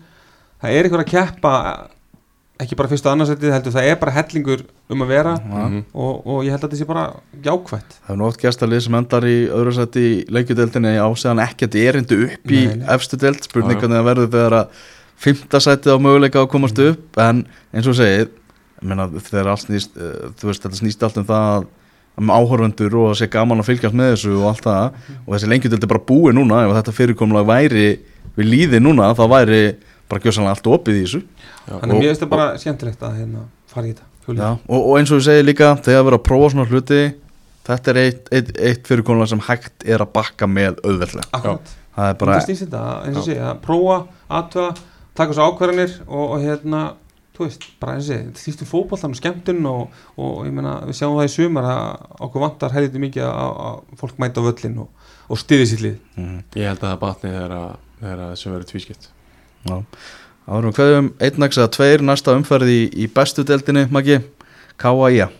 [0.62, 1.52] það er eitthvað að keppa
[2.56, 5.81] ekki bara fyrst og annarsætið heldur það er bara hellingur um að vera Mhm.
[5.93, 7.02] og, og ég held að þetta sé bara
[7.44, 11.43] jákvætt Það er nú oft gestalið sem endar í öðru sætti í leikjudeldinni á segðan
[11.44, 12.86] ekkert erindu upp í Nei, nei.
[12.97, 13.81] efstu deild spurning Já, já.
[13.85, 14.81] hvernig það verður þegar að
[15.27, 16.89] fymta sætið á möguleika að komast Mhm.
[16.97, 18.28] upp en eins og segið
[18.82, 21.66] meina, þegar allt snýst uh, þú veist þetta snýst allt um það að
[22.16, 25.16] um áhorfundur og að sé gaman að fylgjast með þessu og allt það Mhm.
[25.27, 27.86] og þessi lengjudeld er bara búið núna ef þetta fyrirkomlag væri
[28.36, 29.62] við líði núna þá væri
[30.09, 31.74] bara gjössanlega allt opið í þessu Já.
[31.81, 34.07] þannig að mér finnst það bara skemmtilegt að hérna, fara í þetta.
[34.27, 37.01] Já, og, og eins og ég segi líka þegar við erum að prófa svona hluti
[37.66, 41.73] þetta er eitt, eitt, eitt fyrirkomlag sem hægt er að bakka með auðveldlega Akkurat.
[41.97, 43.98] það er bara það snýst þetta, eins og sé, að prófa
[44.31, 44.77] aðtöða,
[45.15, 46.82] taka svo ákvarðanir og, og hérna,
[47.37, 50.75] þú veist, bara eins og þetta snýst um fótbollan og skemmtun og, og ég meina,
[50.89, 54.47] við sjáum það í sumar að okkur vantar helviti mikið að, að fólk mæta á
[54.49, 55.99] völlin og, og stiði sitt lið.
[56.17, 56.39] Mhm.
[56.57, 59.11] Ég held að það batni þegar að- þegar að þessu verður tvískipt.
[59.67, 59.77] Já,
[60.57, 64.19] árum hverjum einnaks eða tveir næsta umferði í, í bestu deildinni, Maggi.
[64.77, 65.31] K.A.I.A.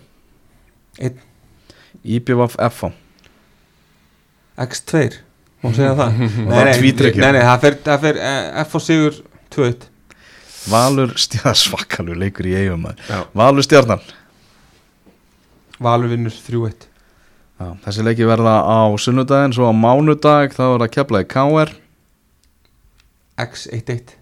[2.07, 2.93] IBVF F.A.
[4.57, 5.19] X2,
[5.63, 6.21] má segja það?
[6.49, 9.19] Nei, nei, það fer, það fer eh, Sigur
[9.53, 9.87] 2-1
[10.71, 12.89] Valur stjarnan, svakalur leikur í eigum.
[13.37, 14.03] Valur stjarnan.
[15.83, 16.87] Valur vinnur 3-1
[17.57, 21.73] Já, Þessi leiki verða á sunnudaginn Svo á mánudag þá er það keflaði KR
[23.45, 24.15] X1-1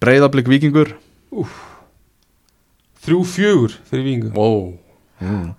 [0.00, 0.94] Breiðablик Víkingur.
[3.04, 4.76] 3-4 fyrir Vingu Wow
[5.20, 5.50] mm.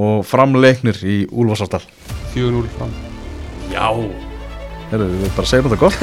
[0.00, 1.82] Og framleiknir í Úlfarsárdal
[2.30, 2.92] 4-0 fram.
[3.72, 3.90] Já.
[4.92, 5.98] Herru, við bara segjum þetta gott.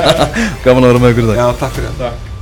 [0.64, 1.40] Gaman að vera með ykkur í dag.
[1.40, 1.96] Já, takk fyrir.
[1.98, 2.33] Það